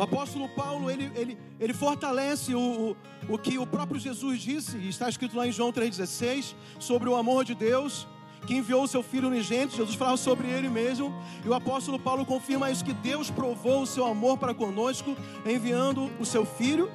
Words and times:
O 0.00 0.02
apóstolo 0.02 0.48
Paulo, 0.48 0.90
ele, 0.90 1.12
ele, 1.14 1.38
ele 1.60 1.74
fortalece 1.74 2.54
o, 2.54 2.96
o, 3.28 3.34
o 3.34 3.38
que 3.38 3.58
o 3.58 3.66
próprio 3.66 4.00
Jesus 4.00 4.40
disse, 4.40 4.78
está 4.88 5.10
escrito 5.10 5.36
lá 5.36 5.46
em 5.46 5.52
João 5.52 5.70
3,16, 5.70 6.54
sobre 6.78 7.06
o 7.10 7.14
amor 7.14 7.44
de 7.44 7.54
Deus, 7.54 8.08
que 8.46 8.54
enviou 8.54 8.84
o 8.84 8.88
seu 8.88 9.02
Filho 9.02 9.28
unigênito, 9.28 9.76
Jesus 9.76 9.94
falava 9.96 10.16
sobre 10.16 10.48
ele 10.48 10.70
mesmo, 10.70 11.12
e 11.44 11.48
o 11.50 11.52
apóstolo 11.52 11.98
Paulo 11.98 12.24
confirma 12.24 12.70
isso, 12.70 12.82
que 12.82 12.94
Deus 12.94 13.30
provou 13.30 13.82
o 13.82 13.86
seu 13.86 14.06
amor 14.06 14.38
para 14.38 14.54
conosco, 14.54 15.14
enviando 15.44 16.10
o 16.18 16.24
seu 16.24 16.46
Filho 16.46 16.90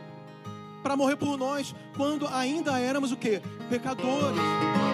para 0.81 0.97
morrer 0.97 1.15
por 1.15 1.37
nós, 1.37 1.75
quando 1.95 2.27
ainda 2.27 2.79
éramos 2.79 3.11
o 3.11 3.17
que? 3.17 3.39
Pecadores. 3.69 4.84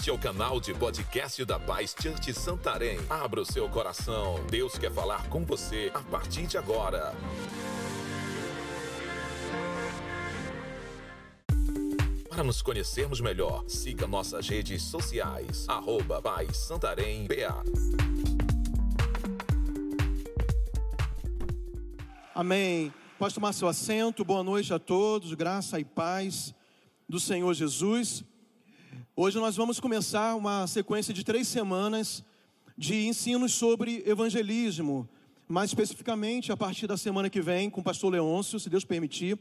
Este 0.00 0.08
é 0.08 0.14
o 0.14 0.18
canal 0.18 0.58
de 0.58 0.72
podcast 0.72 1.44
da 1.44 1.60
Paz 1.60 1.94
Church 2.00 2.32
Santarém. 2.32 2.98
Abra 3.10 3.42
o 3.42 3.44
seu 3.44 3.68
coração. 3.68 4.42
Deus 4.50 4.78
quer 4.78 4.90
falar 4.90 5.28
com 5.28 5.44
você 5.44 5.92
a 5.92 6.00
partir 6.00 6.46
de 6.46 6.56
agora. 6.56 7.14
Para 12.30 12.42
nos 12.42 12.62
conhecermos 12.62 13.20
melhor, 13.20 13.62
siga 13.68 14.06
nossas 14.06 14.48
redes 14.48 14.84
sociais. 14.84 15.66
Arroba 15.68 16.22
Paz 16.22 16.56
Santarém 16.56 17.26
BA. 17.26 17.62
Amém. 22.34 22.90
Pode 23.18 23.34
tomar 23.34 23.52
seu 23.52 23.68
assento. 23.68 24.24
Boa 24.24 24.42
noite 24.42 24.72
a 24.72 24.78
todos. 24.78 25.34
Graça 25.34 25.78
e 25.78 25.84
paz 25.84 26.54
do 27.06 27.20
Senhor 27.20 27.52
Jesus. 27.52 28.24
Hoje 29.16 29.38
nós 29.38 29.56
vamos 29.56 29.80
começar 29.80 30.34
uma 30.34 30.66
sequência 30.66 31.14
de 31.14 31.24
três 31.24 31.48
semanas 31.48 32.24
de 32.76 33.06
ensinos 33.06 33.52
sobre 33.52 34.02
evangelismo. 34.06 35.08
Mais 35.48 35.70
especificamente, 35.70 36.52
a 36.52 36.56
partir 36.56 36.86
da 36.86 36.96
semana 36.96 37.30
que 37.30 37.40
vem, 37.40 37.70
com 37.70 37.80
o 37.80 37.84
pastor 37.84 38.12
Leôncio, 38.12 38.58
se 38.60 38.68
Deus 38.68 38.84
permitir, 38.84 39.38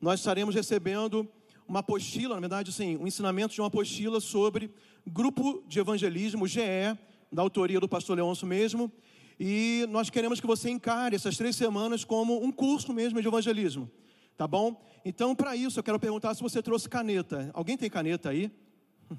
nós 0.00 0.20
estaremos 0.20 0.54
recebendo 0.54 1.28
uma 1.68 1.80
apostila, 1.80 2.34
na 2.34 2.40
verdade, 2.40 2.72
sim, 2.72 2.96
um 2.96 3.06
ensinamento 3.06 3.54
de 3.54 3.60
uma 3.60 3.68
apostila 3.68 4.20
sobre 4.20 4.70
grupo 5.06 5.62
de 5.66 5.78
evangelismo, 5.78 6.46
GE, 6.46 6.60
da 7.30 7.42
autoria 7.42 7.80
do 7.80 7.88
pastor 7.88 8.16
Leôncio 8.16 8.46
mesmo. 8.46 8.90
E 9.38 9.86
nós 9.90 10.10
queremos 10.10 10.40
que 10.40 10.46
você 10.46 10.70
encare 10.70 11.16
essas 11.16 11.36
três 11.36 11.56
semanas 11.56 12.04
como 12.04 12.42
um 12.42 12.52
curso 12.52 12.92
mesmo 12.92 13.20
de 13.20 13.28
evangelismo. 13.28 13.90
Tá 14.36 14.46
bom? 14.46 14.80
Então, 15.04 15.34
para 15.34 15.54
isso, 15.54 15.78
eu 15.78 15.84
quero 15.84 15.98
perguntar 15.98 16.34
se 16.34 16.42
você 16.42 16.62
trouxe 16.62 16.88
caneta. 16.88 17.50
Alguém 17.54 17.76
tem 17.76 17.90
caneta 17.90 18.30
aí? 18.30 18.50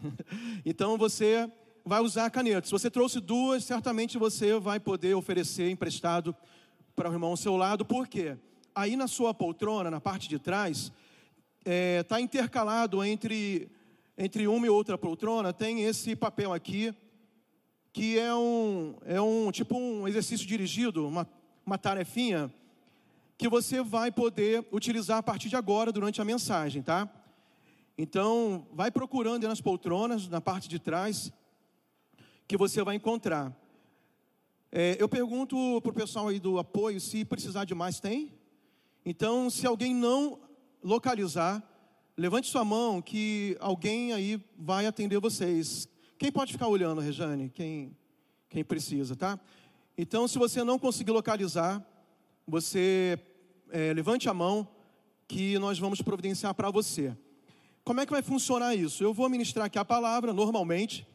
então 0.65 0.97
você 0.97 1.49
vai 1.85 2.01
usar 2.01 2.25
a 2.25 2.29
caneta. 2.29 2.65
Se 2.65 2.71
você 2.71 2.89
trouxe 2.89 3.19
duas, 3.19 3.63
certamente 3.63 4.17
você 4.17 4.57
vai 4.59 4.79
poder 4.79 5.15
oferecer 5.15 5.69
emprestado 5.69 6.35
para 6.95 7.09
o 7.09 7.13
irmão 7.13 7.31
ao 7.31 7.37
seu 7.37 7.55
lado. 7.57 7.83
Por 7.85 8.07
quê? 8.07 8.37
Aí 8.73 8.95
na 8.95 9.07
sua 9.07 9.33
poltrona, 9.33 9.91
na 9.91 9.99
parte 9.99 10.29
de 10.29 10.39
trás, 10.39 10.91
está 11.59 11.71
é, 11.71 12.03
tá 12.03 12.21
intercalado 12.21 13.03
entre, 13.03 13.69
entre 14.17 14.47
uma 14.47 14.65
e 14.65 14.69
outra 14.69 14.97
poltrona, 14.97 15.53
tem 15.53 15.83
esse 15.83 16.15
papel 16.15 16.53
aqui, 16.53 16.93
que 17.91 18.17
é 18.17 18.33
um, 18.33 18.95
é 19.05 19.21
um 19.21 19.51
tipo 19.51 19.77
um 19.77 20.07
exercício 20.07 20.47
dirigido, 20.47 21.07
uma, 21.07 21.27
uma 21.65 21.77
tarefinha, 21.77 22.51
que 23.37 23.47
você 23.47 23.81
vai 23.81 24.11
poder 24.11 24.65
utilizar 24.71 25.17
a 25.17 25.23
partir 25.23 25.49
de 25.49 25.55
agora 25.55 25.91
durante 25.91 26.21
a 26.21 26.25
mensagem, 26.25 26.81
tá? 26.81 27.09
Então, 27.97 28.67
vai 28.71 28.89
procurando 28.89 29.47
nas 29.47 29.61
poltronas, 29.61 30.27
na 30.27 30.41
parte 30.41 30.67
de 30.67 30.79
trás, 30.79 31.31
que 32.47 32.57
você 32.57 32.83
vai 32.83 32.95
encontrar. 32.95 33.55
É, 34.71 34.97
eu 34.99 35.07
pergunto 35.07 35.55
para 35.81 35.91
o 35.91 35.93
pessoal 35.93 36.29
aí 36.29 36.39
do 36.39 36.57
apoio 36.57 36.99
se 36.99 37.23
precisar 37.23 37.65
de 37.65 37.75
mais, 37.75 37.99
tem? 37.99 38.33
Então, 39.05 39.49
se 39.49 39.67
alguém 39.67 39.93
não 39.93 40.39
localizar, 40.83 41.61
levante 42.17 42.49
sua 42.49 42.65
mão 42.65 43.01
que 43.01 43.55
alguém 43.59 44.13
aí 44.13 44.43
vai 44.57 44.87
atender 44.87 45.19
vocês. 45.19 45.87
Quem 46.17 46.31
pode 46.31 46.53
ficar 46.53 46.67
olhando, 46.67 47.01
Rejane? 47.01 47.49
Quem, 47.49 47.95
quem 48.49 48.63
precisa, 48.63 49.15
tá? 49.15 49.39
Então, 49.95 50.27
se 50.27 50.39
você 50.39 50.63
não 50.63 50.79
conseguir 50.79 51.11
localizar, 51.11 51.85
você 52.47 53.19
é, 53.69 53.93
levante 53.93 54.27
a 54.27 54.33
mão 54.33 54.67
que 55.27 55.59
nós 55.59 55.77
vamos 55.77 56.01
providenciar 56.01 56.53
para 56.55 56.71
você. 56.71 57.15
Como 57.85 57.99
é 57.99 58.05
que 58.05 58.13
vai 58.13 58.21
funcionar 58.21 58.73
isso? 58.73 59.03
Eu 59.03 59.13
vou 59.13 59.27
ministrar 59.27 59.65
aqui 59.65 59.77
a 59.77 59.83
palavra 59.83 60.31
normalmente, 60.31 61.05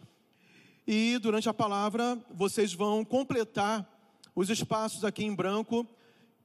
e 0.87 1.17
durante 1.17 1.49
a 1.49 1.55
palavra 1.55 2.19
vocês 2.31 2.75
vão 2.75 3.07
completar 3.07 3.89
os 4.35 4.51
espaços 4.51 5.03
aqui 5.03 5.25
em 5.25 5.35
branco, 5.35 5.87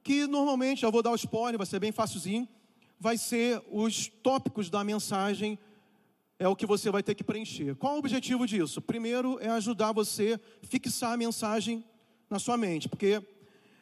que 0.02 0.26
normalmente, 0.26 0.82
eu 0.82 0.90
vou 0.90 1.02
dar 1.02 1.10
o 1.10 1.14
spoiler, 1.14 1.58
vai 1.58 1.66
ser 1.66 1.78
bem 1.78 1.92
facilzinho, 1.92 2.48
vai 2.98 3.18
ser 3.18 3.62
os 3.70 4.08
tópicos 4.08 4.70
da 4.70 4.82
mensagem, 4.82 5.58
é 6.38 6.48
o 6.48 6.56
que 6.56 6.64
você 6.64 6.90
vai 6.90 7.02
ter 7.02 7.14
que 7.14 7.22
preencher. 7.22 7.74
Qual 7.74 7.94
o 7.94 7.98
objetivo 7.98 8.46
disso? 8.46 8.80
Primeiro 8.80 9.38
é 9.42 9.50
ajudar 9.50 9.92
você 9.92 10.40
a 10.62 10.66
fixar 10.66 11.12
a 11.12 11.18
mensagem 11.18 11.84
na 12.30 12.38
sua 12.38 12.56
mente, 12.56 12.88
porque 12.88 13.22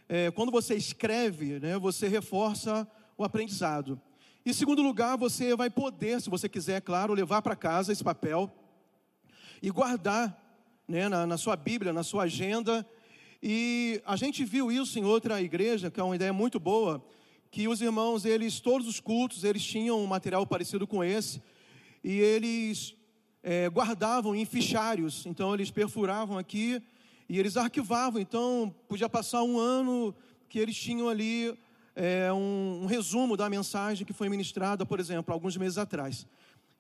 é, 0.09 0.29
quando 0.33 0.51
você 0.51 0.75
escreve, 0.75 1.61
né, 1.61 1.79
você 1.79 2.09
reforça 2.09 2.85
o 3.17 3.23
aprendizado. 3.23 4.01
Em 4.45 4.53
segundo 4.53 4.83
lugar, 4.83 5.17
você 5.17 5.55
vai 5.55 5.71
poder, 5.71 6.21
se 6.21 6.29
você 6.29 6.49
quiser, 6.49 6.81
claro, 6.83 7.15
levar 7.15 7.41
para 7.43 7.55
casa 7.55 7.93
esse 7.93 8.03
papel 8.03 8.53
e 9.63 9.71
guardar 9.71 10.37
né, 10.89 11.09
na, 11.09 11.25
na 11.25 11.39
sua 11.39 11.55
Bíblia, 11.55 11.93
na 11.93 12.03
sua 12.03 12.25
agenda. 12.25 12.85
E 13.41 14.03
a 14.05 14.17
gente 14.17 14.45
viu 14.45 14.73
isso 14.73 14.99
em 14.99 15.05
outra 15.05 15.41
igreja, 15.41 15.93
que 15.93 16.01
é 16.01 16.03
uma 16.03 16.17
ideia 16.17 16.33
muito 16.33 16.59
boa, 16.59 17.01
que 17.53 17.69
os 17.69 17.81
irmãos, 17.81 18.25
eles, 18.25 18.59
todos 18.59 18.89
os 18.89 18.99
cultos, 18.99 19.45
eles 19.45 19.65
tinham 19.65 20.03
um 20.03 20.09
material 20.09 20.45
parecido 20.45 20.89
com 20.89 21.05
esse, 21.05 21.41
e 22.03 22.19
eles 22.19 22.97
é, 23.45 23.69
guardavam 23.69 24.35
em 24.35 24.45
fichários, 24.45 25.25
então 25.25 25.55
eles 25.55 25.71
perfuravam 25.71 26.37
aqui 26.37 26.83
e 27.29 27.39
eles 27.39 27.57
arquivavam, 27.57 28.21
então 28.21 28.75
podia 28.89 29.09
passar 29.09 29.45
um 29.45 29.57
ano 29.57 30.13
que 30.49 30.59
eles 30.59 30.77
tinham 30.77 31.09
ali 31.09 31.57
é, 31.95 32.33
um, 32.33 32.83
um 32.83 32.87
resumo 32.87 33.37
da 33.37 33.49
mensagem 33.49 34.07
que 34.07 34.13
foi 34.13 34.29
ministrada, 34.29 34.85
por 34.87 34.99
exemplo, 34.99 35.33
alguns 35.33 35.57
meses 35.57 35.79
atrás. 35.79 36.27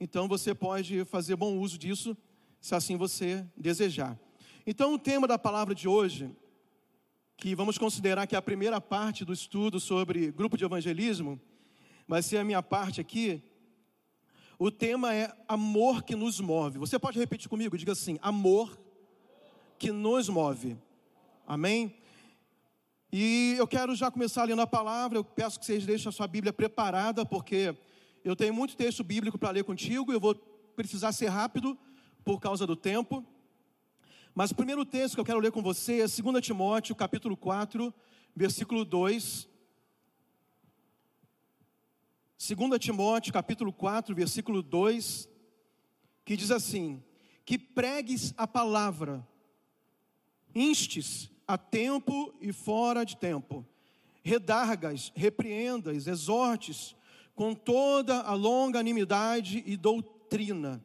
Então 0.00 0.26
você 0.26 0.54
pode 0.54 1.04
fazer 1.04 1.36
bom 1.36 1.58
uso 1.58 1.78
disso, 1.78 2.16
se 2.60 2.74
assim 2.74 2.96
você 2.96 3.46
desejar. 3.56 4.18
Então 4.66 4.94
o 4.94 4.98
tema 4.98 5.26
da 5.26 5.38
palavra 5.38 5.74
de 5.74 5.88
hoje, 5.88 6.30
que 7.36 7.54
vamos 7.54 7.78
considerar 7.78 8.26
que 8.26 8.34
é 8.34 8.38
a 8.38 8.42
primeira 8.42 8.80
parte 8.80 9.24
do 9.24 9.32
estudo 9.32 9.80
sobre 9.80 10.30
grupo 10.30 10.56
de 10.56 10.64
evangelismo, 10.64 11.40
vai 12.06 12.22
ser 12.22 12.38
a 12.38 12.44
minha 12.44 12.62
parte 12.62 13.00
aqui. 13.00 13.42
O 14.58 14.70
tema 14.70 15.12
é 15.14 15.34
amor 15.48 16.04
que 16.04 16.14
nos 16.14 16.40
move. 16.40 16.78
Você 16.78 16.98
pode 16.98 17.18
repetir 17.18 17.48
comigo? 17.48 17.76
Diga 17.76 17.92
assim: 17.92 18.18
amor 18.22 18.78
que 19.78 19.90
nos 19.90 20.28
move. 20.28 20.76
Amém? 21.46 21.96
E 23.14 23.56
eu 23.58 23.68
quero 23.68 23.94
já 23.94 24.10
começar 24.10 24.44
lendo 24.44 24.62
a 24.62 24.66
palavra. 24.66 25.18
Eu 25.18 25.24
peço 25.24 25.60
que 25.60 25.66
vocês 25.66 25.84
deixem 25.84 26.08
a 26.08 26.12
sua 26.12 26.26
Bíblia 26.26 26.50
preparada, 26.50 27.26
porque 27.26 27.76
eu 28.24 28.34
tenho 28.34 28.54
muito 28.54 28.74
texto 28.74 29.04
bíblico 29.04 29.36
para 29.36 29.50
ler 29.50 29.64
contigo. 29.64 30.10
Eu 30.10 30.18
vou 30.18 30.34
precisar 30.34 31.12
ser 31.12 31.28
rápido 31.28 31.78
por 32.24 32.40
causa 32.40 32.66
do 32.66 32.74
tempo. 32.74 33.22
Mas 34.34 34.50
o 34.50 34.54
primeiro 34.54 34.82
texto 34.86 35.14
que 35.14 35.20
eu 35.20 35.26
quero 35.26 35.40
ler 35.40 35.52
com 35.52 35.62
você 35.62 36.00
é 36.00 36.06
2 36.06 36.42
Timóteo, 36.42 36.96
capítulo 36.96 37.36
4, 37.36 37.92
versículo 38.34 38.82
2. 38.82 39.46
2 42.38 42.78
Timóteo, 42.80 43.30
capítulo 43.30 43.74
4, 43.74 44.14
versículo 44.14 44.62
2, 44.62 45.28
que 46.24 46.34
diz 46.34 46.50
assim: 46.50 47.04
Que 47.44 47.58
pregues 47.58 48.32
a 48.38 48.46
palavra, 48.46 49.22
instes 50.54 51.30
a 51.52 51.58
tempo 51.58 52.32
e 52.40 52.50
fora 52.50 53.04
de 53.04 53.14
tempo. 53.14 53.62
Redargas, 54.24 55.12
repreendas, 55.14 56.06
exortes 56.06 56.96
com 57.34 57.54
toda 57.54 58.22
a 58.22 58.32
longanimidade 58.32 59.62
e 59.66 59.76
doutrina. 59.76 60.82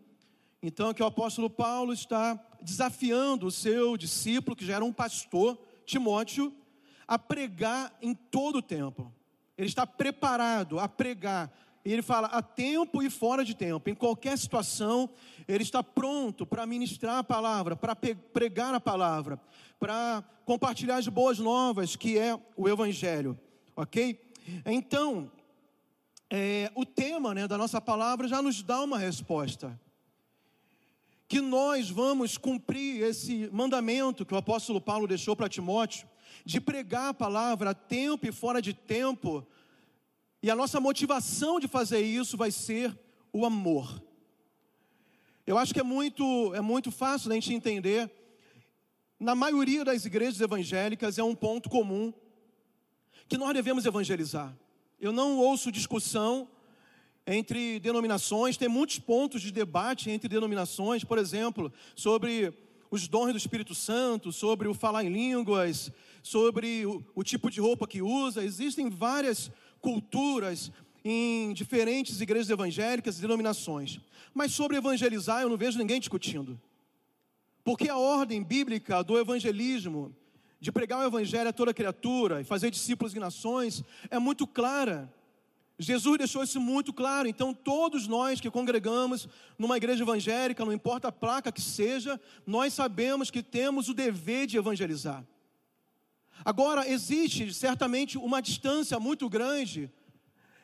Então, 0.62 0.94
que 0.94 1.02
o 1.02 1.06
apóstolo 1.06 1.50
Paulo 1.50 1.94
está 1.94 2.38
desafiando 2.62 3.46
o 3.48 3.52
seu 3.52 3.96
discípulo, 3.96 4.58
que 4.58 4.66
já 4.66 4.76
era 4.76 4.84
um 4.84 4.92
pastor, 4.92 5.58
Timóteo, 5.86 6.54
a 7.08 7.18
pregar 7.18 7.98
em 8.02 8.14
todo 8.14 8.58
o 8.58 8.62
tempo. 8.62 9.14
Ele 9.58 9.70
está 9.70 9.88
preparado 9.88 10.80
a 10.80 10.90
pregar 10.90 11.50
e 11.88 11.94
ele 11.94 12.02
fala 12.02 12.28
a 12.28 12.42
tempo 12.42 13.02
e 13.02 13.10
fora 13.10 13.46
de 13.46 13.56
tempo, 13.56 13.90
em 13.90 13.96
qualquer 13.96 14.38
situação, 14.38 15.10
ele 15.48 15.64
está 15.64 15.82
pronto 15.82 16.46
para 16.46 16.66
ministrar 16.66 17.20
a 17.20 17.24
palavra, 17.24 17.78
para 17.78 17.96
pregar 17.96 18.74
a 18.74 18.80
palavra, 18.80 19.40
para 19.80 20.22
compartilhar 20.44 20.98
as 20.98 21.08
boas 21.08 21.40
novas, 21.40 21.96
que 21.96 22.20
é 22.20 22.38
o 22.58 22.68
Evangelho, 22.68 23.40
ok? 23.74 24.20
Então, 24.66 25.32
é, 26.30 26.70
o 26.76 26.86
tema 26.86 27.34
né, 27.34 27.48
da 27.48 27.58
nossa 27.58 27.80
palavra 27.80 28.28
já 28.28 28.42
nos 28.42 28.62
dá 28.62 28.82
uma 28.82 28.98
resposta. 28.98 29.80
que 31.26 31.40
nós 31.40 31.90
vamos 31.90 32.38
cumprir 32.38 33.02
esse 33.02 33.50
mandamento 33.54 34.26
que 34.26 34.34
o 34.34 34.38
apóstolo 34.38 34.82
Paulo 34.82 35.08
deixou 35.08 35.38
para 35.38 35.48
Timóteo, 35.48 36.06
de 36.44 36.60
pregar 36.60 37.12
a 37.12 37.14
palavra 37.14 37.70
a 37.70 37.74
tempo 37.74 38.28
e 38.28 38.32
fora 38.34 38.62
de 38.62 38.74
tempo, 38.74 39.48
e 40.48 40.50
a 40.50 40.56
nossa 40.56 40.80
motivação 40.80 41.60
de 41.60 41.68
fazer 41.68 42.00
isso 42.00 42.38
vai 42.38 42.52
ser 42.52 42.98
o 43.34 43.46
amor. 43.46 44.02
Eu 45.46 45.58
acho 45.58 45.74
que 45.74 45.80
é 45.82 45.84
muito, 45.84 46.56
é 46.56 46.62
muito 46.62 46.90
fácil 46.90 47.30
a 47.30 47.34
gente 47.34 47.54
entender. 47.54 48.10
Na 49.20 49.36
maioria 49.36 49.84
das 49.84 50.06
igrejas 50.06 50.40
evangélicas 50.40 51.18
é 51.18 51.24
um 51.24 51.36
ponto 51.36 51.70
comum 51.70 52.14
que 53.28 53.38
nós 53.38 53.54
devemos 53.54 53.86
evangelizar. 53.86 54.58
Eu 55.02 55.12
não 55.12 55.38
ouço 55.38 55.70
discussão 55.70 56.48
entre 57.26 57.78
denominações, 57.82 58.56
tem 58.56 58.70
muitos 58.70 59.00
pontos 59.00 59.42
de 59.42 59.52
debate 59.52 60.10
entre 60.10 60.30
denominações, 60.30 61.04
por 61.04 61.18
exemplo, 61.18 61.74
sobre 61.94 62.54
os 62.90 63.06
dons 63.10 63.34
do 63.34 63.38
Espírito 63.38 63.76
Santo, 63.76 64.32
sobre 64.32 64.70
o 64.70 64.74
falar 64.74 65.04
em 65.04 65.10
línguas, 65.10 65.92
sobre 66.24 66.86
o, 66.86 67.04
o 67.14 67.22
tipo 67.22 67.52
de 67.52 67.60
roupa 67.60 67.86
que 67.86 68.02
usa. 68.02 68.46
Existem 68.46 68.90
várias 68.90 69.52
culturas 69.82 70.72
em 71.04 71.54
diferentes 71.54 72.20
igrejas 72.20 72.50
evangélicas 72.50 73.18
e 73.18 73.22
denominações. 73.22 74.00
Mas 74.34 74.52
sobre 74.52 74.78
evangelizar, 74.78 75.42
eu 75.42 75.50
não 75.50 75.58
vejo 75.58 75.78
ninguém 75.78 76.00
discutindo. 76.00 76.60
Porque 77.64 77.90
a 77.90 77.98
ordem 77.98 78.44
bíblica 78.44 79.04
do 79.04 79.18
evangelismo, 79.18 80.16
de 80.60 80.72
pregar 80.72 81.00
o 81.00 81.08
evangelho 81.08 81.50
a 81.50 81.54
toda 81.54 81.74
criatura 81.74 82.42
e 82.42 82.44
fazer 82.44 82.72
discípulos 82.72 83.16
em 83.16 83.20
nações, 83.20 83.84
é 84.10 84.20
muito 84.20 84.46
clara. 84.48 85.14
Jesus 85.80 86.18
deixou 86.18 86.44
isso 86.44 86.60
muito 86.60 86.92
claro, 86.92 87.28
então 87.28 87.54
todos 87.54 88.08
nós 88.08 88.42
que 88.42 88.50
congregamos 88.50 89.30
numa 89.60 89.78
igreja 89.78 90.04
evangélica, 90.04 90.66
não 90.66 90.74
importa 90.74 91.10
a 91.10 91.12
placa 91.12 91.52
que 91.52 91.62
seja, 91.62 92.20
nós 92.48 92.74
sabemos 92.74 93.30
que 93.30 93.44
temos 93.44 93.88
o 93.88 93.94
dever 93.94 94.48
de 94.48 94.58
evangelizar. 94.58 95.24
Agora, 96.46 96.88
existe 96.88 97.54
certamente 97.54 98.18
uma 98.18 98.42
distância 98.42 99.00
muito 99.00 99.30
grande 99.30 99.92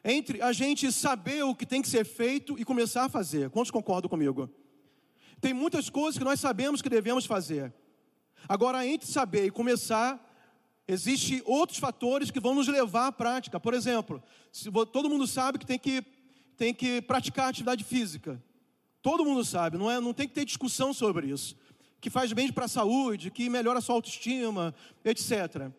entre 0.03 0.41
a 0.41 0.51
gente 0.51 0.91
saber 0.91 1.43
o 1.43 1.55
que 1.55 1.65
tem 1.65 1.81
que 1.81 1.89
ser 1.89 2.05
feito 2.05 2.59
e 2.59 2.65
começar 2.65 3.05
a 3.05 3.09
fazer. 3.09 3.49
Quantos 3.49 3.71
concordam 3.71 4.09
comigo? 4.09 4.49
Tem 5.39 5.53
muitas 5.53 5.89
coisas 5.89 6.17
que 6.17 6.23
nós 6.23 6.39
sabemos 6.39 6.81
que 6.81 6.89
devemos 6.89 7.25
fazer. 7.25 7.73
Agora, 8.47 8.85
entre 8.85 9.07
saber 9.07 9.45
e 9.45 9.51
começar, 9.51 10.19
Existem 10.87 11.41
outros 11.45 11.79
fatores 11.79 12.29
que 12.29 12.39
vão 12.39 12.53
nos 12.53 12.67
levar 12.67 13.07
à 13.07 13.11
prática. 13.11 13.59
Por 13.59 13.73
exemplo, 13.73 14.21
todo 14.91 15.09
mundo 15.09 15.25
sabe 15.25 15.57
que 15.57 15.65
tem 15.65 15.79
que, 15.79 16.03
tem 16.57 16.73
que 16.73 17.01
praticar 17.01 17.49
atividade 17.49 17.83
física. 17.83 18.41
Todo 19.01 19.23
mundo 19.23 19.43
sabe, 19.45 19.77
não, 19.77 19.89
é, 19.89 19.99
não 19.99 20.13
tem 20.13 20.27
que 20.27 20.33
ter 20.33 20.45
discussão 20.45 20.93
sobre 20.93 21.27
isso. 21.27 21.55
Que 22.03 22.09
faz 22.09 22.33
bem 22.33 22.51
para 22.51 22.65
a 22.65 22.67
saúde, 22.67 23.31
que 23.31 23.49
melhora 23.49 23.79
a 23.79 23.81
sua 23.81 23.95
autoestima, 23.95 24.75
etc. 25.05 25.71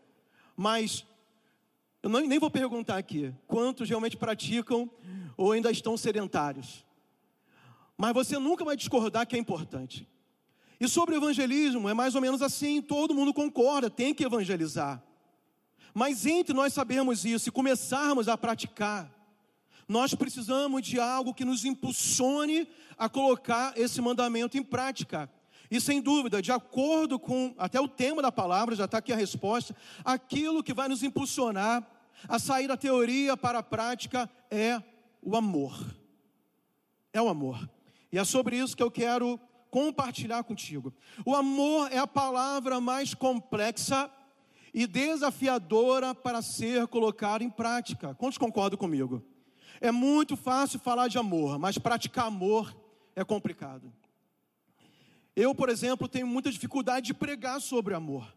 Mas 0.56 1.04
eu 2.02 2.08
não, 2.08 2.18
nem 2.20 2.38
vou 2.38 2.50
perguntar 2.50 2.96
aqui 2.96 3.30
quantos 3.46 3.90
realmente 3.90 4.16
praticam 4.16 4.90
ou 5.36 5.52
ainda 5.52 5.70
estão 5.70 5.98
sedentários. 5.98 6.82
Mas 7.94 8.14
você 8.14 8.38
nunca 8.38 8.64
vai 8.64 8.74
discordar 8.74 9.26
que 9.26 9.36
é 9.36 9.38
importante. 9.38 10.08
E 10.80 10.88
sobre 10.88 11.14
o 11.14 11.18
evangelismo, 11.18 11.90
é 11.90 11.92
mais 11.92 12.14
ou 12.14 12.22
menos 12.22 12.40
assim: 12.40 12.80
todo 12.80 13.12
mundo 13.12 13.34
concorda, 13.34 13.90
tem 13.90 14.14
que 14.14 14.24
evangelizar. 14.24 15.02
Mas 15.92 16.24
entre 16.24 16.54
nós 16.54 16.72
sabermos 16.72 17.26
isso 17.26 17.50
e 17.50 17.52
começarmos 17.52 18.28
a 18.28 18.38
praticar, 18.38 19.12
nós 19.86 20.14
precisamos 20.14 20.86
de 20.86 20.98
algo 20.98 21.34
que 21.34 21.44
nos 21.44 21.66
impulsione 21.66 22.66
a 22.96 23.10
colocar 23.10 23.76
esse 23.76 24.00
mandamento 24.00 24.56
em 24.56 24.62
prática. 24.62 25.30
E 25.70 25.80
sem 25.80 26.00
dúvida, 26.00 26.42
de 26.42 26.52
acordo 26.52 27.18
com 27.18 27.54
até 27.58 27.80
o 27.80 27.88
tema 27.88 28.20
da 28.20 28.30
palavra, 28.30 28.76
já 28.76 28.84
está 28.84 28.98
aqui 28.98 29.12
a 29.12 29.16
resposta, 29.16 29.74
aquilo 30.04 30.62
que 30.62 30.74
vai 30.74 30.88
nos 30.88 31.02
impulsionar 31.02 31.86
a 32.28 32.38
sair 32.38 32.68
da 32.68 32.76
teoria 32.76 33.36
para 33.36 33.58
a 33.58 33.62
prática 33.62 34.28
é 34.50 34.82
o 35.22 35.36
amor. 35.36 35.74
É 37.12 37.20
o 37.20 37.28
amor. 37.28 37.68
E 38.12 38.18
é 38.18 38.24
sobre 38.24 38.56
isso 38.56 38.76
que 38.76 38.82
eu 38.82 38.90
quero 38.90 39.40
compartilhar 39.70 40.44
contigo. 40.44 40.94
O 41.24 41.34
amor 41.34 41.90
é 41.92 41.98
a 41.98 42.06
palavra 42.06 42.80
mais 42.80 43.14
complexa 43.14 44.10
e 44.72 44.86
desafiadora 44.86 46.14
para 46.14 46.42
ser 46.42 46.86
colocada 46.88 47.42
em 47.42 47.50
prática. 47.50 48.14
Quantos 48.14 48.38
concordam 48.38 48.78
comigo? 48.78 49.24
É 49.80 49.90
muito 49.90 50.36
fácil 50.36 50.78
falar 50.78 51.08
de 51.08 51.18
amor, 51.18 51.58
mas 51.58 51.78
praticar 51.78 52.26
amor 52.26 52.76
é 53.14 53.24
complicado. 53.24 53.92
Eu, 55.36 55.54
por 55.54 55.68
exemplo, 55.68 56.08
tenho 56.08 56.26
muita 56.26 56.50
dificuldade 56.50 57.06
de 57.06 57.14
pregar 57.14 57.60
sobre 57.60 57.94
amor. 57.94 58.32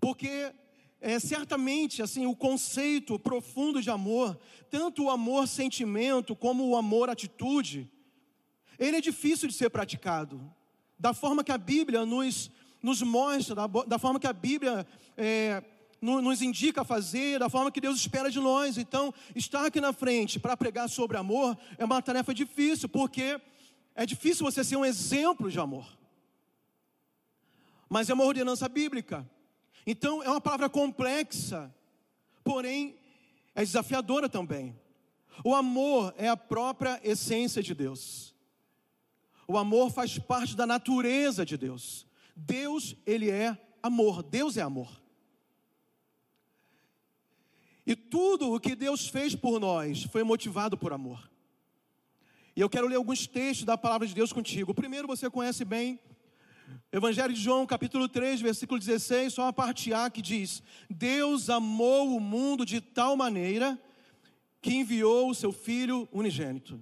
Porque 0.00 0.52
é, 1.00 1.18
certamente 1.18 2.02
assim 2.02 2.26
o 2.26 2.34
conceito 2.34 3.18
profundo 3.18 3.80
de 3.80 3.90
amor, 3.90 4.38
tanto 4.70 5.04
o 5.04 5.10
amor 5.10 5.46
sentimento 5.46 6.34
como 6.34 6.68
o 6.68 6.76
amor 6.76 7.08
atitude, 7.08 7.90
ele 8.78 8.96
é 8.96 9.00
difícil 9.00 9.48
de 9.48 9.54
ser 9.54 9.70
praticado. 9.70 10.40
Da 10.98 11.14
forma 11.14 11.44
que 11.44 11.52
a 11.52 11.58
Bíblia 11.58 12.04
nos, 12.04 12.50
nos 12.82 13.00
mostra, 13.02 13.54
da, 13.54 13.66
da 13.66 13.98
forma 13.98 14.18
que 14.18 14.26
a 14.26 14.32
Bíblia 14.32 14.86
é, 15.16 15.62
no, 16.00 16.20
nos 16.20 16.42
indica 16.42 16.82
a 16.82 16.84
fazer, 16.84 17.38
da 17.38 17.48
forma 17.48 17.70
que 17.70 17.80
Deus 17.80 17.96
espera 17.96 18.28
de 18.28 18.40
nós. 18.40 18.76
Então, 18.76 19.14
estar 19.36 19.66
aqui 19.66 19.80
na 19.80 19.92
frente 19.92 20.40
para 20.40 20.56
pregar 20.56 20.88
sobre 20.88 21.16
amor 21.16 21.56
é 21.78 21.84
uma 21.84 22.02
tarefa 22.02 22.34
difícil, 22.34 22.88
porque 22.88 23.40
é 23.94 24.06
difícil 24.06 24.44
você 24.44 24.64
ser 24.64 24.76
um 24.76 24.84
exemplo 24.84 25.50
de 25.50 25.58
amor. 25.58 25.86
Mas 27.88 28.08
é 28.08 28.14
uma 28.14 28.24
ordenança 28.24 28.68
bíblica. 28.68 29.28
Então, 29.86 30.22
é 30.22 30.28
uma 30.28 30.40
palavra 30.40 30.68
complexa, 30.68 31.74
porém, 32.42 32.96
é 33.54 33.62
desafiadora 33.62 34.28
também. 34.28 34.78
O 35.44 35.54
amor 35.54 36.14
é 36.16 36.28
a 36.28 36.36
própria 36.36 37.00
essência 37.02 37.62
de 37.62 37.74
Deus. 37.74 38.34
O 39.46 39.58
amor 39.58 39.90
faz 39.90 40.18
parte 40.18 40.56
da 40.56 40.66
natureza 40.66 41.44
de 41.44 41.56
Deus. 41.56 42.06
Deus, 42.34 42.96
ele 43.04 43.30
é 43.30 43.58
amor. 43.82 44.22
Deus 44.22 44.56
é 44.56 44.62
amor. 44.62 45.02
E 47.84 47.96
tudo 47.96 48.54
o 48.54 48.60
que 48.60 48.76
Deus 48.76 49.08
fez 49.08 49.34
por 49.34 49.58
nós 49.58 50.04
foi 50.04 50.22
motivado 50.22 50.78
por 50.78 50.92
amor. 50.92 51.31
E 52.54 52.60
eu 52.60 52.68
quero 52.68 52.86
ler 52.86 52.96
alguns 52.96 53.26
textos 53.26 53.64
da 53.64 53.78
palavra 53.78 54.06
de 54.06 54.14
Deus 54.14 54.32
contigo. 54.32 54.72
O 54.72 54.74
primeiro 54.74 55.08
você 55.08 55.30
conhece 55.30 55.64
bem, 55.64 55.98
Evangelho 56.90 57.32
de 57.32 57.40
João, 57.40 57.66
capítulo 57.66 58.08
3, 58.08 58.40
versículo 58.40 58.78
16, 58.78 59.34
só 59.34 59.48
a 59.48 59.52
parte 59.52 59.92
A 59.92 60.10
que 60.10 60.22
diz: 60.22 60.62
Deus 60.88 61.50
amou 61.50 62.16
o 62.16 62.20
mundo 62.20 62.64
de 62.64 62.80
tal 62.80 63.16
maneira 63.16 63.78
que 64.60 64.74
enviou 64.74 65.30
o 65.30 65.34
seu 65.34 65.52
Filho 65.52 66.08
unigênito 66.12 66.80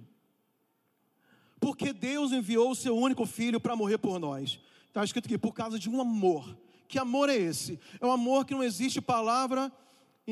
porque 1.61 1.93
Deus 1.93 2.31
enviou 2.31 2.71
o 2.71 2.75
seu 2.75 2.97
único 2.97 3.23
filho 3.23 3.59
para 3.59 3.75
morrer 3.75 3.99
por 3.99 4.19
nós. 4.19 4.59
Está 4.87 5.03
escrito 5.03 5.27
aqui, 5.27 5.37
por 5.37 5.53
causa 5.53 5.77
de 5.77 5.87
um 5.87 6.01
amor. 6.01 6.57
Que 6.87 6.97
amor 6.97 7.29
é 7.29 7.35
esse? 7.35 7.79
É 8.01 8.05
um 8.05 8.11
amor 8.11 8.45
que 8.45 8.55
não 8.55 8.63
existe 8.63 8.99
palavra, 8.99 9.71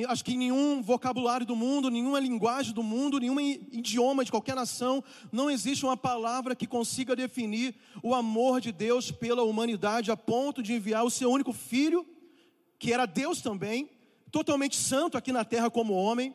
acho 0.08 0.24
que 0.24 0.38
nenhum 0.38 0.82
vocabulário 0.82 1.46
do 1.46 1.56
mundo, 1.56 1.90
nenhuma 1.90 2.20
linguagem 2.20 2.74
do 2.74 2.84
mundo, 2.84 3.20
nenhum 3.20 3.40
idioma 3.40 4.24
de 4.24 4.32
qualquer 4.32 4.56
nação, 4.56 5.04
não 5.32 5.50
existe 5.50 5.86
uma 5.86 5.98
palavra 5.98 6.56
que 6.56 6.68
consiga 6.68 7.16
definir 7.16 7.76
o 8.04 8.14
amor 8.14 8.62
de 8.62 8.72
Deus 8.72 9.12
pela 9.12 9.44
humanidade 9.44 10.12
a 10.12 10.18
ponto 10.18 10.62
de 10.62 10.74
enviar 10.74 11.04
o 11.04 11.10
seu 11.10 11.32
único 11.32 11.54
filho, 11.54 12.06
que 12.78 12.94
era 12.94 13.06
Deus 13.06 13.42
também, 13.42 13.90
totalmente 14.32 14.78
santo 14.78 15.18
aqui 15.18 15.32
na 15.32 15.44
terra 15.44 15.70
como 15.70 15.94
homem, 15.94 16.34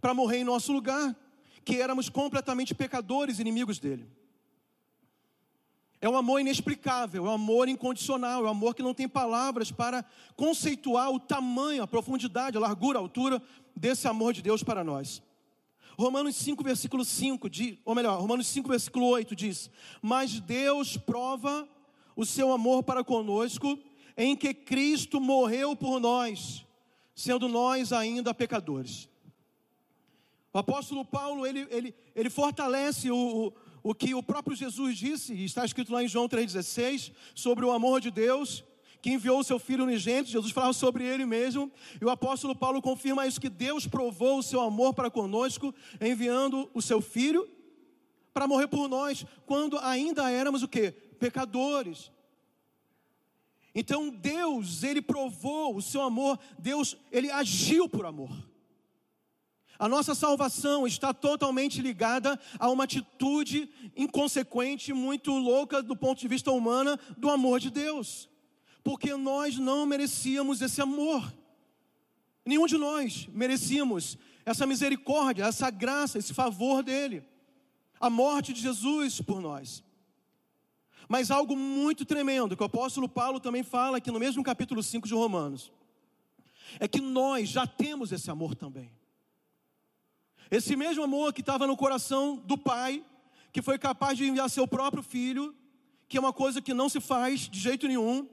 para 0.00 0.14
morrer 0.14 0.38
em 0.38 0.44
nosso 0.44 0.72
lugar 0.72 1.16
que 1.64 1.80
éramos 1.80 2.08
completamente 2.08 2.74
pecadores, 2.74 3.40
inimigos 3.40 3.80
dele. 3.80 4.06
É 6.06 6.08
um 6.08 6.16
amor 6.16 6.40
inexplicável, 6.40 7.26
é 7.26 7.28
um 7.28 7.32
amor 7.32 7.68
incondicional, 7.68 8.44
é 8.44 8.46
um 8.46 8.50
amor 8.50 8.76
que 8.76 8.82
não 8.82 8.94
tem 8.94 9.08
palavras 9.08 9.72
para 9.72 10.04
conceituar 10.36 11.10
o 11.10 11.18
tamanho, 11.18 11.82
a 11.82 11.86
profundidade, 11.88 12.56
a 12.56 12.60
largura, 12.60 12.96
a 12.96 13.02
altura 13.02 13.42
desse 13.74 14.06
amor 14.06 14.32
de 14.32 14.40
Deus 14.40 14.62
para 14.62 14.84
nós. 14.84 15.20
Romanos 15.98 16.36
5, 16.36 16.62
versículo 16.62 17.04
5, 17.04 17.50
diz, 17.50 17.78
ou 17.84 17.92
melhor, 17.92 18.20
Romanos 18.20 18.46
5, 18.46 18.68
versículo 18.68 19.04
8 19.06 19.34
diz: 19.34 19.68
Mas 20.00 20.38
Deus 20.38 20.96
prova 20.96 21.68
o 22.14 22.24
seu 22.24 22.52
amor 22.52 22.84
para 22.84 23.02
conosco 23.02 23.76
em 24.16 24.36
que 24.36 24.54
Cristo 24.54 25.20
morreu 25.20 25.74
por 25.74 25.98
nós, 25.98 26.64
sendo 27.16 27.48
nós 27.48 27.92
ainda 27.92 28.32
pecadores. 28.32 29.08
O 30.52 30.58
apóstolo 30.58 31.04
Paulo, 31.04 31.44
ele, 31.44 31.66
ele, 31.68 31.94
ele 32.14 32.30
fortalece 32.30 33.10
o, 33.10 33.16
o, 33.16 33.52
o 33.88 33.94
que 33.94 34.16
o 34.16 34.22
próprio 34.22 34.56
Jesus 34.56 34.98
disse, 34.98 35.32
está 35.44 35.64
escrito 35.64 35.92
lá 35.92 36.02
em 36.02 36.08
João 36.08 36.28
3,16, 36.28 37.12
sobre 37.36 37.64
o 37.64 37.70
amor 37.70 38.00
de 38.00 38.10
Deus, 38.10 38.64
que 39.00 39.12
enviou 39.12 39.38
o 39.38 39.44
seu 39.44 39.60
Filho 39.60 39.84
unigênito, 39.84 40.28
Jesus 40.28 40.50
falava 40.50 40.72
sobre 40.72 41.04
ele 41.04 41.24
mesmo, 41.24 41.70
e 42.00 42.04
o 42.04 42.10
apóstolo 42.10 42.56
Paulo 42.56 42.82
confirma 42.82 43.28
isso, 43.28 43.40
que 43.40 43.48
Deus 43.48 43.86
provou 43.86 44.40
o 44.40 44.42
seu 44.42 44.60
amor 44.60 44.92
para 44.92 45.08
conosco, 45.08 45.72
enviando 46.00 46.68
o 46.74 46.82
seu 46.82 47.00
Filho, 47.00 47.48
para 48.34 48.48
morrer 48.48 48.66
por 48.66 48.88
nós, 48.88 49.24
quando 49.46 49.78
ainda 49.78 50.28
éramos 50.32 50.64
o 50.64 50.68
que? 50.68 50.90
Pecadores. 50.90 52.10
Então 53.72 54.10
Deus, 54.10 54.82
Ele 54.82 55.00
provou 55.00 55.76
o 55.76 55.80
seu 55.80 56.02
amor, 56.02 56.40
Deus, 56.58 56.96
Ele 57.12 57.30
agiu 57.30 57.88
por 57.88 58.04
amor. 58.04 58.36
A 59.78 59.88
nossa 59.88 60.14
salvação 60.14 60.86
está 60.86 61.12
totalmente 61.12 61.82
ligada 61.82 62.38
a 62.58 62.70
uma 62.70 62.84
atitude 62.84 63.68
inconsequente, 63.94 64.92
muito 64.92 65.32
louca 65.32 65.82
do 65.82 65.94
ponto 65.94 66.20
de 66.20 66.28
vista 66.28 66.50
humano, 66.50 66.98
do 67.16 67.28
amor 67.28 67.60
de 67.60 67.70
Deus. 67.70 68.28
Porque 68.82 69.14
nós 69.14 69.58
não 69.58 69.84
merecíamos 69.84 70.62
esse 70.62 70.80
amor. 70.80 71.32
Nenhum 72.44 72.66
de 72.66 72.78
nós 72.78 73.28
merecíamos 73.32 74.16
essa 74.44 74.66
misericórdia, 74.66 75.44
essa 75.44 75.68
graça, 75.70 76.18
esse 76.18 76.32
favor 76.32 76.82
dele. 76.82 77.22
A 78.00 78.08
morte 78.08 78.52
de 78.52 78.62
Jesus 78.62 79.20
por 79.20 79.40
nós. 79.40 79.82
Mas 81.08 81.30
algo 81.30 81.56
muito 81.56 82.04
tremendo, 82.04 82.56
que 82.56 82.62
o 82.62 82.66
apóstolo 82.66 83.08
Paulo 83.08 83.40
também 83.40 83.62
fala 83.62 83.98
aqui 83.98 84.10
no 84.10 84.18
mesmo 84.18 84.42
capítulo 84.42 84.82
5 84.82 85.06
de 85.06 85.14
Romanos, 85.14 85.72
é 86.80 86.88
que 86.88 87.00
nós 87.00 87.48
já 87.48 87.66
temos 87.66 88.10
esse 88.10 88.30
amor 88.30 88.54
também. 88.54 88.90
Esse 90.50 90.76
mesmo 90.76 91.02
amor 91.02 91.32
que 91.32 91.40
estava 91.40 91.66
no 91.66 91.76
coração 91.76 92.36
do 92.36 92.56
Pai, 92.56 93.04
que 93.52 93.62
foi 93.62 93.78
capaz 93.78 94.16
de 94.16 94.26
enviar 94.26 94.48
seu 94.48 94.66
próprio 94.66 95.02
filho, 95.02 95.54
que 96.08 96.16
é 96.16 96.20
uma 96.20 96.32
coisa 96.32 96.62
que 96.62 96.74
não 96.74 96.88
se 96.88 97.00
faz 97.00 97.48
de 97.48 97.58
jeito 97.58 97.88
nenhum, 97.88 98.28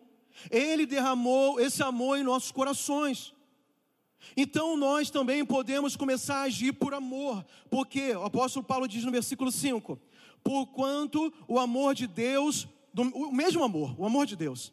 ele 0.50 0.86
derramou 0.86 1.60
esse 1.60 1.82
amor 1.82 2.18
em 2.18 2.24
nossos 2.24 2.52
corações. 2.52 3.34
Então 4.38 4.78
nós 4.78 5.10
também 5.10 5.44
podemos 5.46 5.96
começar 5.96 6.38
a 6.38 6.44
agir 6.44 6.74
por 6.74 6.94
amor, 6.94 7.46
porque 7.70 8.16
o 8.16 8.24
apóstolo 8.24 8.66
Paulo 8.66 8.88
diz 8.88 9.04
no 9.04 9.12
versículo 9.12 9.52
5: 9.52 10.00
Porquanto 10.44 11.34
o 11.48 11.60
amor 11.60 11.94
de 11.94 12.08
Deus, 12.08 12.68
o 12.96 13.32
mesmo 13.32 13.64
amor, 13.64 13.96
o 14.00 14.06
amor 14.06 14.26
de 14.26 14.36
Deus, 14.36 14.72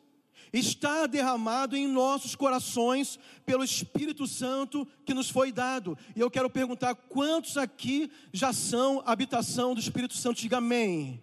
está 0.53 1.07
derramado 1.07 1.77
em 1.77 1.87
nossos 1.87 2.35
corações 2.35 3.19
pelo 3.45 3.65
Espírito 3.65 4.27
Santo 4.27 4.87
que 5.05 5.15
nos 5.15 5.31
foi 5.31 5.53
dado. 5.53 5.97
E 6.15 6.21
eu 6.21 6.31
quero 6.31 6.51
perguntar: 6.51 6.95
quantos 6.95 7.57
aqui 7.57 8.11
já 8.33 8.53
são 8.53 9.03
habitação 9.07 9.75
do 9.75 9.81
Espírito 9.81 10.15
Santo? 10.15 10.41
Diga 10.41 10.59
amém. 10.59 11.23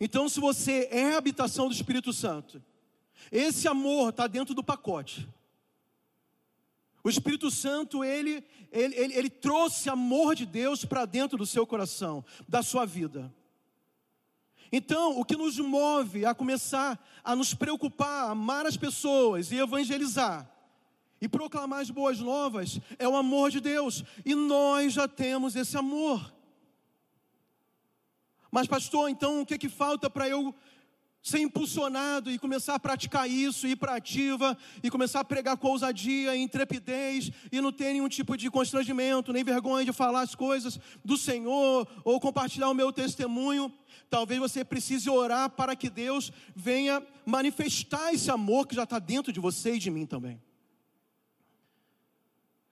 Então, 0.00 0.28
se 0.28 0.38
você 0.38 0.88
é 0.90 1.14
habitação 1.14 1.68
do 1.68 1.74
Espírito 1.74 2.12
Santo, 2.12 2.62
esse 3.32 3.66
amor 3.66 4.10
está 4.10 4.26
dentro 4.26 4.54
do 4.54 4.62
pacote. 4.62 5.28
O 7.02 7.08
Espírito 7.08 7.50
Santo, 7.50 8.04
ele, 8.04 8.44
ele, 8.70 8.94
ele, 8.94 9.14
ele 9.14 9.30
trouxe 9.30 9.88
amor 9.88 10.34
de 10.34 10.44
Deus 10.44 10.84
para 10.84 11.04
dentro 11.04 11.38
do 11.38 11.46
seu 11.46 11.66
coração, 11.66 12.24
da 12.46 12.62
sua 12.62 12.84
vida. 12.84 13.32
Então, 14.70 15.18
o 15.18 15.24
que 15.24 15.36
nos 15.36 15.58
move 15.58 16.26
a 16.26 16.34
começar 16.34 16.98
a 17.24 17.34
nos 17.34 17.54
preocupar, 17.54 18.30
amar 18.30 18.66
as 18.66 18.76
pessoas 18.76 19.50
e 19.50 19.56
evangelizar 19.56 20.48
e 21.20 21.28
proclamar 21.28 21.80
as 21.80 21.90
boas 21.90 22.20
novas 22.20 22.80
é 22.98 23.08
o 23.08 23.16
amor 23.16 23.50
de 23.50 23.60
Deus, 23.60 24.04
e 24.24 24.34
nós 24.34 24.92
já 24.92 25.08
temos 25.08 25.56
esse 25.56 25.76
amor. 25.76 26.32
Mas, 28.50 28.66
pastor, 28.66 29.10
então 29.10 29.40
o 29.40 29.46
que, 29.46 29.54
é 29.54 29.58
que 29.58 29.68
falta 29.68 30.08
para 30.08 30.28
eu 30.28 30.54
ser 31.28 31.40
impulsionado 31.40 32.30
e 32.30 32.38
começar 32.38 32.74
a 32.74 32.80
praticar 32.80 33.28
isso, 33.28 33.66
ir 33.66 33.76
para 33.76 33.96
ativa 33.96 34.56
e 34.82 34.90
começar 34.90 35.20
a 35.20 35.24
pregar 35.24 35.56
com 35.56 35.68
ousadia 35.68 36.34
e 36.34 36.40
intrepidez 36.40 37.30
e 37.52 37.60
não 37.60 37.70
ter 37.70 37.92
nenhum 37.92 38.08
tipo 38.08 38.36
de 38.36 38.50
constrangimento, 38.50 39.32
nem 39.32 39.44
vergonha 39.44 39.84
de 39.84 39.92
falar 39.92 40.22
as 40.22 40.34
coisas 40.34 40.80
do 41.04 41.16
Senhor 41.16 41.86
ou 42.04 42.18
compartilhar 42.18 42.70
o 42.70 42.74
meu 42.74 42.92
testemunho. 42.92 43.72
Talvez 44.08 44.40
você 44.40 44.64
precise 44.64 45.10
orar 45.10 45.50
para 45.50 45.76
que 45.76 45.90
Deus 45.90 46.32
venha 46.56 47.02
manifestar 47.26 48.12
esse 48.14 48.30
amor 48.30 48.66
que 48.66 48.74
já 48.74 48.84
está 48.84 48.98
dentro 48.98 49.32
de 49.32 49.38
você 49.38 49.74
e 49.74 49.78
de 49.78 49.90
mim 49.90 50.06
também. 50.06 50.40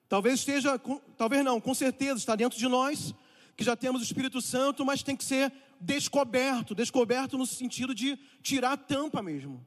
Talvez 0.08 0.40
esteja, 0.40 0.80
talvez 1.16 1.44
não, 1.44 1.60
com 1.60 1.74
certeza 1.74 2.18
está 2.18 2.36
dentro 2.36 2.58
de 2.58 2.68
nós, 2.68 3.12
que 3.56 3.64
já 3.64 3.74
temos 3.74 4.00
o 4.02 4.04
Espírito 4.04 4.40
Santo, 4.40 4.84
mas 4.84 5.02
tem 5.02 5.16
que 5.16 5.24
ser 5.24 5.52
descoberto 5.80 6.74
descoberto 6.74 7.36
no 7.36 7.46
sentido 7.46 7.94
de 7.94 8.18
tirar 8.42 8.72
a 8.72 8.76
tampa 8.76 9.22
mesmo, 9.22 9.64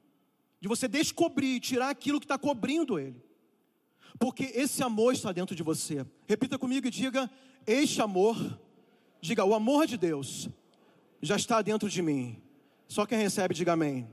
de 0.59 0.67
você 0.67 0.87
descobrir, 0.87 1.59
tirar 1.59 1.89
aquilo 1.89 2.19
que 2.19 2.25
está 2.25 2.37
cobrindo 2.37 2.99
ele, 2.99 3.21
porque 4.17 4.51
esse 4.53 4.83
amor 4.83 5.13
está 5.13 5.31
dentro 5.31 5.55
de 5.55 5.63
você. 5.63 6.05
Repita 6.27 6.57
comigo 6.57 6.87
e 6.87 6.91
diga: 6.91 7.29
Este 7.65 8.01
amor, 8.01 8.59
diga, 9.21 9.45
o 9.45 9.53
amor 9.53 9.87
de 9.87 9.97
Deus 9.97 10.49
já 11.21 11.35
está 11.35 11.61
dentro 11.61 11.89
de 11.89 12.01
mim. 12.01 12.41
Só 12.87 13.05
quem 13.05 13.19
recebe, 13.19 13.53
diga 13.53 13.73
amém. 13.73 14.09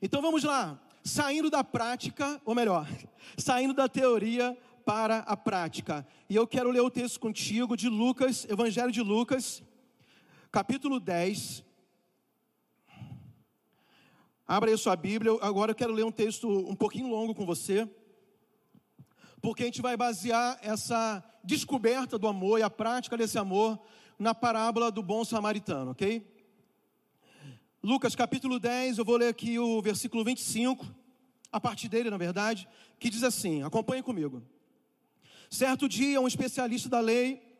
Então 0.00 0.22
vamos 0.22 0.44
lá, 0.44 0.80
saindo 1.04 1.50
da 1.50 1.62
prática, 1.62 2.40
ou 2.44 2.54
melhor, 2.54 2.88
saindo 3.36 3.74
da 3.74 3.88
teoria 3.88 4.56
para 4.84 5.18
a 5.18 5.36
prática. 5.36 6.06
E 6.28 6.36
eu 6.36 6.46
quero 6.46 6.70
ler 6.70 6.80
o 6.80 6.90
texto 6.90 7.20
contigo 7.20 7.76
de 7.76 7.88
Lucas, 7.88 8.46
Evangelho 8.48 8.90
de 8.90 9.02
Lucas, 9.02 9.62
capítulo 10.50 10.98
10. 10.98 11.64
Abra 14.46 14.70
aí 14.70 14.76
sua 14.76 14.96
Bíblia. 14.96 15.32
Agora 15.40 15.70
eu 15.70 15.76
quero 15.76 15.92
ler 15.92 16.04
um 16.04 16.10
texto 16.10 16.48
um 16.48 16.74
pouquinho 16.74 17.08
longo 17.08 17.34
com 17.34 17.46
você, 17.46 17.88
porque 19.40 19.62
a 19.62 19.66
gente 19.66 19.82
vai 19.82 19.96
basear 19.96 20.58
essa 20.62 21.22
descoberta 21.44 22.18
do 22.18 22.26
amor 22.26 22.58
e 22.58 22.62
a 22.62 22.70
prática 22.70 23.16
desse 23.16 23.38
amor 23.38 23.80
na 24.18 24.34
parábola 24.34 24.90
do 24.90 25.02
bom 25.02 25.24
samaritano, 25.24 25.92
ok? 25.92 26.26
Lucas 27.82 28.14
capítulo 28.14 28.58
10, 28.58 28.98
eu 28.98 29.04
vou 29.04 29.16
ler 29.16 29.28
aqui 29.28 29.58
o 29.58 29.80
versículo 29.80 30.22
25, 30.22 30.86
a 31.50 31.58
partir 31.58 31.88
dele, 31.88 32.10
na 32.10 32.18
verdade, 32.18 32.68
que 32.98 33.08
diz 33.08 33.22
assim: 33.22 33.62
acompanhe 33.62 34.02
comigo. 34.02 34.42
Certo 35.50 35.88
dia, 35.88 36.20
um 36.20 36.28
especialista 36.28 36.88
da 36.88 37.00
lei 37.00 37.50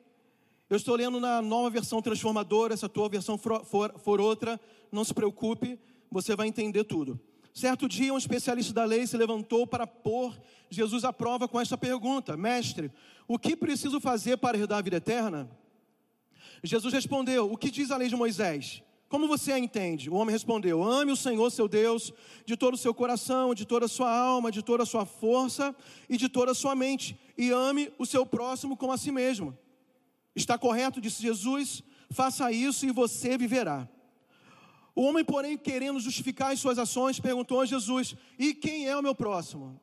eu 0.71 0.77
estou 0.77 0.95
lendo 0.95 1.19
na 1.19 1.43
nova 1.43 1.69
versão 1.69 2.01
transformadora, 2.01 2.77
se 2.77 2.87
a 2.87 2.89
tua 2.89 3.09
versão 3.09 3.37
for, 3.37 3.65
for, 3.65 3.93
for 3.99 4.21
outra, 4.21 4.59
não 4.93 5.03
se 5.03 5.13
preocupe, 5.13 5.77
você 6.09 6.37
vai 6.37 6.47
entender 6.47 6.85
tudo. 6.85 7.19
Certo 7.53 7.89
dia, 7.89 8.15
um 8.15 8.19
especialista 8.19 8.73
da 8.73 8.85
lei 8.85 9.05
se 9.05 9.17
levantou 9.17 9.67
para 9.67 9.85
pôr 9.85 10.33
Jesus 10.71 11.05
à 11.05 11.13
prova 11.13 11.49
com 11.49 11.61
esta 11.61 11.77
pergunta: 11.77 12.37
Mestre, 12.37 12.93
o 13.27 13.37
que 13.37 13.57
preciso 13.57 14.01
fazer 14.01 14.37
para 14.37 14.57
herdar 14.57 14.79
a 14.79 14.83
vida 14.83 14.99
eterna? 14.99 15.51
Jesus 16.63 16.95
respondeu: 16.95 17.51
O 17.53 17.57
que 17.57 17.69
diz 17.69 17.91
a 17.91 17.97
lei 17.97 18.09
de 18.09 18.15
Moisés? 18.15 18.81
Como 19.11 19.26
você 19.26 19.50
a 19.50 19.59
entende? 19.59 20.09
O 20.09 20.14
homem 20.14 20.33
respondeu: 20.33 20.85
Ame 20.85 21.11
o 21.11 21.17
Senhor 21.17 21.50
seu 21.50 21.67
Deus 21.67 22.12
de 22.47 22.57
todo 22.57 22.75
o 22.75 22.79
seu 22.79 22.95
coração, 22.95 23.52
de 23.57 23.67
toda 23.67 23.87
a 23.87 23.88
sua 23.88 24.09
alma, 24.09 24.52
de 24.52 24.62
toda 24.62 24.85
a 24.85 24.87
sua 24.87 25.05
força 25.05 25.75
e 26.09 26.17
de 26.17 26.29
toda 26.29 26.52
a 26.52 26.55
sua 26.55 26.76
mente, 26.76 27.19
e 27.37 27.50
ame 27.50 27.93
o 27.99 28.07
seu 28.07 28.25
próximo 28.25 28.76
como 28.76 28.93
a 28.93 28.97
si 28.97 29.11
mesmo. 29.11 29.59
Está 30.33 30.57
correto, 30.57 31.00
disse 31.00 31.21
Jesus, 31.23 31.83
faça 32.09 32.52
isso 32.52 32.87
e 32.87 32.93
você 32.93 33.37
viverá. 33.37 33.88
O 34.95 35.02
homem, 35.02 35.25
porém, 35.25 35.59
querendo 35.59 35.99
justificar 35.99 36.52
as 36.52 36.61
suas 36.61 36.79
ações, 36.79 37.19
perguntou 37.19 37.61
a 37.61 37.67
Jesus: 37.67 38.14
E 38.38 38.55
quem 38.55 38.87
é 38.87 38.97
o 38.97 39.02
meu 39.02 39.14
próximo? 39.14 39.81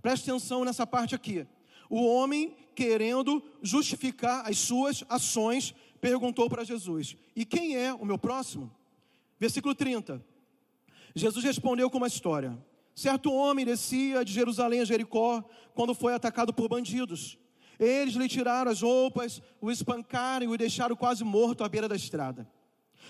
Preste 0.00 0.30
atenção 0.30 0.64
nessa 0.64 0.86
parte 0.86 1.16
aqui. 1.16 1.44
O 1.90 2.06
homem, 2.06 2.54
querendo 2.76 3.42
justificar 3.60 4.48
as 4.48 4.56
suas 4.56 5.02
ações, 5.08 5.74
perguntou 6.00 6.48
para 6.48 6.64
Jesus: 6.64 7.16
E 7.34 7.44
quem 7.44 7.76
é 7.76 7.92
o 7.92 8.04
meu 8.04 8.18
próximo? 8.18 8.70
Versículo 9.38 9.74
30. 9.74 10.24
Jesus 11.14 11.44
respondeu 11.44 11.90
com 11.90 11.98
uma 11.98 12.06
história. 12.06 12.58
Certo 12.94 13.32
homem 13.32 13.64
descia 13.64 14.24
de 14.24 14.32
Jerusalém 14.32 14.80
a 14.80 14.84
Jericó 14.84 15.44
quando 15.74 15.94
foi 15.94 16.14
atacado 16.14 16.52
por 16.52 16.68
bandidos. 16.68 17.38
Eles 17.78 18.14
lhe 18.14 18.28
tiraram 18.28 18.70
as 18.70 18.82
roupas, 18.82 19.40
o 19.60 19.70
espancaram 19.70 20.46
e 20.46 20.48
o 20.48 20.58
deixaram 20.58 20.96
quase 20.96 21.22
morto 21.22 21.62
à 21.62 21.68
beira 21.68 21.88
da 21.88 21.94
estrada. 21.94 22.48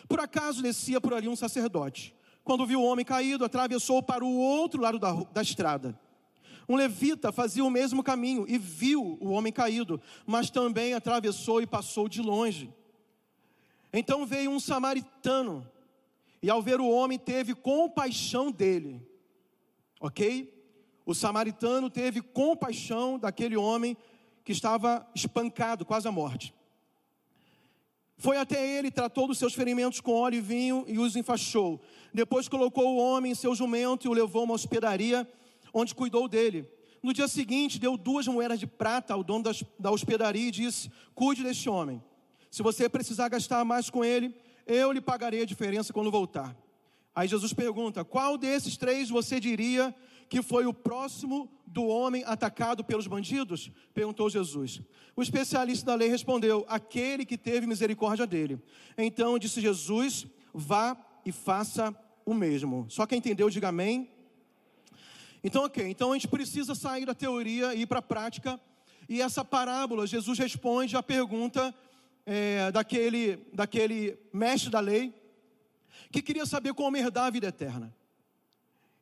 Por 0.06 0.20
acaso 0.20 0.62
descia 0.62 1.00
por 1.00 1.14
ali 1.14 1.26
um 1.26 1.34
sacerdote. 1.36 2.14
Quando 2.44 2.66
viu 2.66 2.80
o 2.80 2.84
homem 2.84 3.04
caído, 3.04 3.44
atravessou 3.44 4.02
para 4.02 4.24
o 4.24 4.38
outro 4.38 4.80
lado 4.80 4.98
da, 4.98 5.12
da 5.32 5.42
estrada. 5.42 5.98
Um 6.68 6.76
levita 6.76 7.32
fazia 7.32 7.64
o 7.64 7.70
mesmo 7.70 8.02
caminho 8.02 8.44
e 8.46 8.58
viu 8.58 9.16
o 9.20 9.30
homem 9.30 9.52
caído, 9.52 9.98
mas 10.26 10.50
também 10.50 10.92
atravessou 10.92 11.62
e 11.62 11.66
passou 11.66 12.08
de 12.08 12.20
longe. 12.20 12.70
Então 13.92 14.26
veio 14.26 14.50
um 14.50 14.60
samaritano, 14.60 15.66
e 16.42 16.50
ao 16.50 16.62
ver 16.62 16.80
o 16.80 16.88
homem, 16.88 17.18
teve 17.18 17.54
compaixão 17.54 18.50
dele. 18.50 19.02
Ok? 20.00 20.54
O 21.04 21.14
samaritano 21.14 21.88
teve 21.88 22.20
compaixão 22.20 23.18
daquele 23.18 23.56
homem 23.56 23.96
que 24.44 24.52
estava 24.52 25.06
espancado, 25.14 25.84
quase 25.84 26.06
à 26.06 26.12
morte. 26.12 26.54
Foi 28.16 28.36
até 28.36 28.76
ele, 28.76 28.90
tratou 28.90 29.28
dos 29.28 29.38
seus 29.38 29.54
ferimentos 29.54 30.00
com 30.00 30.12
óleo 30.12 30.38
e 30.38 30.40
vinho 30.40 30.84
e 30.88 30.98
os 30.98 31.16
enfaixou. 31.16 31.80
Depois 32.12 32.48
colocou 32.48 32.96
o 32.96 32.98
homem 32.98 33.32
em 33.32 33.34
seu 33.34 33.54
jumento 33.54 34.06
e 34.06 34.08
o 34.08 34.12
levou 34.12 34.42
a 34.42 34.44
uma 34.44 34.54
hospedaria, 34.54 35.26
onde 35.72 35.94
cuidou 35.94 36.28
dele. 36.28 36.68
No 37.02 37.12
dia 37.12 37.28
seguinte, 37.28 37.78
deu 37.78 37.96
duas 37.96 38.26
moedas 38.26 38.58
de 38.58 38.66
prata 38.66 39.14
ao 39.14 39.22
dono 39.22 39.44
da 39.78 39.90
hospedaria 39.90 40.48
e 40.48 40.50
disse: 40.50 40.90
Cuide 41.14 41.44
deste 41.44 41.68
homem. 41.70 42.02
Se 42.50 42.62
você 42.62 42.88
precisar 42.88 43.28
gastar 43.28 43.64
mais 43.64 43.90
com 43.90 44.04
ele, 44.04 44.34
eu 44.66 44.92
lhe 44.92 45.00
pagarei 45.00 45.42
a 45.42 45.46
diferença 45.46 45.92
quando 45.92 46.10
voltar. 46.10 46.56
Aí 47.14 47.26
Jesus 47.26 47.52
pergunta: 47.52 48.04
qual 48.04 48.38
desses 48.38 48.76
três 48.76 49.08
você 49.08 49.40
diria 49.40 49.94
que 50.28 50.42
foi 50.42 50.66
o 50.66 50.74
próximo 50.74 51.50
do 51.66 51.84
homem 51.86 52.22
atacado 52.24 52.84
pelos 52.84 53.06
bandidos? 53.06 53.70
Perguntou 53.92 54.30
Jesus. 54.30 54.80
O 55.16 55.22
especialista 55.22 55.86
da 55.86 55.94
lei 55.94 56.08
respondeu: 56.08 56.64
aquele 56.68 57.24
que 57.24 57.36
teve 57.36 57.66
misericórdia 57.66 58.26
dele. 58.26 58.62
Então 58.96 59.38
disse 59.38 59.60
Jesus: 59.60 60.26
vá 60.52 60.96
e 61.24 61.32
faça 61.32 61.94
o 62.24 62.34
mesmo. 62.34 62.86
Só 62.88 63.06
quem 63.06 63.18
entendeu, 63.18 63.50
diga 63.50 63.68
amém. 63.68 64.10
Então, 65.42 65.64
ok, 65.64 65.86
então 65.88 66.12
a 66.12 66.14
gente 66.14 66.28
precisa 66.28 66.74
sair 66.74 67.06
da 67.06 67.14
teoria 67.14 67.74
e 67.74 67.82
ir 67.82 67.86
para 67.86 68.00
a 68.00 68.02
prática. 68.02 68.60
E 69.08 69.22
essa 69.22 69.44
parábola, 69.44 70.06
Jesus 70.06 70.38
responde 70.38 70.96
à 70.96 71.02
pergunta 71.02 71.74
é, 72.30 72.70
daquele, 72.70 73.38
daquele 73.54 74.18
mestre 74.30 74.68
da 74.68 74.80
lei, 74.80 75.14
que 76.12 76.20
queria 76.20 76.44
saber 76.44 76.74
como 76.74 76.94
herdar 76.94 77.24
a 77.24 77.30
vida 77.30 77.46
eterna. 77.46 77.96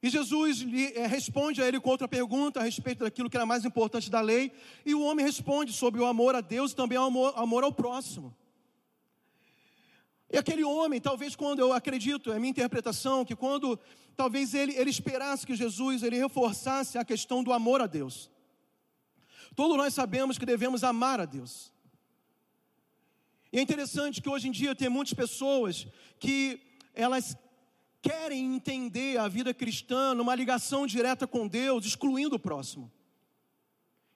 E 0.00 0.08
Jesus 0.08 0.58
lhe, 0.58 0.92
é, 0.92 1.08
responde 1.08 1.60
a 1.60 1.66
ele 1.66 1.80
com 1.80 1.90
outra 1.90 2.06
pergunta 2.06 2.60
a 2.60 2.62
respeito 2.62 3.00
daquilo 3.00 3.28
que 3.28 3.36
era 3.36 3.44
mais 3.44 3.64
importante 3.64 4.08
da 4.08 4.20
lei, 4.20 4.52
e 4.84 4.94
o 4.94 5.02
homem 5.02 5.26
responde 5.26 5.72
sobre 5.72 6.00
o 6.00 6.06
amor 6.06 6.36
a 6.36 6.40
Deus 6.40 6.70
e 6.70 6.76
também 6.76 6.96
o 6.98 7.02
amor, 7.02 7.32
amor 7.36 7.64
ao 7.64 7.72
próximo. 7.72 8.32
E 10.30 10.38
aquele 10.38 10.62
homem, 10.62 11.00
talvez 11.00 11.34
quando 11.34 11.58
eu 11.58 11.72
acredito, 11.72 12.32
é 12.32 12.38
minha 12.38 12.50
interpretação, 12.50 13.24
que 13.24 13.34
quando 13.34 13.76
talvez 14.16 14.54
ele, 14.54 14.72
ele 14.76 14.90
esperasse 14.90 15.44
que 15.44 15.56
Jesus 15.56 16.04
ele 16.04 16.16
reforçasse 16.16 16.96
a 16.96 17.04
questão 17.04 17.42
do 17.42 17.52
amor 17.52 17.80
a 17.80 17.88
Deus. 17.88 18.30
Todos 19.56 19.76
nós 19.76 19.92
sabemos 19.94 20.38
que 20.38 20.46
devemos 20.46 20.84
amar 20.84 21.20
a 21.20 21.24
Deus. 21.24 21.74
E 23.52 23.58
é 23.58 23.62
interessante 23.62 24.20
que 24.20 24.28
hoje 24.28 24.48
em 24.48 24.50
dia 24.50 24.74
tem 24.74 24.88
muitas 24.88 25.14
pessoas 25.14 25.86
que 26.18 26.60
elas 26.94 27.36
querem 28.02 28.54
entender 28.54 29.18
a 29.18 29.28
vida 29.28 29.52
cristã 29.52 30.14
numa 30.14 30.34
ligação 30.34 30.86
direta 30.86 31.26
com 31.26 31.46
Deus, 31.46 31.84
excluindo 31.84 32.36
o 32.36 32.38
próximo. 32.38 32.90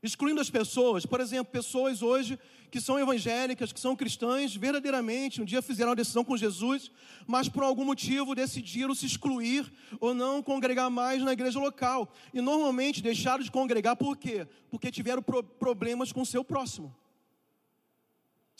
Excluindo 0.03 0.41
as 0.41 0.49
pessoas, 0.49 1.05
por 1.05 1.21
exemplo, 1.21 1.53
pessoas 1.53 2.01
hoje 2.01 2.39
que 2.71 2.81
são 2.81 2.99
evangélicas, 2.99 3.73
que 3.73 3.81
são 3.81 3.97
cristãs, 3.97 4.55
verdadeiramente, 4.55 5.43
um 5.43 5.45
dia 5.45 5.61
fizeram 5.61 5.91
uma 5.91 5.97
decisão 5.97 6.25
com 6.25 6.37
Jesus, 6.37 6.91
mas 7.27 7.49
por 7.49 7.63
algum 7.63 7.85
motivo 7.85 8.35
decidiram 8.35 8.95
se 8.95 9.05
excluir 9.05 9.71
ou 9.99 10.15
não 10.15 10.43
congregar 10.43 10.89
mais 10.89 11.23
na 11.23 11.33
igreja 11.33 11.59
local. 11.59 12.11
E 12.33 12.41
normalmente 12.41 13.03
deixaram 13.03 13.43
de 13.43 13.51
congregar 13.51 13.97
por 13.97 14.17
quê? 14.17 14.47
Porque 14.71 14.91
tiveram 14.91 15.21
pro 15.21 15.43
problemas 15.43 16.13
com 16.13 16.23
o 16.23 16.27
seu 16.27 16.43
próximo. 16.45 16.95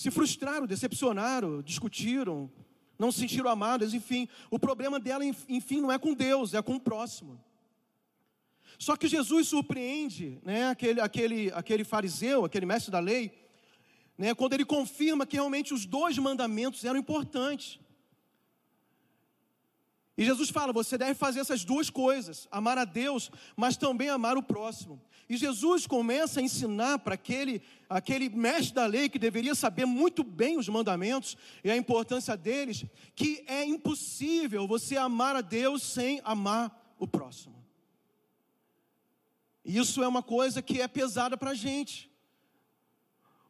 Se 0.01 0.11
frustraram, 0.11 0.67
decepcionaram, 0.67 1.61
discutiram, 1.61 2.51
não 2.99 3.13
se 3.13 3.21
sentiram 3.21 3.51
amadas, 3.51 3.93
enfim. 3.93 4.27
O 4.51 4.59
problema 4.59 4.99
dela, 4.99 5.23
enfim, 5.47 5.79
não 5.83 5.93
é 5.93 5.99
com 5.99 6.15
Deus, 6.15 6.55
é 6.55 6.63
com 6.63 6.77
o 6.77 6.81
próximo. 6.81 7.39
Só 8.79 8.97
que 8.97 9.07
Jesus 9.07 9.49
surpreende 9.49 10.41
né, 10.43 10.71
aquele, 10.71 11.03
aquele, 11.03 11.53
aquele 11.53 11.85
fariseu, 11.85 12.47
aquele 12.47 12.65
mestre 12.65 12.91
da 12.91 12.99
lei, 12.99 13.31
né, 14.17 14.35
quando 14.35 14.55
ele 14.55 14.65
confirma 14.65 15.27
que 15.27 15.37
realmente 15.37 15.75
os 15.75 15.85
dois 15.85 16.17
mandamentos 16.17 16.83
eram 16.87 16.99
importantes. 16.99 17.79
E 20.21 20.25
Jesus 20.27 20.51
fala: 20.51 20.71
você 20.71 20.99
deve 20.99 21.15
fazer 21.15 21.41
essas 21.41 21.65
duas 21.65 21.89
coisas, 21.89 22.47
amar 22.51 22.77
a 22.77 22.85
Deus, 22.85 23.31
mas 23.57 23.79
também 23.79 24.11
amar 24.11 24.37
o 24.37 24.43
próximo. 24.43 25.01
E 25.27 25.35
Jesus 25.35 25.87
começa 25.87 26.41
a 26.41 26.43
ensinar 26.43 26.99
para 26.99 27.15
aquele, 27.15 27.63
aquele 27.89 28.29
mestre 28.29 28.75
da 28.75 28.85
lei 28.85 29.09
que 29.09 29.19
deveria 29.19 29.55
saber 29.55 29.87
muito 29.87 30.23
bem 30.23 30.59
os 30.59 30.69
mandamentos 30.69 31.39
e 31.65 31.71
a 31.71 31.77
importância 31.77 32.37
deles, 32.37 32.85
que 33.17 33.43
é 33.47 33.65
impossível 33.65 34.69
você 34.69 34.99
amar 34.99 35.37
a 35.37 35.41
Deus 35.41 35.83
sem 35.83 36.21
amar 36.23 36.95
o 36.99 37.07
próximo. 37.07 37.65
E 39.65 39.79
isso 39.79 40.03
é 40.03 40.09
uma 40.09 40.23
coisa 40.23 40.61
que 40.61 40.83
é 40.83 40.87
pesada 40.87 41.35
para 41.35 41.53
a 41.53 41.55
gente. 41.55 42.10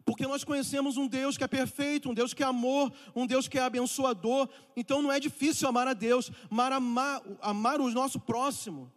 Porque 0.04 0.26
nós 0.26 0.44
conhecemos 0.44 0.96
um 0.96 1.06
Deus 1.06 1.36
que 1.36 1.44
é 1.44 1.48
perfeito, 1.48 2.10
um 2.10 2.14
Deus 2.14 2.34
que 2.34 2.42
é 2.42 2.46
amor, 2.46 2.92
um 3.14 3.26
Deus 3.26 3.46
que 3.46 3.58
é 3.58 3.62
abençoador. 3.62 4.48
Então 4.76 5.02
não 5.02 5.12
é 5.12 5.20
difícil 5.20 5.68
amar 5.68 5.86
a 5.86 5.92
Deus, 5.92 6.30
mas 6.48 6.72
amar, 6.72 7.22
amar 7.40 7.80
o 7.80 7.90
nosso 7.90 8.18
próximo 8.18 8.90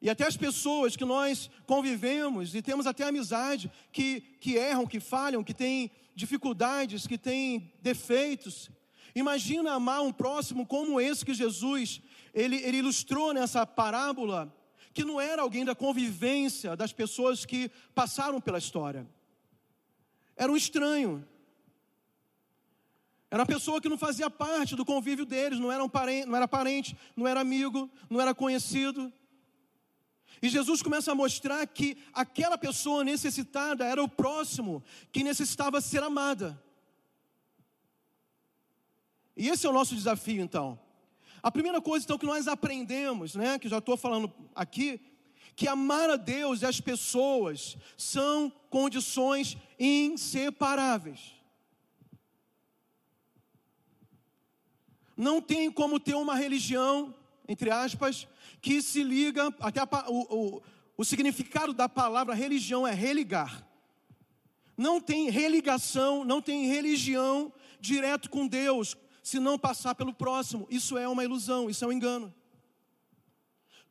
e 0.00 0.10
até 0.10 0.26
as 0.26 0.36
pessoas 0.36 0.94
que 0.94 1.04
nós 1.04 1.50
convivemos 1.66 2.54
e 2.54 2.60
temos 2.60 2.86
até 2.86 3.04
amizade, 3.04 3.70
que, 3.90 4.20
que 4.40 4.54
erram, 4.54 4.86
que 4.86 5.00
falham, 5.00 5.42
que 5.42 5.54
têm 5.54 5.90
dificuldades, 6.14 7.06
que 7.06 7.16
têm 7.16 7.72
defeitos. 7.82 8.70
Imagina 9.14 9.72
amar 9.72 10.02
um 10.02 10.12
próximo 10.12 10.66
como 10.66 11.00
esse 11.00 11.24
que 11.24 11.32
Jesus, 11.32 12.02
ele, 12.34 12.56
ele 12.56 12.78
ilustrou 12.78 13.32
nessa 13.32 13.66
parábola, 13.66 14.54
que 14.92 15.04
não 15.04 15.20
era 15.20 15.42
alguém 15.42 15.64
da 15.64 15.74
convivência 15.74 16.76
das 16.76 16.92
pessoas 16.92 17.44
que 17.44 17.70
passaram 17.94 18.40
pela 18.40 18.58
história. 18.58 19.08
Era 20.36 20.52
um 20.52 20.56
estranho. 20.56 21.26
Era 23.30 23.42
uma 23.42 23.46
pessoa 23.46 23.80
que 23.80 23.88
não 23.88 23.98
fazia 23.98 24.30
parte 24.30 24.76
do 24.76 24.84
convívio 24.84 25.24
deles, 25.24 25.58
não 25.58 25.72
era, 25.72 25.82
um 25.82 25.88
parente, 25.88 26.26
não 26.26 26.36
era 26.36 26.46
parente, 26.46 26.96
não 27.16 27.26
era 27.26 27.40
amigo, 27.40 27.90
não 28.08 28.20
era 28.20 28.34
conhecido. 28.34 29.12
E 30.40 30.48
Jesus 30.48 30.82
começa 30.82 31.12
a 31.12 31.14
mostrar 31.14 31.66
que 31.66 31.96
aquela 32.12 32.58
pessoa 32.58 33.02
necessitada 33.02 33.84
era 33.84 34.02
o 34.02 34.08
próximo 34.08 34.84
que 35.10 35.24
necessitava 35.24 35.80
ser 35.80 36.02
amada. 36.02 36.62
E 39.36 39.48
esse 39.48 39.66
é 39.66 39.70
o 39.70 39.72
nosso 39.72 39.94
desafio, 39.94 40.42
então. 40.42 40.78
A 41.42 41.50
primeira 41.50 41.80
coisa, 41.80 42.04
então, 42.04 42.18
que 42.18 42.26
nós 42.26 42.48
aprendemos, 42.48 43.34
né, 43.34 43.58
que 43.58 43.68
já 43.68 43.78
estou 43.78 43.96
falando 43.96 44.32
aqui, 44.54 45.00
que 45.56 45.66
amar 45.66 46.10
a 46.10 46.16
Deus 46.16 46.60
e 46.60 46.66
as 46.66 46.82
pessoas 46.82 47.78
são 47.96 48.52
condições 48.68 49.56
inseparáveis. 49.80 51.34
Não 55.16 55.40
tem 55.40 55.72
como 55.72 55.98
ter 55.98 56.14
uma 56.14 56.34
religião, 56.36 57.14
entre 57.48 57.70
aspas, 57.70 58.28
que 58.60 58.82
se 58.82 59.02
liga, 59.02 59.48
até 59.58 59.80
a, 59.80 59.88
o, 60.08 60.56
o, 60.56 60.62
o 60.98 61.04
significado 61.06 61.72
da 61.72 61.88
palavra 61.88 62.34
religião 62.34 62.86
é 62.86 62.92
religar. 62.92 63.66
Não 64.76 65.00
tem 65.00 65.30
religação, 65.30 66.22
não 66.22 66.42
tem 66.42 66.66
religião 66.66 67.50
direto 67.80 68.28
com 68.28 68.46
Deus, 68.46 68.94
se 69.22 69.40
não 69.40 69.58
passar 69.58 69.94
pelo 69.94 70.12
próximo. 70.12 70.66
Isso 70.70 70.98
é 70.98 71.08
uma 71.08 71.24
ilusão, 71.24 71.70
isso 71.70 71.82
é 71.82 71.88
um 71.88 71.92
engano. 71.92 72.34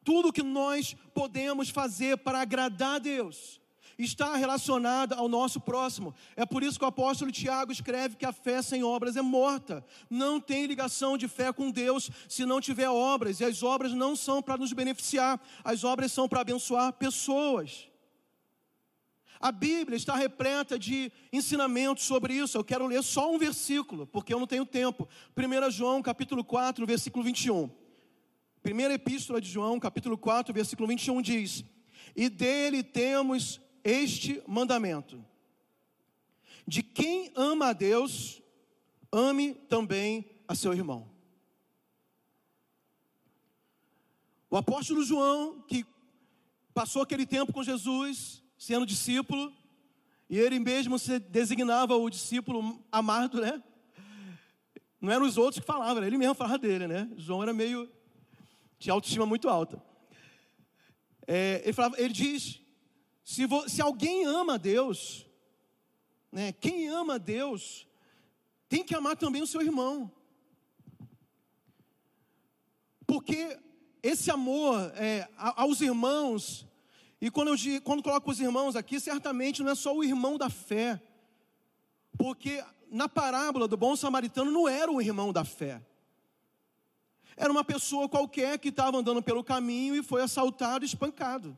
Tudo 0.05 0.31
que 0.31 0.43
nós 0.43 0.95
podemos 1.13 1.69
fazer 1.69 2.17
para 2.19 2.39
agradar 2.39 2.95
a 2.95 2.99
Deus 2.99 3.59
está 3.97 4.35
relacionada 4.35 5.15
ao 5.15 5.27
nosso 5.27 5.59
próximo. 5.59 6.13
É 6.35 6.45
por 6.45 6.63
isso 6.63 6.77
que 6.77 6.85
o 6.85 6.87
apóstolo 6.87 7.31
Tiago 7.31 7.71
escreve 7.71 8.15
que 8.15 8.25
a 8.25 8.33
fé 8.33 8.61
sem 8.61 8.83
obras 8.83 9.15
é 9.15 9.21
morta. 9.21 9.83
Não 10.09 10.39
tem 10.39 10.65
ligação 10.65 11.17
de 11.17 11.27
fé 11.27 11.51
com 11.51 11.71
Deus 11.71 12.09
se 12.27 12.45
não 12.45 12.61
tiver 12.61 12.89
obras, 12.89 13.39
e 13.39 13.45
as 13.45 13.63
obras 13.63 13.93
não 13.93 14.15
são 14.15 14.41
para 14.41 14.57
nos 14.57 14.73
beneficiar, 14.73 15.41
as 15.63 15.83
obras 15.83 16.11
são 16.11 16.27
para 16.27 16.41
abençoar 16.41 16.93
pessoas. 16.93 17.87
A 19.39 19.51
Bíblia 19.51 19.97
está 19.97 20.15
repleta 20.15 20.79
de 20.79 21.11
ensinamentos 21.31 22.05
sobre 22.05 22.33
isso. 22.33 22.57
Eu 22.57 22.63
quero 22.63 22.87
ler 22.87 23.03
só 23.03 23.31
um 23.31 23.37
versículo, 23.37 24.07
porque 24.07 24.33
eu 24.33 24.39
não 24.39 24.47
tenho 24.47 24.65
tempo. 24.65 25.07
1 25.35 25.71
João, 25.71 26.01
capítulo 26.01 26.43
4, 26.43 26.85
versículo 26.85 27.23
21. 27.23 27.84
Primeira 28.65 28.95
epístola 28.95 29.39
de 29.39 29.47
João, 29.47 29.79
capítulo 29.79 30.17
4, 30.17 30.51
versículo 30.51 30.87
21 30.87 31.21
diz: 31.21 31.63
E 32.15 32.27
dele 32.27 32.81
temos 32.81 33.61
este 33.83 34.41
mandamento: 34.47 35.23
de 36.65 36.81
quem 36.81 37.31
ama 37.35 37.67
a 37.67 37.73
Deus, 37.73 38.41
ame 39.11 39.53
também 39.53 40.25
a 40.47 40.55
seu 40.55 40.73
irmão. 40.73 41.07
O 44.49 44.57
apóstolo 44.57 45.03
João, 45.03 45.61
que 45.67 45.85
passou 46.73 47.03
aquele 47.03 47.27
tempo 47.27 47.53
com 47.53 47.61
Jesus, 47.61 48.41
sendo 48.57 48.83
discípulo, 48.83 49.53
e 50.27 50.39
ele 50.39 50.57
mesmo 50.57 50.97
se 50.97 51.19
designava 51.19 51.95
o 51.95 52.09
discípulo 52.09 52.83
amado, 52.91 53.41
né? 53.41 53.61
Não 54.99 55.11
eram 55.11 55.23
os 55.23 55.37
outros 55.37 55.59
que 55.59 55.67
falavam, 55.67 56.03
ele 56.03 56.17
mesmo 56.17 56.33
falava 56.33 56.57
dele, 56.57 56.87
né? 56.87 57.07
João 57.15 57.43
era 57.43 57.53
meio. 57.53 57.87
Tinha 58.77 58.93
autoestima 58.93 59.25
muito 59.25 59.49
alta. 59.49 59.81
É, 61.27 61.61
ele, 61.63 61.73
falava, 61.73 61.99
ele 61.99 62.13
diz 62.13 62.61
se, 63.25 63.43
se 63.67 63.81
alguém 63.81 64.23
ama 64.23 64.59
Deus, 64.59 65.25
né, 66.31 66.51
quem 66.53 66.87
ama 66.87 67.17
Deus, 67.17 67.87
tem 68.69 68.83
que 68.83 68.93
amar 68.93 69.17
também 69.17 69.41
o 69.41 69.47
seu 69.47 69.61
irmão. 69.61 70.11
Porque 73.07 73.59
esse 74.03 74.29
amor 74.29 74.91
é, 74.95 75.27
aos 75.37 75.81
irmãos, 75.81 76.67
e 77.19 77.31
quando 77.31 77.47
eu 77.47 77.81
quando 77.81 78.03
coloco 78.03 78.29
os 78.29 78.39
irmãos 78.39 78.75
aqui, 78.75 78.99
certamente 78.99 79.63
não 79.63 79.71
é 79.71 79.75
só 79.75 79.95
o 79.95 80.03
irmão 80.03 80.37
da 80.37 80.49
fé, 80.49 81.01
Porque 82.17 82.63
na 82.91 83.09
parábola 83.09 83.67
do 83.67 83.75
bom 83.75 83.95
samaritano 83.95 84.51
não 84.51 84.67
era 84.67 84.91
o 84.91 85.01
irmão 85.01 85.33
da 85.33 85.43
fé. 85.43 85.81
Era 87.37 87.51
uma 87.51 87.63
pessoa 87.63 88.07
qualquer 88.07 88.57
que 88.59 88.69
estava 88.69 88.97
andando 88.97 89.21
pelo 89.21 89.43
caminho 89.43 89.95
e 89.95 90.03
foi 90.03 90.21
assaltado 90.21 90.85
e 90.85 90.87
espancado. 90.87 91.57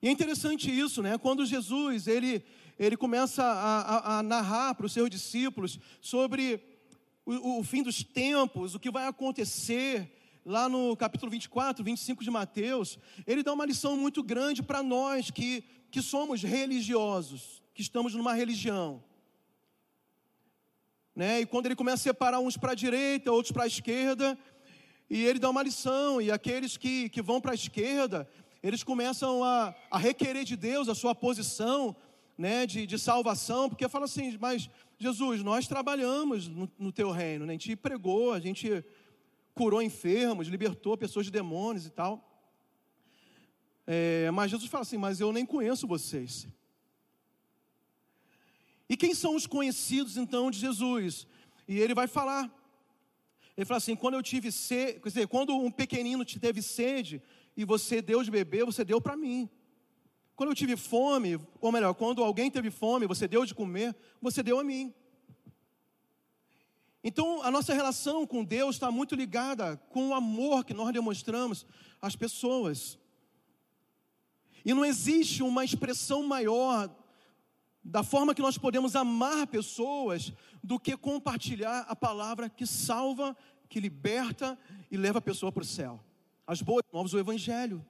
E 0.00 0.08
é 0.08 0.10
interessante 0.10 0.70
isso, 0.70 1.02
né? 1.02 1.16
Quando 1.18 1.46
Jesus 1.46 2.06
ele, 2.06 2.44
ele 2.78 2.96
começa 2.96 3.42
a, 3.42 3.80
a, 3.80 4.18
a 4.18 4.22
narrar 4.22 4.74
para 4.74 4.86
os 4.86 4.92
seus 4.92 5.08
discípulos 5.08 5.78
sobre 6.00 6.60
o, 7.24 7.60
o 7.60 7.64
fim 7.64 7.82
dos 7.82 8.02
tempos, 8.02 8.74
o 8.74 8.80
que 8.80 8.90
vai 8.90 9.06
acontecer, 9.06 10.12
lá 10.44 10.68
no 10.68 10.96
capítulo 10.96 11.30
24, 11.30 11.84
25 11.84 12.24
de 12.24 12.30
Mateus, 12.30 12.98
ele 13.26 13.42
dá 13.42 13.52
uma 13.52 13.66
lição 13.66 13.96
muito 13.96 14.22
grande 14.22 14.62
para 14.62 14.82
nós 14.82 15.30
que, 15.30 15.62
que 15.90 16.02
somos 16.02 16.42
religiosos, 16.42 17.62
que 17.74 17.82
estamos 17.82 18.14
numa 18.14 18.34
religião. 18.34 19.02
Né? 21.14 21.40
E 21.40 21.46
quando 21.46 21.66
ele 21.66 21.76
começa 21.76 21.96
a 21.96 22.12
separar 22.12 22.40
uns 22.40 22.56
para 22.56 22.72
a 22.72 22.74
direita, 22.74 23.30
outros 23.30 23.52
para 23.52 23.64
a 23.64 23.66
esquerda, 23.66 24.38
e 25.08 25.24
ele 25.24 25.38
dá 25.38 25.50
uma 25.50 25.62
lição, 25.62 26.20
e 26.20 26.30
aqueles 26.30 26.76
que, 26.76 27.08
que 27.08 27.20
vão 27.20 27.40
para 27.40 27.52
a 27.52 27.54
esquerda, 27.54 28.28
eles 28.62 28.82
começam 28.82 29.44
a, 29.44 29.74
a 29.90 29.98
requerer 29.98 30.44
de 30.44 30.56
Deus 30.56 30.88
a 30.88 30.94
sua 30.94 31.14
posição 31.14 31.94
né, 32.38 32.66
de, 32.66 32.86
de 32.86 32.98
salvação, 32.98 33.68
porque 33.68 33.88
fala 33.88 34.06
assim, 34.06 34.36
mas 34.40 34.70
Jesus, 34.98 35.42
nós 35.42 35.66
trabalhamos 35.66 36.48
no, 36.48 36.70
no 36.78 36.92
teu 36.92 37.10
reino, 37.10 37.44
né? 37.44 37.52
a 37.52 37.54
gente 37.54 37.76
pregou, 37.76 38.32
a 38.32 38.40
gente 38.40 38.84
curou 39.54 39.82
enfermos, 39.82 40.48
libertou 40.48 40.96
pessoas 40.96 41.26
de 41.26 41.32
demônios 41.32 41.86
e 41.86 41.90
tal. 41.90 42.28
É, 43.86 44.30
mas 44.30 44.50
Jesus 44.50 44.70
fala 44.70 44.82
assim: 44.82 44.96
Mas 44.96 45.20
eu 45.20 45.32
nem 45.32 45.44
conheço 45.44 45.86
vocês. 45.86 46.46
E 48.92 48.96
quem 48.96 49.14
são 49.14 49.34
os 49.34 49.46
conhecidos 49.46 50.18
então 50.18 50.50
de 50.50 50.58
Jesus? 50.58 51.26
E 51.66 51.78
ele 51.80 51.94
vai 51.94 52.06
falar. 52.06 52.44
Ele 53.56 53.64
fala 53.64 53.78
assim: 53.78 53.96
quando 53.96 54.16
eu 54.16 54.22
tive 54.22 54.52
sede, 54.52 55.00
quer 55.00 55.08
dizer, 55.08 55.28
quando 55.28 55.56
um 55.56 55.70
pequenino 55.70 56.26
te 56.26 56.38
teve 56.38 56.60
sede 56.60 57.22
e 57.56 57.64
você 57.64 58.02
deu 58.02 58.22
de 58.22 58.30
beber, 58.30 58.66
você 58.66 58.84
deu 58.84 59.00
para 59.00 59.16
mim. 59.16 59.48
Quando 60.36 60.50
eu 60.50 60.54
tive 60.54 60.76
fome, 60.76 61.40
ou 61.58 61.72
melhor, 61.72 61.94
quando 61.94 62.22
alguém 62.22 62.50
teve 62.50 62.70
fome, 62.70 63.06
você 63.06 63.26
deu 63.26 63.46
de 63.46 63.54
comer, 63.54 63.96
você 64.20 64.42
deu 64.42 64.60
a 64.60 64.64
mim. 64.64 64.92
Então, 67.02 67.40
a 67.40 67.50
nossa 67.50 67.72
relação 67.72 68.26
com 68.26 68.44
Deus 68.44 68.76
está 68.76 68.90
muito 68.90 69.14
ligada 69.14 69.78
com 69.88 70.08
o 70.08 70.14
amor 70.14 70.66
que 70.66 70.74
nós 70.74 70.92
demonstramos 70.92 71.64
às 71.98 72.14
pessoas. 72.14 72.98
E 74.62 74.74
não 74.74 74.84
existe 74.84 75.42
uma 75.42 75.64
expressão 75.64 76.22
maior 76.22 76.94
da 77.84 78.02
forma 78.02 78.34
que 78.34 78.42
nós 78.42 78.56
podemos 78.56 78.94
amar 78.94 79.46
pessoas 79.46 80.32
do 80.62 80.78
que 80.78 80.96
compartilhar 80.96 81.80
a 81.88 81.96
palavra 81.96 82.48
que 82.48 82.66
salva, 82.66 83.36
que 83.68 83.80
liberta 83.80 84.58
e 84.90 84.96
leva 84.96 85.18
a 85.18 85.22
pessoa 85.22 85.50
para 85.50 85.62
o 85.62 85.66
céu. 85.66 86.00
As 86.46 86.62
boas 86.62 86.84
novas, 86.92 87.12
o 87.12 87.18
Evangelho. 87.18 87.84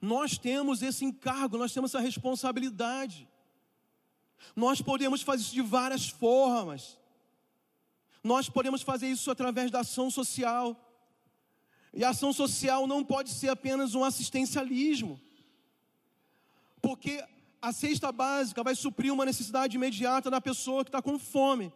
Nós 0.00 0.38
temos 0.38 0.82
esse 0.82 1.04
encargo, 1.04 1.58
nós 1.58 1.72
temos 1.72 1.94
essa 1.94 2.02
responsabilidade. 2.02 3.28
Nós 4.54 4.80
podemos 4.80 5.22
fazer 5.22 5.42
isso 5.42 5.54
de 5.54 5.62
várias 5.62 6.08
formas. 6.08 6.98
Nós 8.22 8.48
podemos 8.48 8.82
fazer 8.82 9.08
isso 9.08 9.30
através 9.30 9.70
da 9.70 9.80
ação 9.80 10.10
social. 10.10 10.76
E 11.92 12.04
a 12.04 12.10
ação 12.10 12.32
social 12.32 12.86
não 12.86 13.02
pode 13.02 13.30
ser 13.30 13.48
apenas 13.48 13.94
um 13.94 14.04
assistencialismo. 14.04 15.20
Porque 16.80 17.24
a 17.60 17.72
cesta 17.72 18.10
básica 18.10 18.62
vai 18.62 18.74
suprir 18.74 19.12
uma 19.12 19.24
necessidade 19.24 19.76
imediata 19.76 20.30
da 20.30 20.40
pessoa 20.40 20.84
que 20.84 20.88
está 20.88 21.02
com 21.02 21.18
fome. 21.18 21.72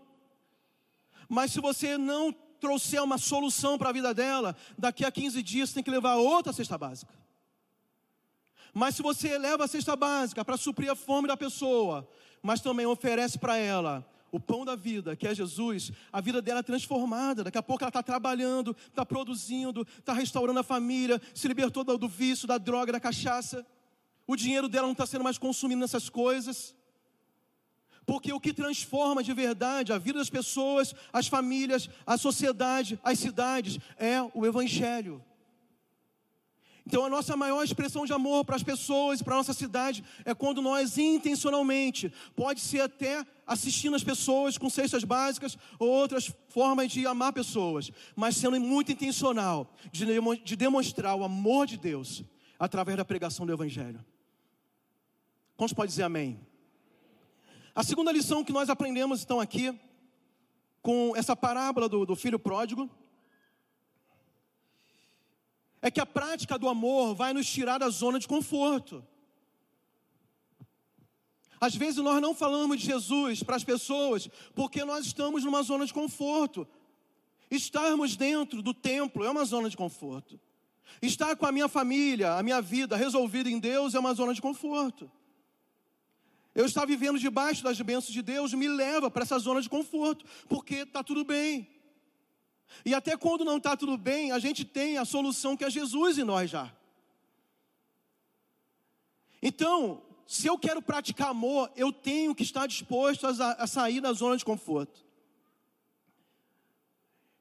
Mas 1.28 1.52
se 1.52 1.60
você 1.60 1.98
não 1.98 2.32
trouxer 2.32 3.02
uma 3.02 3.18
solução 3.18 3.76
para 3.76 3.90
a 3.90 3.92
vida 3.92 4.14
dela, 4.14 4.56
daqui 4.78 5.04
a 5.04 5.12
15 5.12 5.42
dias 5.42 5.68
você 5.68 5.74
tem 5.76 5.82
que 5.82 5.90
levar 5.90 6.16
outra 6.16 6.52
cesta 6.52 6.78
básica. 6.78 7.12
Mas 8.72 8.96
se 8.96 9.02
você 9.02 9.38
leva 9.38 9.64
a 9.64 9.68
cesta 9.68 9.94
básica 9.94 10.44
para 10.44 10.56
suprir 10.56 10.90
a 10.90 10.96
fome 10.96 11.28
da 11.28 11.36
pessoa, 11.36 12.08
mas 12.42 12.60
também 12.60 12.86
oferece 12.86 13.38
para 13.38 13.56
ela 13.56 14.04
o 14.32 14.40
pão 14.40 14.64
da 14.64 14.74
vida, 14.74 15.14
que 15.14 15.28
é 15.28 15.34
Jesus, 15.34 15.92
a 16.12 16.20
vida 16.20 16.42
dela 16.42 16.58
é 16.58 16.62
transformada. 16.62 17.44
Daqui 17.44 17.56
a 17.56 17.62
pouco 17.62 17.84
ela 17.84 17.90
está 17.90 18.02
trabalhando, 18.02 18.76
está 18.88 19.06
produzindo, 19.06 19.86
está 19.98 20.12
restaurando 20.12 20.58
a 20.58 20.64
família, 20.64 21.22
se 21.32 21.46
libertou 21.46 21.84
do, 21.84 22.08
vício, 22.08 22.48
da 22.48 22.58
droga, 22.58 22.90
da 22.90 22.98
cachaça. 22.98 23.64
O 24.26 24.36
dinheiro 24.36 24.68
dela 24.68 24.86
não 24.86 24.92
está 24.92 25.06
sendo 25.06 25.24
mais 25.24 25.38
consumido 25.38 25.80
nessas 25.80 26.08
coisas. 26.08 26.74
Porque 28.06 28.32
o 28.32 28.40
que 28.40 28.52
transforma 28.52 29.22
de 29.22 29.32
verdade 29.32 29.92
a 29.92 29.98
vida 29.98 30.18
das 30.18 30.30
pessoas, 30.30 30.94
as 31.12 31.26
famílias, 31.26 31.88
a 32.06 32.18
sociedade, 32.18 32.98
as 33.02 33.18
cidades, 33.18 33.78
é 33.96 34.20
o 34.34 34.44
Evangelho. 34.44 35.24
Então, 36.86 37.02
a 37.02 37.08
nossa 37.08 37.34
maior 37.34 37.64
expressão 37.64 38.04
de 38.04 38.12
amor 38.12 38.44
para 38.44 38.56
as 38.56 38.62
pessoas 38.62 39.20
e 39.20 39.24
para 39.24 39.32
a 39.32 39.38
nossa 39.38 39.54
cidade 39.54 40.04
é 40.22 40.34
quando 40.34 40.60
nós 40.60 40.98
intencionalmente, 40.98 42.12
pode 42.36 42.60
ser 42.60 42.82
até 42.82 43.24
assistindo 43.46 43.96
as 43.96 44.04
pessoas 44.04 44.58
com 44.58 44.68
cestas 44.68 45.02
básicas 45.02 45.56
ou 45.78 45.88
outras 45.88 46.30
formas 46.48 46.92
de 46.92 47.06
amar 47.06 47.32
pessoas, 47.32 47.90
mas 48.14 48.36
sendo 48.36 48.60
muito 48.60 48.92
intencional 48.92 49.74
de 49.90 50.56
demonstrar 50.56 51.14
o 51.14 51.24
amor 51.24 51.66
de 51.66 51.78
Deus 51.78 52.22
através 52.58 52.98
da 52.98 53.04
pregação 53.04 53.46
do 53.46 53.52
Evangelho. 53.52 54.04
Quantos 55.56 55.72
pode 55.72 55.90
dizer 55.90 56.02
amém? 56.02 56.40
A 57.74 57.82
segunda 57.82 58.12
lição 58.12 58.44
que 58.44 58.52
nós 58.52 58.68
aprendemos 58.68 59.22
então 59.22 59.40
aqui, 59.40 59.78
com 60.82 61.14
essa 61.16 61.34
parábola 61.34 61.88
do, 61.88 62.04
do 62.04 62.16
filho 62.16 62.38
pródigo, 62.38 62.90
é 65.80 65.90
que 65.90 66.00
a 66.00 66.06
prática 66.06 66.58
do 66.58 66.68
amor 66.68 67.14
vai 67.14 67.32
nos 67.32 67.46
tirar 67.46 67.78
da 67.78 67.88
zona 67.88 68.18
de 68.18 68.26
conforto. 68.26 69.04
Às 71.60 71.74
vezes 71.74 72.02
nós 72.02 72.20
não 72.20 72.34
falamos 72.34 72.80
de 72.80 72.86
Jesus 72.86 73.42
para 73.42 73.56
as 73.56 73.64
pessoas 73.64 74.28
porque 74.54 74.84
nós 74.84 75.06
estamos 75.06 75.44
numa 75.44 75.62
zona 75.62 75.86
de 75.86 75.94
conforto. 75.94 76.66
Estarmos 77.50 78.16
dentro 78.16 78.60
do 78.60 78.74
templo 78.74 79.24
é 79.24 79.30
uma 79.30 79.44
zona 79.44 79.70
de 79.70 79.76
conforto. 79.76 80.40
Estar 81.00 81.36
com 81.36 81.46
a 81.46 81.52
minha 81.52 81.68
família, 81.68 82.34
a 82.34 82.42
minha 82.42 82.60
vida 82.60 82.96
resolvida 82.96 83.48
em 83.48 83.58
Deus 83.58 83.94
é 83.94 83.98
uma 83.98 84.14
zona 84.14 84.34
de 84.34 84.42
conforto. 84.42 85.10
Eu 86.54 86.66
estar 86.66 86.86
vivendo 86.86 87.18
debaixo 87.18 87.64
das 87.64 87.80
bênçãos 87.80 88.12
de 88.12 88.22
Deus 88.22 88.54
me 88.54 88.68
leva 88.68 89.10
para 89.10 89.24
essa 89.24 89.38
zona 89.38 89.60
de 89.60 89.68
conforto, 89.68 90.24
porque 90.48 90.76
está 90.76 91.02
tudo 91.02 91.24
bem. 91.24 91.68
E 92.84 92.94
até 92.94 93.16
quando 93.16 93.44
não 93.44 93.56
está 93.56 93.76
tudo 93.76 93.96
bem, 93.96 94.30
a 94.30 94.38
gente 94.38 94.64
tem 94.64 94.96
a 94.96 95.04
solução 95.04 95.56
que 95.56 95.64
é 95.64 95.70
Jesus 95.70 96.16
em 96.18 96.24
nós 96.24 96.50
já. 96.50 96.72
Então, 99.42 100.02
se 100.26 100.46
eu 100.46 100.56
quero 100.56 100.80
praticar 100.80 101.30
amor, 101.30 101.70
eu 101.76 101.92
tenho 101.92 102.34
que 102.34 102.42
estar 102.42 102.66
disposto 102.66 103.26
a, 103.26 103.66
sair 103.66 104.00
da 104.00 104.12
zona 104.12 104.36
de 104.36 104.44
conforto. 104.44 105.04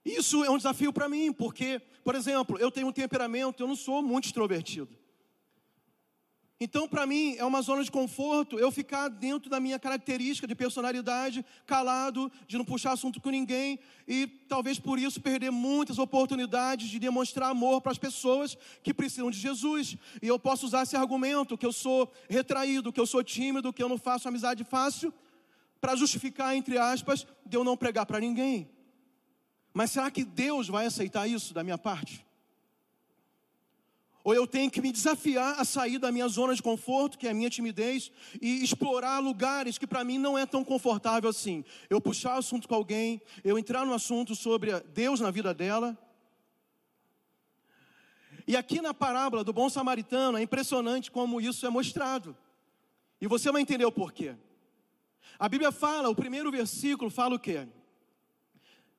Isso 0.03 0.43
é 0.43 0.49
um 0.49 0.57
desafio 0.57 0.91
para 0.91 1.07
mim, 1.07 1.31
porque, 1.31 1.79
por 2.03 2.13
exemplo, 2.13 2.57
eu 2.59 2.69
tenho 2.69 2.87
um 2.87 2.91
temperamento, 2.91 3.63
eu 3.63 3.67
não 3.67 3.75
sou 3.75 4.01
muito 4.01 4.25
extrovertido. 4.25 5.02
Então, 6.59 6.87
para 6.87 7.05
mim, 7.05 7.35
é 7.37 7.43
uma 7.43 7.61
zona 7.61 7.83
de 7.83 7.91
conforto 7.91 8.57
eu 8.57 8.71
ficar 8.71 9.09
dentro 9.09 9.49
da 9.49 9.59
minha 9.59 9.79
característica 9.79 10.47
de 10.47 10.55
personalidade, 10.55 11.45
calado, 11.65 12.31
de 12.47 12.57
não 12.57 12.63
puxar 12.63 12.93
assunto 12.93 13.19
com 13.19 13.29
ninguém 13.29 13.79
e 14.07 14.27
talvez 14.47 14.79
por 14.79 14.99
isso 14.99 15.19
perder 15.19 15.51
muitas 15.51 15.97
oportunidades 15.97 16.89
de 16.89 16.99
demonstrar 16.99 17.49
amor 17.49 17.81
para 17.81 17.91
as 17.91 17.97
pessoas 17.97 18.57
que 18.81 18.93
precisam 18.93 19.31
de 19.31 19.39
Jesus. 19.39 19.97
E 20.21 20.27
eu 20.27 20.39
posso 20.39 20.65
usar 20.65 20.83
esse 20.83 20.95
argumento 20.95 21.57
que 21.57 21.65
eu 21.65 21.73
sou 21.73 22.11
retraído, 22.29 22.93
que 22.93 22.99
eu 22.99 23.07
sou 23.07 23.23
tímido, 23.23 23.73
que 23.73 23.83
eu 23.83 23.89
não 23.89 23.97
faço 23.97 24.27
amizade 24.27 24.63
fácil, 24.63 25.13
para 25.81 25.97
justificar, 25.97 26.55
entre 26.55 26.77
aspas, 26.77 27.27
de 27.45 27.57
eu 27.57 27.63
não 27.63 27.75
pregar 27.75 28.05
para 28.05 28.19
ninguém. 28.19 28.69
Mas 29.73 29.91
será 29.91 30.09
que 30.09 30.23
Deus 30.23 30.69
vai 30.69 30.85
aceitar 30.85 31.27
isso 31.27 31.53
da 31.53 31.63
minha 31.63 31.77
parte? 31.77 32.25
Ou 34.23 34.33
eu 34.33 34.47
tenho 34.47 34.71
que 34.71 34.81
me 34.81 34.91
desafiar 34.91 35.59
a 35.59 35.65
sair 35.65 35.99
da 35.99 36.11
minha 36.11 36.27
zona 36.29 36.55
de 36.55 36.63
conforto, 36.63 37.17
que 37.17 37.27
é 37.27 37.31
a 37.31 37.33
minha 37.33 37.49
timidez, 37.49 38.09
e 38.41 38.63
explorar 38.63 39.19
lugares 39.19 39.77
que 39.77 39.85
para 39.85 40.03
mim 40.03 40.17
não 40.17 40.37
é 40.37 40.45
tão 40.45 40.63
confortável 40.63 41.29
assim. 41.29 41.65
Eu 41.89 41.99
puxar 41.99 42.37
assunto 42.37 42.67
com 42.67 42.73
alguém, 42.73 43.21
eu 43.43 43.59
entrar 43.59 43.85
no 43.85 43.93
assunto 43.93 44.33
sobre 44.33 44.79
Deus 44.93 45.19
na 45.19 45.29
vida 45.29 45.53
dela. 45.53 45.97
E 48.47 48.55
aqui 48.55 48.81
na 48.81 48.93
parábola 48.93 49.43
do 49.43 49.51
bom 49.51 49.69
samaritano 49.69 50.37
é 50.37 50.41
impressionante 50.41 51.11
como 51.11 51.41
isso 51.41 51.65
é 51.65 51.69
mostrado. 51.69 52.35
E 53.19 53.27
você 53.27 53.51
vai 53.51 53.61
entender 53.61 53.85
o 53.85 53.91
porquê. 53.91 54.35
A 55.37 55.49
Bíblia 55.49 55.71
fala, 55.71 56.09
o 56.09 56.15
primeiro 56.15 56.49
versículo 56.49 57.09
fala 57.09 57.35
o 57.35 57.39
quê? 57.39 57.67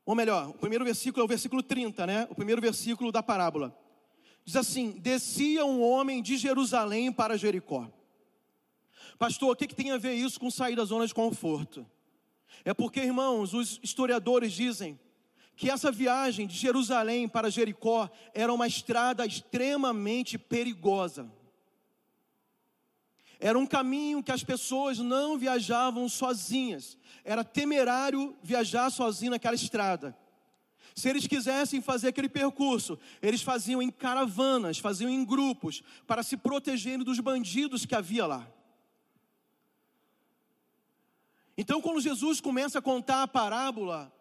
Ou 0.05 0.15
melhor, 0.15 0.51
o 0.51 0.55
primeiro 0.55 0.85
versículo 0.85 1.23
é 1.23 1.25
o 1.25 1.29
versículo 1.29 1.63
30, 1.63 2.07
né? 2.07 2.27
O 2.31 2.35
primeiro 2.35 2.61
versículo 2.61 3.11
da 3.11 3.23
parábola. 3.23 3.84
Diz 4.45 4.57
assim: 4.57 4.91
Descia 4.93 5.65
um 5.65 5.83
homem 5.83 6.23
de 6.23 6.37
Jerusalém 6.37 7.13
para 7.13 7.39
Jericó. 7.39 7.91
Pastor, 9.19 9.53
o 9.53 9.57
que, 9.57 9.67
que 9.67 9.75
tem 9.75 9.91
a 9.91 9.99
ver 9.99 10.15
isso 10.15 10.39
com 10.39 10.51
sair 10.51 10.77
da 10.77 10.85
zona 10.85 11.07
de 11.07 11.15
conforto? 11.15 11.87
É 12.65 12.75
porque, 12.75 13.01
irmãos, 13.01 13.55
os 13.55 13.81
historiadores 13.83 14.53
dizem 14.53 14.99
que 15.57 15.71
essa 15.71 15.91
viagem 15.91 16.47
de 16.47 16.57
Jerusalém 16.57 17.29
para 17.29 17.51
Jericó 17.51 18.11
era 18.35 18.53
uma 18.53 18.67
estrada 18.67 19.25
extremamente 19.25 20.37
perigosa. 20.37 21.31
Era 23.39 23.59
um 23.59 23.67
caminho 23.67 24.23
que 24.23 24.33
as 24.33 24.43
pessoas 24.43 24.99
não 24.99 25.39
viajavam 25.39 26.09
sozinhas. 26.09 26.97
Era 27.25 27.45
temerário 27.45 28.37
viajar 28.43 28.91
sozinho 28.91 29.33
naquela 29.33 29.55
estrada. 29.55 30.17
Se 30.95 31.09
eles 31.09 31.27
quisessem 31.27 31.83
fazer 31.83 32.09
aquele 32.09 32.29
percurso, 32.29 32.97
eles 33.21 33.43
faziam 33.43 33.83
em 33.83 33.91
caravanas, 33.91 34.79
faziam 34.79 35.11
em 35.11 35.25
grupos, 35.25 35.83
para 36.07 36.23
se 36.23 36.37
protegerem 36.37 37.05
dos 37.05 37.19
bandidos 37.19 37.85
que 37.85 37.97
havia 37.97 38.27
lá. 38.27 38.49
Então, 41.59 41.81
quando 41.81 42.01
Jesus 42.01 42.41
começa 42.41 42.79
a 42.79 42.83
contar 42.83 43.23
a 43.23 43.29
parábola, 43.29 44.13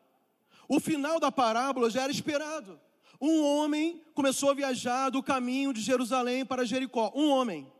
o 0.67 0.79
final 0.79 1.19
da 1.19 1.31
parábola 1.31 1.89
já 1.89 2.01
era 2.01 2.11
esperado. 2.11 2.79
Um 3.21 3.43
homem 3.43 4.01
começou 4.15 4.49
a 4.49 4.53
viajar 4.55 5.09
do 5.09 5.21
caminho 5.21 5.73
de 5.73 5.81
Jerusalém 5.81 6.43
para 6.43 6.65
Jericó. 6.65 7.11
Um 7.15 7.29
homem. 7.29 7.71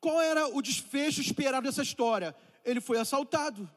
Qual 0.00 0.20
era 0.20 0.46
o 0.46 0.62
desfecho 0.62 1.20
esperado 1.20 1.66
dessa 1.66 1.82
história? 1.82 2.34
Ele 2.64 2.80
foi 2.80 2.98
assaltado. 2.98 3.68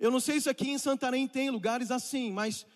Eu 0.00 0.10
não 0.10 0.18
sei 0.18 0.40
se 0.40 0.48
aqui 0.48 0.70
em 0.70 0.78
Santarém 0.78 1.28
tem 1.28 1.50
lugares 1.50 1.90
assim, 1.90 2.32
mas 2.32 2.66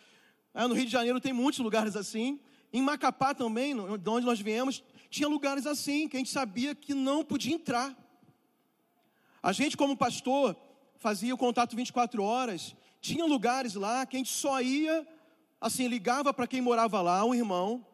ah, 0.52 0.68
no 0.68 0.74
Rio 0.74 0.84
de 0.84 0.92
Janeiro 0.92 1.18
tem 1.18 1.32
muitos 1.32 1.58
lugares 1.58 1.96
assim. 1.96 2.38
Em 2.70 2.82
Macapá 2.82 3.34
também, 3.34 3.74
de 3.74 4.10
onde 4.10 4.26
nós 4.26 4.38
viemos, 4.38 4.84
tinha 5.08 5.26
lugares 5.26 5.66
assim 5.66 6.06
que 6.06 6.16
a 6.16 6.20
gente 6.20 6.30
sabia 6.30 6.74
que 6.74 6.92
não 6.92 7.24
podia 7.24 7.54
entrar. 7.54 7.96
A 9.42 9.52
gente, 9.52 9.74
como 9.74 9.96
pastor, 9.96 10.54
fazia 10.98 11.34
o 11.34 11.38
contato 11.38 11.74
24 11.74 12.22
horas. 12.22 12.76
Tinha 13.00 13.24
lugares 13.24 13.74
lá 13.74 14.04
que 14.04 14.16
a 14.16 14.18
gente 14.18 14.32
só 14.32 14.60
ia, 14.60 15.06
assim, 15.58 15.88
ligava 15.88 16.34
para 16.34 16.46
quem 16.46 16.60
morava 16.60 17.00
lá, 17.00 17.24
um 17.24 17.34
irmão. 17.34 17.86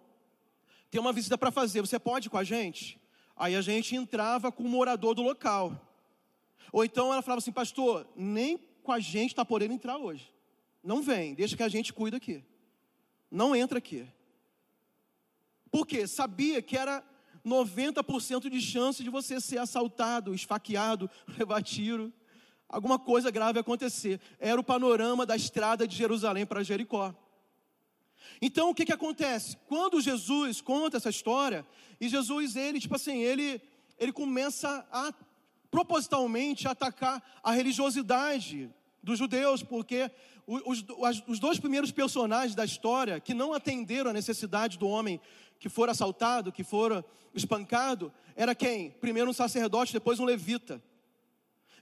Tem 0.90 1.00
uma 1.00 1.12
visita 1.12 1.38
para 1.38 1.52
fazer, 1.52 1.80
você 1.82 2.00
pode 2.00 2.26
ir 2.26 2.30
com 2.30 2.38
a 2.38 2.42
gente? 2.42 3.00
Aí 3.36 3.54
a 3.54 3.62
gente 3.62 3.94
entrava 3.94 4.50
com 4.50 4.64
o 4.64 4.68
morador 4.68 5.14
do 5.14 5.22
local. 5.22 5.80
Ou 6.72 6.84
então 6.84 7.12
ela 7.12 7.22
falava 7.22 7.38
assim, 7.38 7.52
pastor, 7.52 8.08
nem 8.16 8.69
com 8.82 8.92
a 8.92 9.00
gente 9.00 9.30
está 9.30 9.44
podendo 9.44 9.74
entrar 9.74 9.98
hoje. 9.98 10.32
Não 10.82 11.02
vem, 11.02 11.34
deixa 11.34 11.56
que 11.56 11.62
a 11.62 11.68
gente 11.68 11.92
cuida 11.92 12.16
aqui. 12.16 12.44
Não 13.30 13.54
entra 13.54 13.78
aqui. 13.78 14.06
Por 15.70 15.86
quê? 15.86 16.06
Sabia 16.06 16.60
que 16.60 16.76
era 16.76 17.04
90% 17.44 18.48
de 18.48 18.60
chance 18.60 19.02
de 19.02 19.10
você 19.10 19.40
ser 19.40 19.58
assaltado, 19.58 20.34
esfaqueado, 20.34 21.08
levar 21.38 21.62
tiro, 21.62 22.12
alguma 22.68 22.98
coisa 22.98 23.30
grave 23.30 23.58
acontecer. 23.58 24.20
Era 24.38 24.60
o 24.60 24.64
panorama 24.64 25.24
da 25.24 25.36
estrada 25.36 25.86
de 25.86 25.96
Jerusalém 25.96 26.46
para 26.46 26.62
Jericó. 26.62 27.14
Então 28.40 28.70
o 28.70 28.74
que, 28.74 28.86
que 28.86 28.92
acontece? 28.92 29.56
Quando 29.66 30.00
Jesus 30.00 30.60
conta 30.60 30.96
essa 30.96 31.10
história, 31.10 31.66
e 32.00 32.08
Jesus, 32.08 32.56
ele, 32.56 32.80
tipo 32.80 32.96
assim, 32.96 33.18
ele, 33.18 33.60
ele 33.98 34.12
começa 34.12 34.86
a 34.90 35.12
propositalmente 35.70 36.66
atacar 36.66 37.22
a 37.42 37.52
religiosidade 37.52 38.70
dos 39.02 39.18
judeus, 39.18 39.62
porque 39.62 40.10
os, 40.46 40.84
os, 41.26 41.38
dois 41.38 41.58
primeiros 41.58 41.92
personagens 41.92 42.54
da 42.54 42.64
história 42.64 43.20
que 43.20 43.32
não 43.32 43.52
atenderam 43.52 44.10
a 44.10 44.12
necessidade 44.12 44.78
do 44.78 44.88
homem 44.88 45.20
que 45.58 45.68
for 45.68 45.88
assaltado, 45.88 46.50
que 46.50 46.64
for 46.64 47.04
espancado, 47.34 48.12
era 48.34 48.54
quem? 48.54 48.90
Primeiro 48.90 49.30
um 49.30 49.34
sacerdote, 49.34 49.92
depois 49.92 50.18
um 50.18 50.24
levita. 50.24 50.82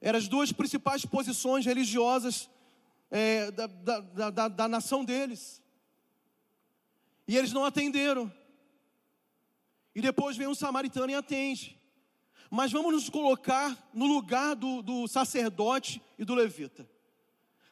Eram 0.01 0.19
as 0.19 0.29
duas 0.29 0.53
principais 0.53 1.05
posições 1.05 1.65
religiosas 1.65 2.51
é, 3.11 3.51
da, 3.51 3.67
da, 3.67 4.31
da, 4.31 4.49
da 4.49 4.69
nação 4.69 5.05
deles. 5.05 5.63
E 7.27 7.37
eles 7.37 7.53
não 7.53 7.65
atenderam. 7.65 8.33
E 9.95 10.01
depois 10.01 10.37
vem 10.37 10.47
um 10.47 10.55
samaritano 10.55 11.11
e 11.11 11.15
atende. 11.15 11.79
Mas 12.51 12.73
vamos 12.73 12.93
nos 12.93 13.11
colocar 13.11 13.77
no 13.93 14.07
lugar 14.07 14.55
do, 14.55 14.83
do 14.83 15.07
sacerdote 15.07 16.01
e 16.19 16.25
do 16.25 16.35
levita. 16.35 16.89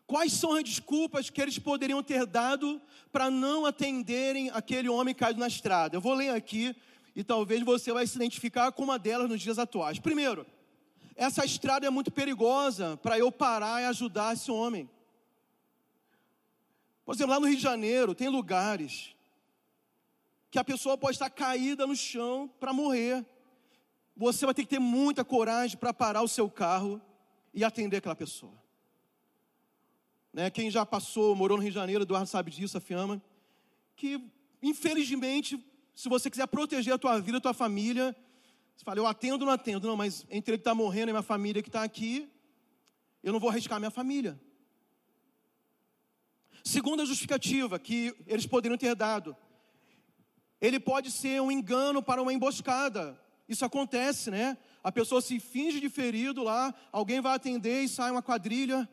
Quais 0.07 0.33
são 0.33 0.53
as 0.53 0.63
desculpas 0.63 1.31
que 1.31 1.43
eles 1.43 1.59
poderiam 1.59 2.03
ter 2.03 2.27
dado 2.27 2.81
para 3.11 3.31
não 3.31 3.67
atenderem 3.67 4.51
aquele 4.51 4.89
homem 4.89 5.15
caído 5.15 5.41
na 5.41 5.49
estrada? 5.49 5.97
Eu 5.97 6.01
vou 6.01 6.15
ler 6.15 6.31
aqui 6.31 6.77
e 7.15 7.25
talvez 7.25 7.63
você 7.63 7.93
vai 7.93 8.07
se 8.07 8.17
identificar 8.17 8.71
com 8.71 8.85
uma 8.85 8.99
delas 8.99 9.29
nos 9.29 9.41
dias 9.41 9.59
atuais. 9.59 9.99
Primeiro, 9.99 10.47
essa 11.17 11.45
estrada 11.45 11.87
é 11.87 11.91
muito 11.91 12.11
perigosa 12.11 12.99
para 12.99 13.19
eu 13.19 13.33
parar 13.33 13.83
e 13.83 13.87
ajudar 13.87 14.35
esse 14.35 14.51
homem. 14.51 14.89
Por 17.05 17.15
exemplo, 17.15 17.33
lá 17.33 17.41
no 17.41 17.47
Rio 17.47 17.57
de 17.57 17.63
Janeiro 17.63 18.15
tem 18.15 18.29
lugares 18.29 19.15
que 20.51 20.59
a 20.59 20.65
pessoa 20.65 20.99
pode 20.99 21.17
estar 21.17 21.31
caída 21.31 21.87
no 21.87 21.97
chão 21.97 22.49
para 22.61 22.73
morrer. 22.73 23.25
Você 24.17 24.47
vai 24.47 24.55
ter 24.55 24.63
que 24.63 24.71
ter 24.71 24.79
muita 24.79 25.25
coragem 25.25 25.77
para 25.77 25.93
parar 25.93 26.23
o 26.23 26.29
seu 26.29 26.49
carro 26.49 27.01
e 27.53 27.63
atender 27.63 27.99
aquela 27.99 28.17
pessoa. 28.17 28.55
Né? 30.33 30.51
Quem 30.51 30.71
já 30.71 30.85
passou, 30.87 31.35
morou 31.35 31.57
no 31.57 31.63
Rio 31.63 31.71
de 31.71 31.75
Janeiro, 31.75 32.03
Eduardo 32.03 32.27
sabe 32.27 32.51
disso, 32.51 32.79
a 32.79 32.81
Fiamma, 32.81 33.23
que 33.95 34.23
infelizmente, 34.63 35.63
se 35.95 36.09
você 36.09 36.31
quiser 36.31 36.47
proteger 36.47 36.95
a 36.95 36.99
tua 36.99 37.21
vida, 37.21 37.39
a 37.39 37.41
tua 37.41 37.55
família, 37.55 38.17
você 38.77 38.85
fala, 38.85 38.99
eu 38.99 39.07
atendo 39.07 39.45
ou 39.45 39.47
não 39.47 39.53
atendo? 39.53 39.87
Não, 39.87 39.97
mas 39.97 40.27
entre 40.31 40.53
ele 40.53 40.59
que 40.59 40.63
está 40.63 40.75
morrendo 40.75 41.11
e 41.11 41.13
minha 41.13 41.23
família 41.23 41.63
que 41.63 41.69
está 41.69 41.83
aqui, 41.83 42.29
eu 43.23 43.33
não 43.33 43.41
vou 43.41 43.51
arriscar 43.51 43.79
minha 43.79 43.91
família. 43.91 44.39
Segunda 46.63 47.07
justificativa 47.07 47.79
que 47.79 48.15
eles 48.27 48.47
poderiam 48.47 48.77
ter 48.77 48.95
dado, 48.95 49.37
ele 50.61 50.81
pode 50.81 51.11
ser 51.11 51.41
um 51.41 51.51
engano 51.51 52.03
para 52.03 52.21
uma 52.21 52.33
emboscada. 52.33 53.19
Isso 53.49 53.65
acontece, 53.65 54.31
né? 54.31 54.57
A 54.83 54.91
pessoa 54.91 55.21
se 55.21 55.39
finge 55.39 55.81
de 55.81 55.89
ferido 55.89 56.43
lá, 56.43 56.75
alguém 56.91 57.21
vai 57.21 57.35
atender 57.35 57.83
e 57.83 57.89
sai 57.89 58.11
uma 58.11 58.23
quadrilha 58.23 58.89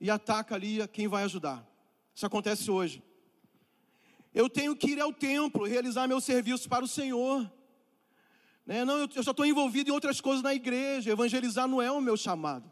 e 0.00 0.10
ataca 0.10 0.54
ali 0.54 0.86
quem 0.88 1.08
vai 1.08 1.24
ajudar. 1.24 1.66
Isso 2.14 2.24
acontece 2.24 2.70
hoje. 2.70 3.02
Eu 4.32 4.48
tenho 4.48 4.76
que 4.76 4.90
ir 4.90 5.00
ao 5.00 5.12
templo, 5.12 5.64
realizar 5.64 6.06
meu 6.06 6.20
serviço 6.20 6.68
para 6.68 6.84
o 6.84 6.88
Senhor. 6.88 7.50
Né? 8.66 8.84
Não, 8.84 8.98
eu, 8.98 9.08
já 9.10 9.30
estou 9.30 9.46
envolvido 9.46 9.90
em 9.90 9.92
outras 9.92 10.20
coisas 10.20 10.42
na 10.42 10.54
igreja. 10.54 11.10
Evangelizar 11.10 11.66
não 11.66 11.80
é 11.80 11.90
o 11.90 12.00
meu 12.00 12.16
chamado. 12.16 12.70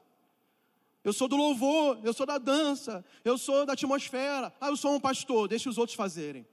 Eu 1.02 1.12
sou 1.12 1.28
do 1.28 1.36
louvor, 1.36 2.00
eu 2.02 2.12
sou 2.12 2.24
da 2.24 2.38
dança, 2.38 3.04
eu 3.24 3.36
sou 3.36 3.66
da 3.66 3.74
atmosfera. 3.74 4.52
Ah, 4.60 4.68
eu 4.68 4.76
sou 4.76 4.94
um 4.94 5.00
pastor, 5.00 5.48
deixa 5.48 5.68
os 5.68 5.78
outros 5.78 5.96
fazerem. 5.96 6.46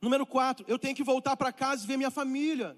Número 0.00 0.26
quatro, 0.26 0.64
eu 0.68 0.78
tenho 0.78 0.94
que 0.94 1.02
voltar 1.02 1.36
para 1.36 1.52
casa 1.52 1.84
e 1.84 1.86
ver 1.86 1.96
minha 1.96 2.10
família. 2.10 2.76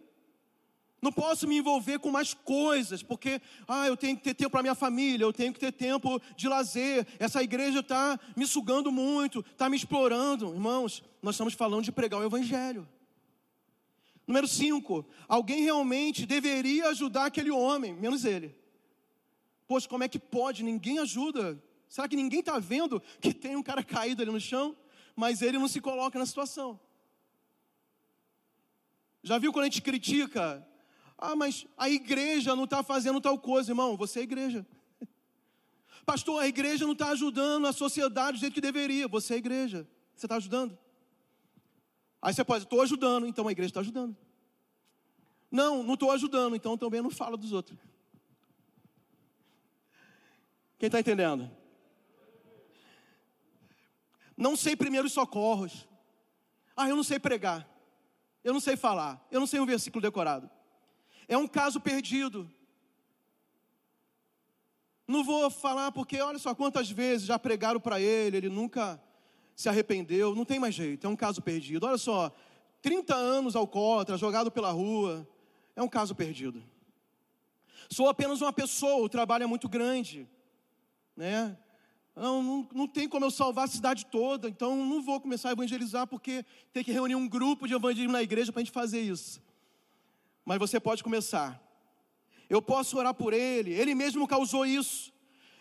Não 1.07 1.13
posso 1.13 1.47
me 1.47 1.59
envolver 1.59 2.01
com 2.01 2.11
mais 2.11 2.35
coisas, 2.35 3.01
porque 3.01 3.41
ah, 3.69 3.87
eu 3.87 3.97
tenho 3.97 4.17
que 4.17 4.25
ter 4.25 4.35
tempo 4.35 4.51
para 4.51 4.63
minha 4.63 4.75
família, 4.75 5.23
eu 5.23 5.33
tenho 5.33 5.53
que 5.53 5.61
ter 5.61 5.71
tempo 5.71 6.21
de 6.37 6.49
lazer. 6.49 7.07
Essa 7.21 7.45
igreja 7.45 7.79
está 7.79 8.19
me 8.35 8.45
sugando 8.45 8.91
muito, 8.91 9.39
está 9.53 9.71
me 9.71 9.77
explorando. 9.77 10.53
Irmãos, 10.53 11.05
nós 11.23 11.37
estamos 11.37 11.55
falando 11.55 11.85
de 11.85 11.93
pregar 11.93 12.19
o 12.19 12.25
Evangelho. 12.25 12.89
Número 14.27 14.49
5, 14.49 15.07
alguém 15.29 15.63
realmente 15.63 16.27
deveria 16.27 16.89
ajudar 16.89 17.27
aquele 17.27 17.53
homem, 17.53 17.95
menos 17.95 18.25
ele. 18.25 18.53
Poxa, 19.69 19.89
como 19.89 20.03
é 20.03 20.09
que 20.09 20.19
pode? 20.19 20.65
Ninguém 20.65 20.99
ajuda. 20.99 21.63
Será 21.89 22.09
que 22.09 22.17
ninguém 22.17 22.41
está 22.41 22.59
vendo 22.59 23.01
que 23.21 23.33
tem 23.33 23.55
um 23.55 23.63
cara 23.63 23.85
caído 23.85 24.23
ali 24.23 24.33
no 24.33 24.41
chão? 24.41 24.77
Mas 25.15 25.41
ele 25.41 25.57
não 25.57 25.69
se 25.69 25.81
coloca 25.81 26.19
na 26.19 26.27
situação. 26.27 26.81
Já 29.23 29.39
viu 29.39 29.53
quando 29.53 29.67
a 29.67 29.69
gente 29.69 29.83
critica 29.83 30.67
ah, 31.19 31.35
mas 31.35 31.67
a 31.77 31.89
igreja 31.89 32.55
não 32.55 32.65
está 32.65 32.83
fazendo 32.83 33.21
tal 33.21 33.39
coisa, 33.39 33.71
irmão. 33.71 33.97
Você 33.97 34.21
é 34.21 34.23
igreja. 34.23 34.67
Pastor, 36.05 36.43
a 36.43 36.47
igreja 36.47 36.85
não 36.85 36.93
está 36.93 37.09
ajudando 37.09 37.67
a 37.67 37.73
sociedade 37.73 38.37
do 38.37 38.41
jeito 38.41 38.55
que 38.55 38.61
deveria. 38.61 39.09
Você 39.09 39.35
é 39.35 39.37
igreja. 39.39 39.89
Você 40.15 40.27
está 40.27 40.37
ajudando? 40.37 40.79
Aí 42.21 42.35
você 42.35 42.45
pode, 42.45 42.65
estou 42.65 42.83
ajudando, 42.83 43.27
então 43.27 43.49
a 43.49 43.53
igreja 43.53 43.71
está 43.71 43.81
ajudando. 43.81 44.17
Não, 45.51 45.83
não 45.83 45.95
estou 45.95 46.11
ajudando, 46.11 46.57
então 46.57 46.77
também 46.77 47.01
não 47.01 47.11
fala 47.11 47.37
dos 47.37 47.53
outros. 47.53 47.79
Quem 50.79 50.89
está 50.89 51.01
entendendo? 51.01 51.51
Não 54.37 54.55
sei 54.55 54.77
primeiros 54.77 55.13
socorros. 55.13 55.89
Ah, 56.77 56.89
eu 56.89 56.97
não 56.97 57.05
sei 57.05 57.19
pregar. 57.19 57.67
Eu 58.45 58.53
não 58.53 58.61
sei 58.61 58.77
falar. 58.77 59.27
Eu 59.31 59.41
não 59.41 59.47
sei 59.47 59.61
um 59.61 59.67
versículo 59.67 60.03
decorado. 60.03 60.51
É 61.29 61.37
um 61.37 61.47
caso 61.47 61.81
perdido. 61.81 62.51
Não 65.07 65.23
vou 65.23 65.49
falar 65.51 65.93
porque 65.93 66.21
olha 66.21 66.39
só 66.39 66.55
quantas 66.55 66.91
vezes 66.91 67.27
já 67.27 67.39
pregaram 67.39 67.79
para 67.79 68.01
ele, 68.01 68.37
ele 68.37 68.49
nunca 68.49 69.01
se 69.55 69.69
arrependeu, 69.69 70.35
não 70.35 70.45
tem 70.45 70.59
mais 70.59 70.75
jeito, 70.75 71.07
é 71.07 71.11
um 71.11 71.17
caso 71.17 71.41
perdido. 71.41 71.87
Olha 71.87 71.97
só, 71.97 72.33
30 72.83 73.15
anos 73.15 73.57
alcoólatra, 73.57 74.19
jogado 74.19 74.51
pela 74.51 74.71
rua, 74.71 75.27
é 75.75 75.83
um 75.83 75.89
caso 75.89 76.15
perdido. 76.15 76.63
Sou 77.89 78.09
apenas 78.09 78.41
uma 78.41 78.53
pessoa, 78.53 79.05
o 79.05 79.09
trabalho 79.09 79.45
é 79.45 79.47
muito 79.47 79.69
grande, 79.69 80.29
né? 81.17 81.57
Não, 82.15 82.43
não, 82.43 82.69
não, 82.73 82.89
tem 82.89 83.09
como 83.09 83.27
eu 83.27 83.31
salvar 83.31 83.67
a 83.67 83.69
cidade 83.69 84.07
toda, 84.07 84.49
então 84.49 84.75
não 84.75 85.03
vou 85.03 85.21
começar 85.21 85.51
a 85.51 85.53
evangelizar 85.53 86.07
porque 86.07 86.45
tem 86.73 86.83
que 86.83 86.91
reunir 86.91 87.15
um 87.15 87.29
grupo 87.29 87.69
de 87.69 87.75
evangelismo 87.75 88.13
na 88.13 88.23
igreja 88.23 88.51
para 88.51 88.61
a 88.61 88.65
gente 88.65 88.73
fazer 88.73 89.03
isso. 89.03 89.41
Mas 90.47 90.61
você 90.61 90.79
pode 90.79 91.03
começar. 91.03 91.61
Eu 92.49 92.63
posso 92.63 92.97
orar 92.97 93.13
por 93.13 93.33
ele, 93.33 93.73
ele 93.73 93.97
mesmo 93.97 94.29
causou 94.29 94.65
isso. 94.65 95.13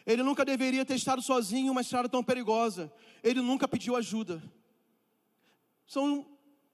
Ele 0.05 0.21
nunca 0.21 0.45
deveria 0.45 0.85
ter 0.85 0.93
estado 0.93 1.23
sozinho 1.23 1.65
em 1.65 1.69
uma 1.71 1.81
estrada 1.81 2.07
tão 2.07 2.23
perigosa. 2.23 2.93
Ele 3.23 3.41
nunca 3.41 3.67
pediu 3.67 3.95
ajuda. 3.95 4.41
São 5.87 6.23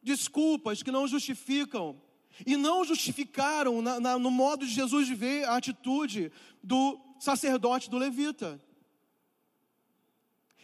desculpas 0.03 0.83
que 0.83 0.91
não 0.91 1.07
justificam. 1.07 2.01
E 2.45 2.57
não 2.57 2.83
justificaram 2.83 3.81
na, 3.81 3.99
na, 4.01 4.19
no 4.19 4.29
modo 4.29 4.65
de 4.65 4.73
Jesus 4.73 5.07
de 5.07 5.15
ver 5.15 5.45
a 5.45 5.55
atitude 5.55 6.29
do 6.61 6.99
sacerdote 7.17 7.89
do 7.89 7.97
levita. 7.97 8.61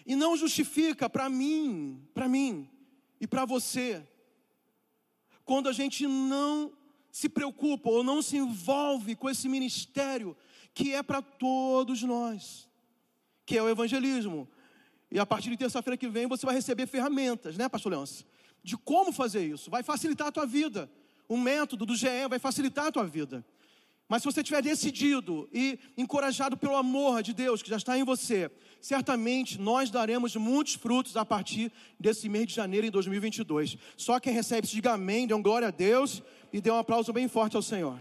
E 0.06 0.18
não 0.18 0.36
justifica 0.36 1.10
para 1.10 1.30
mim, 1.30 2.06
para 2.14 2.28
mim 2.28 2.70
e 3.22 3.28
para 3.28 3.46
você, 3.46 4.06
quando 5.46 5.70
a 5.70 5.74
gente 5.74 6.06
não 6.06 6.77
se 7.18 7.28
preocupa 7.28 7.90
ou 7.90 8.04
não 8.04 8.22
se 8.22 8.38
envolve 8.38 9.16
com 9.16 9.28
esse 9.28 9.50
ministério 9.50 10.38
que 10.72 10.94
é 10.94 11.02
para 11.02 11.20
todos 11.20 12.04
nós, 12.04 12.70
que 13.44 13.58
é 13.58 13.64
o 13.64 13.68
evangelismo. 13.68 14.48
E 15.10 15.18
a 15.18 15.26
partir 15.26 15.50
de 15.50 15.58
terça-feira 15.58 15.98
que 15.98 16.08
vem 16.08 16.28
você 16.28 16.46
vai 16.46 16.54
receber 16.54 16.86
ferramentas, 16.86 17.58
né, 17.58 17.68
pastor 17.68 17.92
Leôncio? 17.92 18.24
De 18.64 18.78
como 18.78 19.12
fazer 19.12 19.44
isso. 19.44 19.72
Vai 19.72 19.82
facilitar 19.82 20.28
a 20.28 20.32
tua 20.32 20.46
vida. 20.46 20.88
O 21.28 21.38
método 21.38 21.88
do 21.88 21.96
GE 21.96 22.28
vai 22.30 22.38
facilitar 22.38 22.86
a 22.86 22.92
tua 22.92 23.08
vida. 23.08 23.44
Mas 24.08 24.22
se 24.22 24.32
você 24.32 24.44
tiver 24.44 24.62
decidido 24.62 25.50
e 25.52 25.80
encorajado 25.98 26.56
pelo 26.56 26.76
amor 26.76 27.24
de 27.24 27.34
Deus 27.34 27.64
que 27.64 27.70
já 27.70 27.78
está 27.78 27.98
em 27.98 28.04
você, 28.04 28.50
certamente 28.80 29.60
nós 29.60 29.90
daremos 29.90 30.36
muitos 30.36 30.76
frutos 30.76 31.18
a 31.18 31.26
partir 31.26 31.72
desse 32.00 32.30
mês 32.30 32.46
de 32.46 32.54
janeiro 32.54 32.86
em 32.86 32.92
2022. 32.92 33.76
Só 33.98 34.20
quem 34.20 34.34
recebe, 34.34 34.68
diga 34.68 34.94
amém, 34.94 35.26
dê 35.26 35.34
um 35.34 35.42
glória 35.42 35.70
a 35.70 35.72
Deus 35.72 36.22
e 36.52 36.62
dê 36.62 36.72
um 36.72 36.78
aplauso 36.78 37.12
bem 37.12 37.28
forte 37.28 37.56
ao 37.56 37.62
Senhor. 37.62 38.00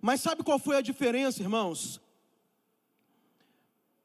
Mas 0.00 0.20
sabe 0.20 0.44
qual 0.44 0.58
foi 0.58 0.76
a 0.76 0.80
diferença, 0.80 1.42
irmãos? 1.42 2.00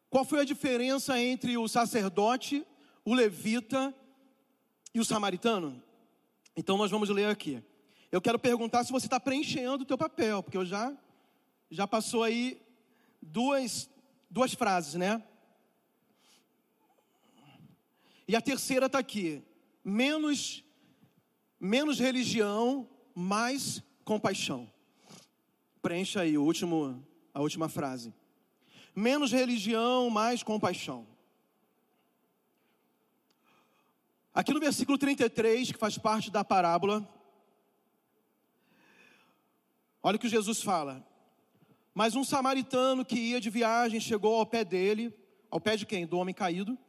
Qual 0.10 0.26
foi 0.26 0.42
a 0.42 0.44
diferença 0.44 1.20
entre 1.20 1.58
o 1.58 1.68
sacerdote 1.68 2.66
o 3.06 3.14
levita 3.14 3.94
e 4.94 5.00
o 5.00 5.06
samaritano? 5.06 5.82
Então 6.56 6.78
nós 6.78 6.92
vamos 6.92 7.10
ler 7.10 7.28
aqui. 7.28 7.64
Eu 8.12 8.20
quero 8.20 8.40
perguntar 8.40 8.84
se 8.84 8.92
você 8.92 9.06
está 9.06 9.20
preenchendo 9.20 9.84
o 9.84 9.86
teu 9.86 9.98
papel, 9.98 10.42
porque 10.42 10.58
eu 10.58 10.66
já 10.66 10.92
já 11.70 11.88
passou 11.88 12.24
aí 12.24 12.62
duas 13.22 13.90
duas 14.30 14.54
frases, 14.54 14.96
né? 14.96 15.24
E 18.32 18.36
a 18.38 18.40
terceira 18.40 18.86
está 18.86 18.98
aqui: 18.98 19.44
menos 19.84 20.64
menos 21.60 22.00
religião, 22.00 22.90
mais 23.14 23.84
compaixão. 24.06 24.72
Preencha 25.82 26.22
aí 26.22 26.38
o 26.38 26.44
último 26.46 27.06
a 27.34 27.42
última 27.42 27.68
frase. 27.68 28.14
Menos 28.96 29.34
religião, 29.34 30.10
mais 30.10 30.44
compaixão. 30.44 31.06
Aqui 34.34 34.54
no 34.54 34.62
versículo 34.62 34.98
33, 34.98 35.74
que 35.74 35.78
faz 35.78 35.98
parte 35.98 36.32
da 36.32 36.42
parábola, 36.42 37.06
olha 40.02 40.16
o 40.16 40.20
que 40.20 40.30
Jesus 40.30 40.64
fala. 40.64 41.06
Mas 41.94 42.16
um 42.16 42.24
samaritano 42.24 43.04
que 43.04 43.20
ia 43.20 43.42
de 43.42 43.50
viagem 43.50 44.00
chegou 44.00 44.40
ao 44.40 44.46
pé 44.46 44.64
dele, 44.64 45.14
ao 45.50 45.60
pé 45.60 45.76
de 45.76 45.86
quem? 45.86 46.08
Do 46.08 46.18
homem 46.18 46.34
caído, 46.34 46.80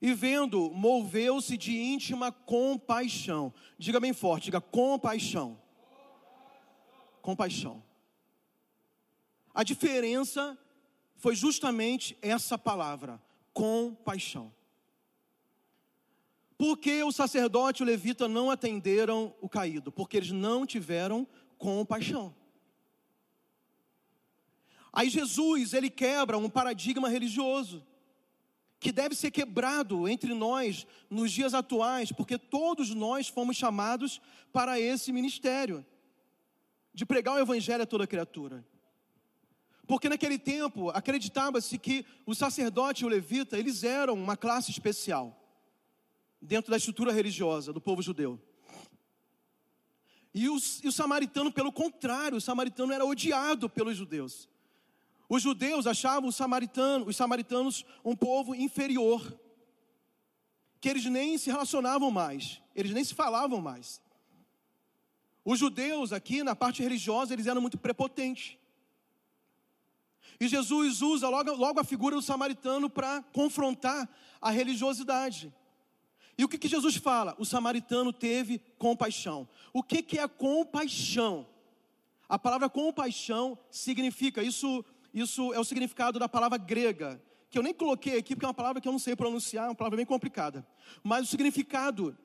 e 0.00 0.12
vendo, 0.12 0.70
moveu-se 0.70 1.56
de 1.56 1.76
íntima 1.76 2.30
compaixão. 2.30 3.52
Diga 3.78 4.00
bem 4.00 4.12
forte, 4.12 4.44
diga 4.44 4.60
compaixão. 4.60 5.58
Compaixão. 7.22 7.82
A 9.54 9.62
diferença 9.62 10.58
foi 11.16 11.34
justamente 11.34 12.18
essa 12.20 12.58
palavra, 12.58 13.22
compaixão. 13.52 14.52
Por 16.58 16.76
que 16.76 17.02
o 17.02 17.12
sacerdote 17.12 17.82
e 17.82 17.84
o 17.84 17.86
levita 17.86 18.28
não 18.28 18.50
atenderam 18.50 19.34
o 19.40 19.48
caído? 19.48 19.90
Porque 19.90 20.16
eles 20.18 20.32
não 20.32 20.66
tiveram 20.66 21.26
compaixão. 21.56 22.34
Aí 24.92 25.08
Jesus, 25.08 25.72
ele 25.72 25.90
quebra 25.90 26.38
um 26.38 26.48
paradigma 26.48 27.08
religioso 27.08 27.84
que 28.84 28.92
deve 28.92 29.14
ser 29.14 29.30
quebrado 29.30 30.06
entre 30.06 30.34
nós 30.34 30.86
nos 31.08 31.32
dias 31.32 31.54
atuais, 31.54 32.12
porque 32.12 32.36
todos 32.36 32.90
nós 32.90 33.28
fomos 33.28 33.56
chamados 33.56 34.20
para 34.52 34.78
esse 34.78 35.10
ministério 35.10 35.82
de 36.92 37.06
pregar 37.06 37.36
o 37.36 37.38
evangelho 37.38 37.82
a 37.82 37.86
toda 37.86 38.06
criatura. 38.06 38.62
Porque 39.86 40.06
naquele 40.06 40.38
tempo 40.38 40.90
acreditava-se 40.90 41.78
que 41.78 42.04
o 42.26 42.34
sacerdote 42.34 43.04
e 43.04 43.06
o 43.06 43.08
levita, 43.08 43.58
eles 43.58 43.84
eram 43.84 44.12
uma 44.12 44.36
classe 44.36 44.70
especial 44.70 45.34
dentro 46.38 46.70
da 46.70 46.76
estrutura 46.76 47.10
religiosa 47.10 47.72
do 47.72 47.80
povo 47.80 48.02
judeu. 48.02 48.38
E, 50.34 50.46
os, 50.46 50.84
e 50.84 50.88
o 50.88 50.92
samaritano, 50.92 51.50
pelo 51.50 51.72
contrário, 51.72 52.36
o 52.36 52.40
samaritano 52.40 52.92
era 52.92 53.06
odiado 53.06 53.66
pelos 53.70 53.96
judeus. 53.96 54.46
Os 55.28 55.42
judeus 55.42 55.86
achavam 55.86 56.28
os 56.28 56.36
samaritanos, 56.36 57.08
os 57.08 57.16
samaritanos 57.16 57.84
um 58.04 58.14
povo 58.14 58.54
inferior, 58.54 59.38
que 60.80 60.88
eles 60.88 61.04
nem 61.06 61.38
se 61.38 61.50
relacionavam 61.50 62.10
mais, 62.10 62.60
eles 62.74 62.92
nem 62.92 63.02
se 63.02 63.14
falavam 63.14 63.60
mais. 63.60 64.02
Os 65.44 65.58
judeus 65.58 66.12
aqui 66.12 66.42
na 66.42 66.54
parte 66.54 66.82
religiosa, 66.82 67.32
eles 67.32 67.46
eram 67.46 67.60
muito 67.60 67.78
prepotentes. 67.78 68.56
E 70.40 70.48
Jesus 70.48 71.00
usa 71.02 71.28
logo, 71.28 71.52
logo 71.52 71.80
a 71.80 71.84
figura 71.84 72.16
do 72.16 72.22
samaritano 72.22 72.90
para 72.90 73.22
confrontar 73.32 74.08
a 74.40 74.50
religiosidade. 74.50 75.52
E 76.36 76.44
o 76.44 76.48
que, 76.48 76.58
que 76.58 76.68
Jesus 76.68 76.96
fala? 76.96 77.36
O 77.38 77.44
samaritano 77.44 78.12
teve 78.12 78.58
compaixão. 78.78 79.48
O 79.72 79.82
que, 79.82 80.02
que 80.02 80.18
é 80.18 80.26
compaixão? 80.26 81.46
A 82.28 82.38
palavra 82.38 82.68
compaixão 82.68 83.56
significa, 83.70 84.42
isso, 84.42 84.84
isso 85.14 85.54
é 85.54 85.60
o 85.60 85.64
significado 85.64 86.18
da 86.18 86.28
palavra 86.28 86.58
grega, 86.58 87.22
que 87.48 87.56
eu 87.56 87.62
nem 87.62 87.72
coloquei 87.72 88.18
aqui 88.18 88.34
porque 88.34 88.44
é 88.44 88.48
uma 88.48 88.54
palavra 88.54 88.82
que 88.82 88.88
eu 88.88 88.92
não 88.92 88.98
sei 88.98 89.14
pronunciar, 89.14 89.66
é 89.66 89.68
uma 89.68 89.74
palavra 89.74 89.96
bem 89.96 90.04
complicada. 90.04 90.66
Mas 91.04 91.28
o 91.28 91.30
significado 91.30 92.18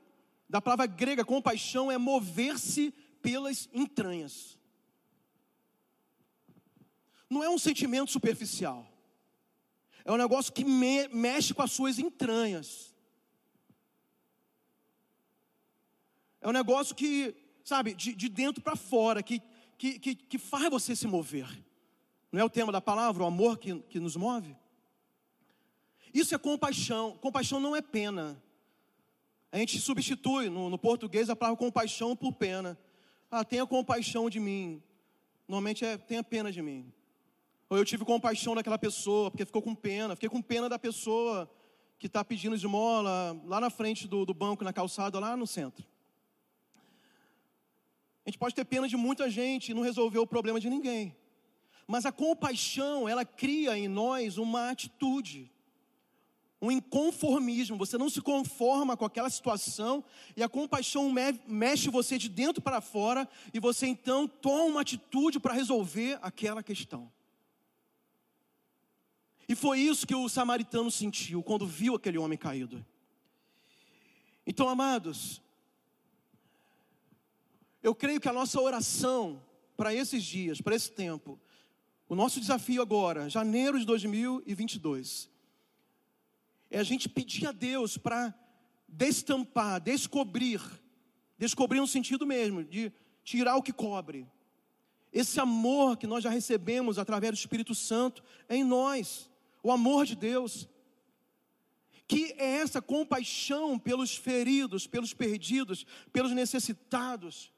da 0.49 0.59
palavra 0.59 0.87
grega 0.87 1.23
compaixão 1.23 1.91
é 1.91 1.97
mover-se 1.99 2.91
pelas 3.21 3.69
entranhas. 3.71 4.57
Não 7.29 7.43
é 7.43 7.49
um 7.49 7.59
sentimento 7.59 8.09
superficial. 8.09 8.91
É 10.03 10.11
um 10.11 10.17
negócio 10.17 10.51
que 10.51 10.65
me, 10.65 11.07
mexe 11.09 11.53
com 11.53 11.61
as 11.61 11.71
suas 11.71 11.99
entranhas. 11.99 12.95
É 16.41 16.47
um 16.47 16.53
negócio 16.53 16.95
que, 16.95 17.35
sabe, 17.63 17.93
de, 17.93 18.15
de 18.15 18.29
dentro 18.29 18.63
para 18.63 18.75
fora, 18.75 19.21
que, 19.21 19.39
que, 19.77 19.99
que, 19.99 20.15
que, 20.15 20.37
faz 20.39 20.69
você 20.71 20.95
se 20.95 21.05
mover. 21.05 21.47
Não 22.31 22.41
é 22.41 22.43
o 22.43 22.49
tema 22.49 22.71
da 22.71 22.79
palavra, 22.79 23.23
o 23.23 23.25
amor 23.25 23.57
que, 23.57 23.79
que 23.81 23.99
nos 23.99 24.15
move? 24.15 24.55
Isso 26.13 26.33
é 26.33 26.37
compaixão. 26.37 27.17
Compaixão 27.17 27.59
não 27.59 27.75
é 27.75 27.81
pena. 27.81 28.41
A 29.51 29.57
gente 29.57 29.79
substitui 29.79 30.49
no, 30.49 30.69
no 30.69 30.77
português 30.77 31.29
a 31.29 31.35
palavra 31.35 31.57
compaixão 31.57 32.15
por 32.15 32.33
pena. 32.33 32.77
Ah, 33.31 33.43
tenha 33.43 33.65
compaixão 33.65 34.29
de 34.29 34.39
mim. 34.39 34.81
Normalmente 35.47 35.83
é 35.83 35.97
tenha 35.97 36.23
pena 36.23 36.51
de 36.51 36.61
mim. 36.61 36.91
Ou 37.69 37.77
eu 37.77 37.85
tive 37.85 38.05
compaixão 38.05 38.55
daquela 38.55 38.77
pessoa, 38.77 39.29
porque 39.29 39.45
ficou 39.45 39.61
com 39.61 39.73
pena. 39.75 40.15
Fiquei 40.15 40.29
com 40.29 40.41
pena 40.41 40.69
da 40.69 40.77
pessoa 40.77 41.49
que 41.97 42.07
está 42.07 42.23
pedindo 42.23 42.55
esmola 42.55 43.39
lá 43.45 43.59
na 43.59 43.69
frente 43.69 44.07
do, 44.07 44.25
do 44.25 44.33
banco, 44.33 44.63
na 44.63 44.73
calçada, 44.73 45.19
lá 45.19 45.35
no 45.35 45.45
centro. 45.45 45.85
A 48.25 48.29
gente 48.29 48.37
pode 48.39 48.53
ter 48.53 48.65
pena 48.65 48.87
de 48.87 48.95
muita 48.95 49.29
gente 49.29 49.69
e 49.69 49.73
não 49.73 49.81
resolver 49.81 50.19
o 50.19 50.27
problema 50.27 50.59
de 50.59 50.69
ninguém. 50.69 51.15
Mas 51.89 52.05
a 52.05 52.11
compaixão, 52.11 53.09
ela 53.09 53.25
cria 53.25 53.75
em 53.75 53.87
nós 53.87 54.37
uma 54.37 54.69
atitude, 54.69 55.51
um 56.61 56.69
inconformismo. 56.69 57.79
Você 57.79 57.97
não 57.97 58.11
se 58.11 58.21
conforma 58.21 58.95
com 58.95 59.05
aquela 59.05 59.27
situação 59.27 60.05
e 60.37 60.43
a 60.43 60.47
compaixão 60.47 61.11
mexe 61.47 61.89
você 61.89 62.19
de 62.19 62.29
dentro 62.29 62.61
para 62.61 62.79
fora 62.79 63.27
e 63.51 63.59
você 63.59 63.87
então 63.87 64.27
toma 64.27 64.65
uma 64.65 64.81
atitude 64.81 65.39
para 65.39 65.55
resolver 65.55 66.19
aquela 66.21 66.61
questão. 66.61 67.11
E 69.47 69.55
foi 69.55 69.79
isso 69.79 70.05
que 70.05 70.13
o 70.13 70.29
samaritano 70.29 70.91
sentiu 70.91 71.41
quando 71.41 71.65
viu 71.65 71.95
aquele 71.95 72.19
homem 72.19 72.37
caído. 72.37 72.85
Então, 74.45 74.69
amados, 74.69 75.41
eu 77.81 77.95
creio 77.95 78.21
que 78.21 78.29
a 78.29 78.33
nossa 78.33 78.61
oração 78.61 79.41
para 79.75 79.91
esses 79.91 80.23
dias, 80.23 80.61
para 80.61 80.75
esse 80.75 80.91
tempo, 80.91 81.39
o 82.09 82.15
nosso 82.15 82.39
desafio 82.39 82.81
agora, 82.81 83.29
janeiro 83.29 83.79
de 83.79 83.85
2022, 83.85 85.29
é 86.71 86.79
a 86.79 86.83
gente 86.83 87.07
pedir 87.07 87.45
a 87.45 87.51
Deus 87.51 87.99
para 87.99 88.33
destampar, 88.87 89.79
descobrir, 89.79 90.59
descobrir 91.37 91.79
no 91.79 91.87
sentido 91.87 92.25
mesmo, 92.25 92.63
de 92.63 92.91
tirar 93.23 93.55
o 93.57 93.61
que 93.61 93.71
cobre. 93.71 94.27
Esse 95.13 95.39
amor 95.39 95.97
que 95.97 96.07
nós 96.07 96.23
já 96.23 96.31
recebemos 96.31 96.97
através 96.97 97.31
do 97.31 97.37
Espírito 97.37 97.75
Santo 97.75 98.23
é 98.47 98.55
em 98.55 98.63
nós, 98.63 99.29
o 99.61 99.71
amor 99.71 100.07
de 100.07 100.15
Deus. 100.15 100.67
Que 102.07 102.33
é 102.39 102.55
essa 102.55 102.81
compaixão 102.81 103.77
pelos 103.77 104.15
feridos, 104.15 104.87
pelos 104.87 105.13
perdidos, 105.13 105.85
pelos 106.11 106.31
necessitados 106.31 107.51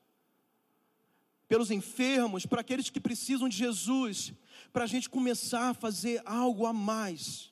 pelos 1.51 1.69
enfermos, 1.69 2.45
para 2.45 2.61
aqueles 2.61 2.89
que 2.89 3.01
precisam 3.01 3.49
de 3.49 3.57
Jesus, 3.57 4.31
para 4.71 4.85
a 4.85 4.87
gente 4.87 5.09
começar 5.09 5.71
a 5.71 5.73
fazer 5.73 6.21
algo 6.23 6.65
a 6.65 6.71
mais. 6.71 7.51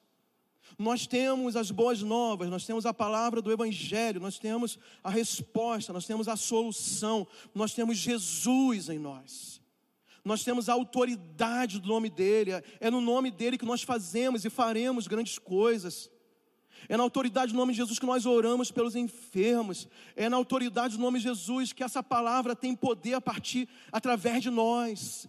Nós 0.78 1.06
temos 1.06 1.58
as 1.58 1.70
boas 1.70 2.02
novas, 2.02 2.50
nós 2.50 2.66
temos 2.66 2.86
a 2.86 2.94
palavra 2.94 3.42
do 3.42 3.52
Evangelho, 3.52 4.22
nós 4.22 4.40
temos 4.40 4.80
a 5.04 5.10
resposta, 5.10 5.92
nós 5.92 6.06
temos 6.06 6.30
a 6.30 6.38
solução, 6.38 7.28
nós 7.54 7.74
temos 7.74 7.98
Jesus 7.98 8.88
em 8.88 8.98
nós. 8.98 9.62
Nós 10.24 10.46
temos 10.46 10.70
a 10.70 10.74
autoridade 10.74 11.78
do 11.78 11.90
nome 11.90 12.10
dEle, 12.10 12.52
é 12.80 12.90
no 12.90 13.02
nome 13.02 13.30
dEle 13.30 13.58
que 13.58 13.66
nós 13.66 13.84
fazemos 13.84 14.46
e 14.46 14.50
faremos 14.50 15.08
grandes 15.08 15.38
coisas. 15.38 16.10
É 16.88 16.96
na 16.96 17.04
autoridade 17.04 17.52
do 17.52 17.58
nome 17.58 17.74
de 17.74 17.78
Jesus 17.78 18.00
que 18.00 18.06
nós 18.06 18.26
oramos 18.26 18.72
pelos 18.72 18.96
enfermos. 18.96 19.88
É 20.16 20.30
na 20.30 20.38
autoridade 20.38 20.96
do 20.96 21.02
nome 21.02 21.20
de 21.20 21.24
Jesus 21.26 21.74
que 21.74 21.84
essa 21.84 22.02
palavra 22.02 22.56
tem 22.56 22.76
poder 22.76 23.16
a 23.16 23.22
partir 23.22 23.68
através 23.92 24.42
de 24.42 24.50
nós. 24.50 25.28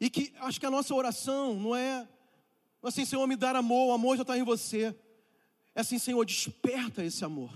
E 0.00 0.10
que 0.10 0.32
acho 0.40 0.60
que 0.60 0.66
a 0.66 0.70
nossa 0.70 0.94
oração 0.94 1.54
não 1.54 1.74
é 1.74 2.06
assim, 2.82 3.04
Senhor, 3.04 3.26
me 3.26 3.36
dar 3.36 3.56
amor, 3.56 3.88
o 3.88 3.92
amor 3.92 4.16
já 4.16 4.22
está 4.22 4.38
em 4.38 4.42
você. 4.42 4.94
É 5.74 5.80
assim, 5.80 5.98
Senhor, 5.98 6.24
desperta 6.24 7.04
esse 7.04 7.24
amor. 7.24 7.52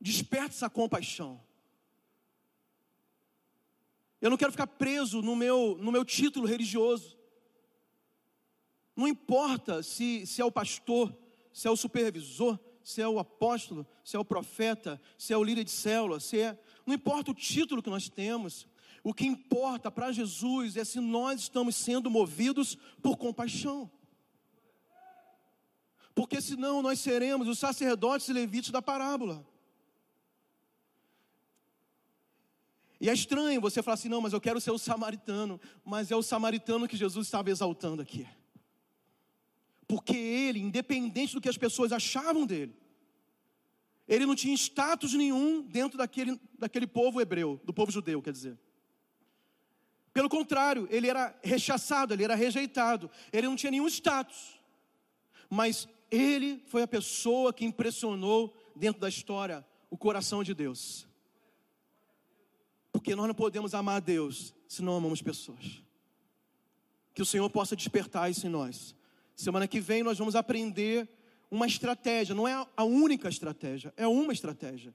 Desperta 0.00 0.54
essa 0.54 0.70
compaixão. 0.70 1.40
Eu 4.20 4.30
não 4.30 4.36
quero 4.36 4.52
ficar 4.52 4.66
preso 4.66 5.22
no 5.22 5.36
meu, 5.36 5.76
no 5.80 5.92
meu 5.92 6.04
título 6.04 6.46
religioso. 6.46 7.15
Não 8.96 9.06
importa 9.06 9.82
se, 9.82 10.26
se 10.26 10.40
é 10.40 10.44
o 10.44 10.50
pastor, 10.50 11.14
se 11.52 11.68
é 11.68 11.70
o 11.70 11.76
supervisor, 11.76 12.58
se 12.82 13.02
é 13.02 13.06
o 13.08 13.18
apóstolo, 13.18 13.86
se 14.02 14.16
é 14.16 14.18
o 14.18 14.24
profeta, 14.24 15.00
se 15.18 15.32
é 15.32 15.36
o 15.36 15.44
líder 15.44 15.64
de 15.64 15.70
célula, 15.70 16.18
se 16.18 16.40
é. 16.40 16.58
Não 16.86 16.94
importa 16.94 17.30
o 17.30 17.34
título 17.34 17.82
que 17.82 17.90
nós 17.90 18.08
temos. 18.08 18.66
O 19.04 19.12
que 19.12 19.26
importa 19.26 19.90
para 19.90 20.12
Jesus 20.12 20.76
é 20.76 20.84
se 20.84 20.98
nós 20.98 21.40
estamos 21.40 21.76
sendo 21.76 22.10
movidos 22.10 22.76
por 23.02 23.16
compaixão. 23.16 23.90
Porque 26.14 26.40
senão 26.40 26.80
nós 26.80 26.98
seremos 26.98 27.46
os 27.46 27.58
sacerdotes 27.58 28.28
e 28.28 28.32
levitas 28.32 28.70
da 28.70 28.80
parábola. 28.80 29.46
E 32.98 33.10
é 33.10 33.12
estranho 33.12 33.60
você 33.60 33.82
falar 33.82 33.94
assim: 33.94 34.08
não, 34.08 34.20
mas 34.20 34.32
eu 34.32 34.40
quero 34.40 34.60
ser 34.60 34.70
o 34.70 34.78
samaritano. 34.78 35.60
Mas 35.84 36.10
é 36.10 36.16
o 36.16 36.22
samaritano 36.22 36.88
que 36.88 36.96
Jesus 36.96 37.26
estava 37.26 37.50
exaltando 37.50 38.00
aqui. 38.00 38.26
Porque 39.86 40.16
ele, 40.16 40.60
independente 40.60 41.34
do 41.34 41.40
que 41.40 41.48
as 41.48 41.56
pessoas 41.56 41.92
achavam 41.92 42.44
dele, 42.44 42.74
ele 44.08 44.26
não 44.26 44.34
tinha 44.34 44.54
status 44.54 45.14
nenhum 45.14 45.62
dentro 45.62 45.98
daquele, 45.98 46.40
daquele 46.58 46.86
povo 46.86 47.20
hebreu, 47.20 47.60
do 47.64 47.72
povo 47.72 47.90
judeu, 47.90 48.22
quer 48.22 48.32
dizer. 48.32 48.58
Pelo 50.12 50.28
contrário, 50.28 50.88
ele 50.90 51.08
era 51.08 51.38
rechaçado, 51.42 52.14
ele 52.14 52.24
era 52.24 52.34
rejeitado, 52.34 53.10
ele 53.32 53.48
não 53.48 53.56
tinha 53.56 53.70
nenhum 53.70 53.86
status. 53.86 54.58
Mas 55.50 55.88
ele 56.10 56.62
foi 56.66 56.82
a 56.82 56.88
pessoa 56.88 57.52
que 57.52 57.64
impressionou 57.64 58.56
dentro 58.74 59.00
da 59.00 59.08
história 59.08 59.66
o 59.90 59.96
coração 59.96 60.42
de 60.42 60.54
Deus. 60.54 61.06
Porque 62.92 63.14
nós 63.14 63.26
não 63.26 63.34
podemos 63.34 63.74
amar 63.74 63.96
a 63.96 64.00
Deus 64.00 64.54
se 64.66 64.82
não 64.82 64.96
amamos 64.96 65.20
pessoas. 65.20 65.82
Que 67.12 67.22
o 67.22 67.26
Senhor 67.26 67.48
possa 67.50 67.76
despertar 67.76 68.30
isso 68.30 68.46
em 68.46 68.50
nós. 68.50 68.94
Semana 69.36 69.68
que 69.68 69.78
vem 69.80 70.02
nós 70.02 70.16
vamos 70.16 70.34
aprender 70.34 71.06
uma 71.50 71.66
estratégia, 71.66 72.34
não 72.34 72.48
é 72.48 72.66
a 72.74 72.84
única 72.84 73.28
estratégia, 73.28 73.92
é 73.94 74.06
uma 74.06 74.32
estratégia. 74.32 74.94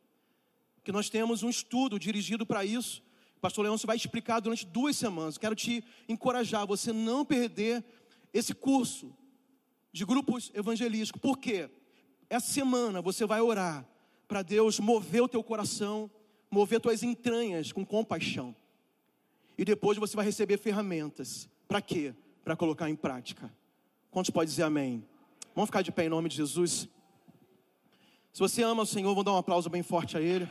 Que 0.84 0.92
nós 0.92 1.10
temos 1.10 1.44
um 1.44 1.50
estudo 1.50 2.00
dirigido 2.00 2.44
para 2.44 2.66
isso. 2.66 3.04
O 3.38 3.39
pastor 3.39 3.64
Leôncio 3.64 3.86
vai 3.86 3.96
explicar 3.96 4.39
durante 4.39 4.66
duas 4.66 4.98
semanas. 4.98 5.38
Quero 5.38 5.56
te 5.56 5.84
encorajar 6.10 6.66
você 6.66 6.92
não 6.92 7.24
perder 7.24 7.86
esse 8.34 8.54
curso 8.54 9.16
de 9.92 10.04
grupos 10.06 10.52
evangelísticos. 10.56 11.22
Por 11.22 11.38
quê? 11.38 11.70
Essa 12.28 12.52
semana 12.52 13.00
você 13.00 13.26
vai 13.26 13.42
orar 13.42 13.88
para 14.28 14.42
Deus 14.42 14.80
mover 14.80 15.22
o 15.22 15.28
teu 15.28 15.44
coração, 15.44 16.10
mover 16.50 16.80
tuas 16.80 17.04
entranhas 17.04 17.72
com 17.72 17.86
compaixão. 17.86 18.56
E 19.56 19.64
depois 19.64 20.00
você 20.00 20.16
vai 20.16 20.26
receber 20.26 20.58
ferramentas. 20.58 21.48
Para 21.68 21.82
quê? 21.82 22.16
Para 22.44 22.56
colocar 22.56 22.89
em 22.89 22.96
prática. 22.96 23.54
Quantos 24.12 24.30
pode 24.30 24.49
dizer 24.49 24.64
amém? 24.64 25.07
Vamos 25.55 25.70
ficar 25.70 25.82
de 25.82 25.89
pé 25.89 26.03
em 26.03 26.09
nome 26.09 26.28
de 26.28 26.36
Jesus. 26.36 26.89
Se 28.34 28.39
você 28.39 28.62
ama 28.62 28.84
o 28.84 28.86
Senhor, 28.86 29.07
vamos 29.12 29.24
dar 29.24 29.32
um 29.32 29.38
aplauso 29.38 29.70
bem 29.70 29.82
forte 29.82 30.18
a 30.18 30.22
Ele. 30.22 30.49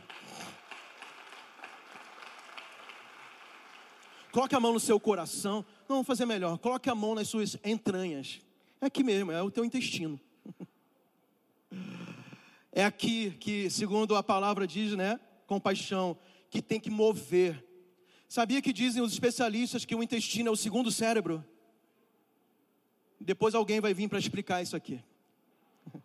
Coloque 4.33 4.55
a 4.55 4.61
mão 4.61 4.73
no 4.73 4.81
seu 4.81 4.99
coração. 4.99 5.57
Não, 5.87 5.97
vamos 5.97 6.07
fazer 6.07 6.25
melhor. 6.25 6.57
Coloque 6.57 6.89
a 6.89 6.95
mão 6.95 7.15
nas 7.15 7.29
suas 7.29 7.59
entranhas. 7.63 8.41
É 8.81 8.87
aqui 8.87 9.05
mesmo, 9.05 9.31
é 9.31 9.43
o 9.43 9.51
teu 9.51 9.65
intestino. 9.65 10.19
É 12.73 12.85
aqui 12.85 13.33
que, 13.33 13.69
segundo 13.69 14.15
a 14.15 14.23
palavra 14.23 14.65
diz, 14.65 14.95
né? 14.95 15.19
Compaixão, 15.45 16.17
que 16.49 16.63
tem 16.63 16.79
que 16.79 16.89
mover. 16.89 17.67
Sabia 18.29 18.63
que 18.63 18.73
dizem 18.73 19.03
os 19.03 19.13
especialistas 19.13 19.85
que 19.85 19.93
o 19.93 20.03
intestino 20.05 20.49
é 20.49 20.53
o 20.53 20.57
segundo 20.57 20.89
cérebro? 20.93 21.45
Depois 23.21 23.55
alguém 23.55 23.81
vai 23.81 23.93
vir 23.93 24.09
para 24.09 24.19
explicar 24.19 24.63
isso 24.63 24.75
aqui. 24.75 25.05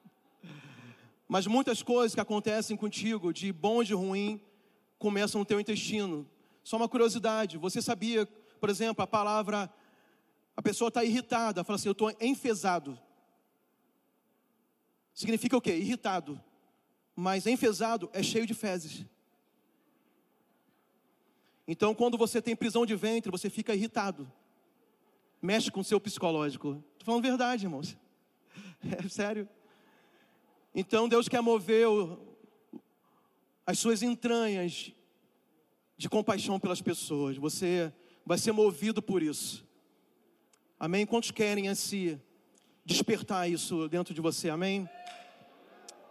Mas 1.29 1.47
muitas 1.47 1.81
coisas 1.81 2.13
que 2.13 2.19
acontecem 2.19 2.75
contigo, 2.75 3.31
de 3.31 3.53
bom 3.53 3.81
e 3.81 3.85
de 3.85 3.93
ruim, 3.93 4.41
começam 4.99 5.39
no 5.39 5.45
teu 5.45 5.59
intestino. 5.59 6.29
Só 6.61 6.75
uma 6.75 6.89
curiosidade: 6.89 7.57
você 7.57 7.81
sabia, 7.81 8.25
por 8.59 8.69
exemplo, 8.69 9.01
a 9.01 9.07
palavra, 9.07 9.73
a 10.57 10.61
pessoa 10.61 10.89
está 10.89 11.05
irritada, 11.05 11.63
fala 11.63 11.77
assim, 11.77 11.87
eu 11.87 11.93
estou 11.93 12.13
enfesado. 12.19 12.99
Significa 15.13 15.55
o 15.55 15.61
quê? 15.61 15.73
Irritado. 15.73 16.43
Mas 17.15 17.47
enfesado 17.47 18.09
é 18.11 18.21
cheio 18.21 18.45
de 18.45 18.53
fezes. 18.53 19.05
Então, 21.65 21.95
quando 21.95 22.17
você 22.17 22.41
tem 22.41 22.55
prisão 22.57 22.85
de 22.85 22.93
ventre, 22.93 23.31
você 23.31 23.49
fica 23.49 23.73
irritado 23.73 24.29
mexe 25.45 25.71
com 25.71 25.79
o 25.79 25.83
seu 25.83 25.99
psicológico. 25.99 26.83
Estou 26.93 27.05
falando 27.05 27.23
verdade, 27.23 27.65
irmãos. 27.65 27.95
É 28.83 29.09
sério. 29.09 29.49
Então 30.75 31.09
Deus 31.09 31.27
quer 31.27 31.41
mover 31.41 31.87
o, 31.87 32.19
as 33.65 33.79
suas 33.79 34.03
entranhas 34.03 34.91
de 35.97 36.07
compaixão 36.07 36.59
pelas 36.59 36.81
pessoas. 36.81 37.35
Você 37.37 37.91
vai 38.23 38.37
ser 38.37 38.51
movido 38.51 39.01
por 39.01 39.23
isso. 39.23 39.65
Amém? 40.79 41.03
Quantos 41.03 41.31
querem 41.31 41.65
esse 41.65 42.21
despertar 42.85 43.49
isso 43.49 43.87
dentro 43.87 44.13
de 44.13 44.21
você? 44.21 44.51
Amém? 44.51 44.87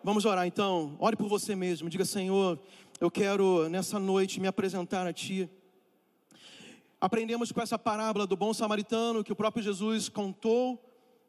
Vamos 0.02 0.24
orar 0.24 0.46
então. 0.46 0.96
Ore 0.98 1.16
por 1.16 1.28
você 1.28 1.54
mesmo. 1.54 1.88
Diga, 1.88 2.04
Senhor, 2.04 2.58
eu 3.00 3.10
quero 3.10 3.68
nessa 3.68 4.00
noite 4.00 4.40
me 4.40 4.48
apresentar 4.48 5.06
a 5.06 5.12
Ti. 5.12 5.48
Aprendemos 7.04 7.52
com 7.52 7.60
essa 7.60 7.78
parábola 7.78 8.26
do 8.26 8.34
bom 8.34 8.54
samaritano 8.54 9.22
que 9.22 9.30
o 9.30 9.36
próprio 9.36 9.62
Jesus 9.62 10.08
contou, 10.08 10.82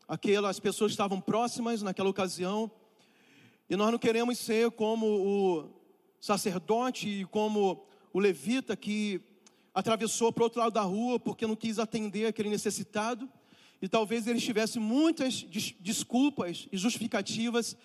aquelas 0.07 0.57
pessoas 0.57 0.93
estavam 0.93 1.19
próximas 1.19 1.82
naquela 1.82 2.07
ocasião. 2.07 2.71
E 3.69 3.76
nós 3.76 3.91
não 3.91 3.99
queremos 3.99 4.39
ser 4.39 4.71
como 4.71 5.05
o 5.05 5.69
sacerdote 6.17 7.09
e 7.09 7.26
como 7.26 7.86
o 8.13 8.19
levita 8.21 8.78
que 8.78 9.19
atravessou 9.73 10.32
para 10.32 10.43
o 10.43 10.45
outro 10.45 10.61
lado 10.61 10.71
da 10.71 10.82
rua 10.82 11.19
porque 11.19 11.45
não 11.45 11.57
quis 11.57 11.78
atender 11.78 12.28
aquele 12.28 12.47
necessitado. 12.47 13.30
E 13.82 13.89
talvez 13.89 14.28
eles 14.28 14.43
tivessem 14.43 14.82
muitas 14.82 15.43
desculpas 15.82 16.69
e 16.71 16.78
justificativas 16.78 17.76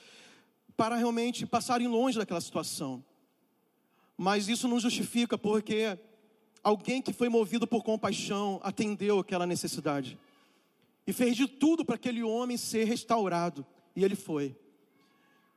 para 0.76 0.94
realmente 0.94 1.44
passarem 1.44 1.88
longe 1.88 2.16
daquela 2.16 2.40
situação. 2.40 3.04
Mas 4.16 4.46
isso 4.48 4.68
não 4.68 4.78
justifica 4.78 5.36
porque 5.36 5.98
alguém 6.62 7.00
que 7.00 7.12
foi 7.12 7.28
movido 7.28 7.66
por 7.66 7.82
compaixão 7.82 8.60
atendeu 8.62 9.18
aquela 9.18 9.46
necessidade 9.46 10.18
e 11.06 11.12
fez 11.12 11.36
de 11.36 11.46
tudo 11.46 11.84
para 11.84 11.96
aquele 11.96 12.22
homem 12.22 12.56
ser 12.56 12.84
restaurado, 12.84 13.66
e 13.96 14.04
ele 14.04 14.14
foi. 14.14 14.56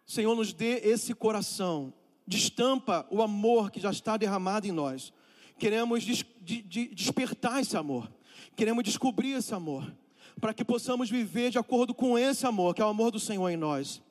Senhor, 0.06 0.36
nos 0.36 0.54
dê 0.54 0.80
esse 0.84 1.14
coração, 1.14 1.94
destampa 2.26 3.06
o 3.12 3.22
amor 3.22 3.70
que 3.70 3.80
já 3.80 3.92
está 3.92 4.18
derramado 4.18 4.68
em 4.68 4.72
nós. 4.72 5.14
Queremos 5.58 6.04
des 6.04 6.26
de 6.42 6.62
de 6.62 6.88
despertar 6.88 7.62
esse 7.62 7.78
amor, 7.78 8.12
queremos 8.56 8.84
descobrir 8.84 9.34
esse 9.34 9.54
amor, 9.54 9.94
para 10.42 10.54
que 10.54 10.66
possamos 10.66 11.10
viver 11.10 11.52
de 11.52 11.60
acordo 11.60 11.94
com 11.94 12.18
esse 12.18 12.46
amor, 12.46 12.74
que 12.74 12.82
é 12.82 12.86
o 12.86 12.90
amor 12.90 13.12
do 13.12 13.20
Senhor 13.20 13.50
em 13.50 13.58
nós. 13.58 14.02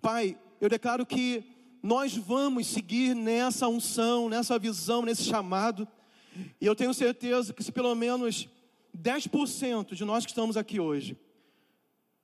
Pai, 0.00 0.36
eu 0.60 0.68
declaro 0.68 1.06
que 1.06 1.44
nós 1.82 2.16
vamos 2.16 2.66
seguir 2.66 3.14
nessa 3.14 3.68
unção, 3.68 4.28
nessa 4.28 4.58
visão, 4.58 5.02
nesse 5.02 5.24
chamado, 5.24 5.86
e 6.60 6.66
eu 6.66 6.74
tenho 6.74 6.94
certeza 6.94 7.52
que 7.52 7.62
se 7.62 7.72
pelo 7.72 7.94
menos 7.94 8.48
10% 8.96 9.94
de 9.94 10.04
nós 10.04 10.24
que 10.24 10.30
estamos 10.30 10.56
aqui 10.56 10.80
hoje, 10.80 11.16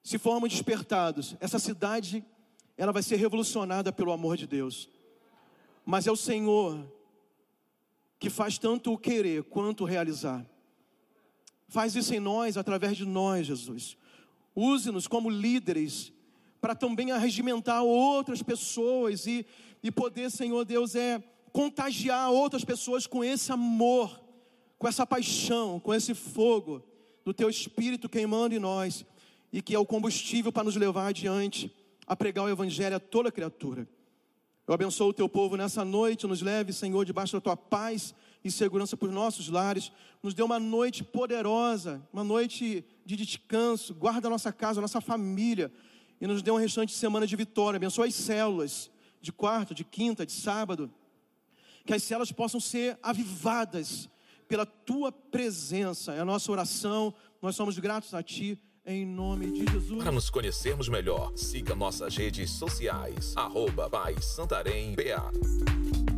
se 0.03 0.19
formos 0.19 0.51
despertados, 0.51 1.37
essa 1.41 1.59
cidade 1.59 2.25
ela 2.77 2.93
vai 2.93 3.03
ser 3.03 3.17
revolucionada 3.17 3.93
pelo 3.93 4.13
amor 4.13 4.37
de 4.37 4.47
Deus. 4.47 4.89
Mas 5.85 6.07
é 6.07 6.13
o 6.13 6.17
Senhor 6.17 6.87
que 8.19 8.31
faz 8.31 8.59
tanto 8.59 8.93
o 8.93 8.99
querer 8.99 9.45
quanto 9.45 9.85
o 9.85 9.87
realizar. 9.87 10.45
Faz 11.69 11.95
isso 11.95 12.15
em 12.15 12.21
nós, 12.21 12.57
através 12.57 12.97
de 12.97 13.05
nós, 13.05 13.47
Jesus. 13.47 13.97
Use-nos 14.55 15.07
como 15.07 15.29
líderes 15.29 16.13
para 16.61 16.75
também 16.75 17.13
arregimentar 17.13 17.83
outras 17.83 18.43
pessoas 18.43 19.27
e, 19.27 19.47
e 19.83 19.91
poder, 19.91 20.31
Senhor 20.31 20.65
Deus, 20.65 20.95
é 20.95 21.23
contagiar 21.53 22.31
outras 22.31 22.65
pessoas 22.65 23.07
com 23.07 23.25
esse 23.25 23.51
amor, 23.53 24.21
com 24.79 24.87
essa 24.87 25.07
paixão, 25.07 25.81
com 25.81 25.95
esse 25.95 26.15
fogo 26.15 26.83
do 27.25 27.35
Teu 27.35 27.49
Espírito 27.51 28.09
queimando 28.09 28.55
em 28.55 28.59
nós 28.59 29.05
e 29.53 29.61
que 29.61 29.75
é 29.75 29.79
o 29.79 29.87
combustível 29.87 30.53
para 30.53 30.65
nos 30.65 30.77
levar 30.77 31.09
adiante 31.09 31.75
a 32.07 32.17
pregar 32.17 32.45
o 32.45 32.49
Evangelho 32.49 32.97
a 32.97 33.01
toda 33.01 33.33
criatura. 33.33 33.89
Eu 34.67 34.75
abençoo 34.75 35.09
o 35.09 35.15
teu 35.15 35.29
povo 35.31 35.57
nessa 35.57 35.83
noite, 35.83 36.27
nos 36.27 36.43
leve, 36.43 36.75
Senhor, 36.75 37.03
debaixo 37.03 37.33
da 37.33 37.41
tua 37.41 37.57
paz 37.57 38.15
e 38.45 38.51
segurança 38.51 38.99
por 38.99 39.11
nossos 39.11 39.49
lares. 39.49 39.91
Nos 40.23 40.35
dê 40.35 40.43
uma 40.43 40.61
noite 40.61 41.03
poderosa, 41.03 42.07
uma 42.13 42.23
noite 42.23 42.85
de 43.03 43.17
descanso. 43.17 43.95
Guarda 43.95 44.29
a 44.29 44.31
nossa 44.31 44.53
casa, 44.53 44.79
a 44.79 44.83
nossa 44.83 45.01
família 45.01 45.73
e 46.21 46.27
nos 46.27 46.43
dê 46.43 46.51
um 46.51 46.57
restante 46.57 46.91
de 46.91 46.99
semana 46.99 47.27
de 47.27 47.35
vitória. 47.35 47.79
Abençoa 47.79 48.07
as 48.07 48.15
células 48.15 48.91
de 49.23 49.33
quarta, 49.33 49.75
de 49.75 49.85
quinta, 49.85 50.27
de 50.27 50.33
sábado. 50.33 50.93
Que 51.89 51.95
as 51.95 52.03
células 52.03 52.31
possam 52.31 52.61
ser 52.61 52.99
avivadas 53.03 54.11
pela 54.47 54.67
tua 54.67 55.11
presença. 55.11 56.13
É 56.13 56.21
a 56.21 56.25
nossa 56.25 56.53
oração. 56.53 57.15
Nós 57.41 57.57
somos 57.57 57.79
gratos 57.79 58.13
a 58.13 58.23
ti 58.23 58.61
em 58.85 59.07
nome 59.07 59.51
de 59.51 59.73
Jesus. 59.73 60.03
Para 60.03 60.13
nos 60.13 60.29
conhecermos 60.29 60.87
melhor, 60.91 61.33
siga 61.35 61.75
nossas 61.75 62.15
redes 62.15 62.51
sociais, 62.51 63.33
arroba 63.35 63.89
Pai 63.89 64.21
Santarém 64.21 64.95
BA. 64.95 66.18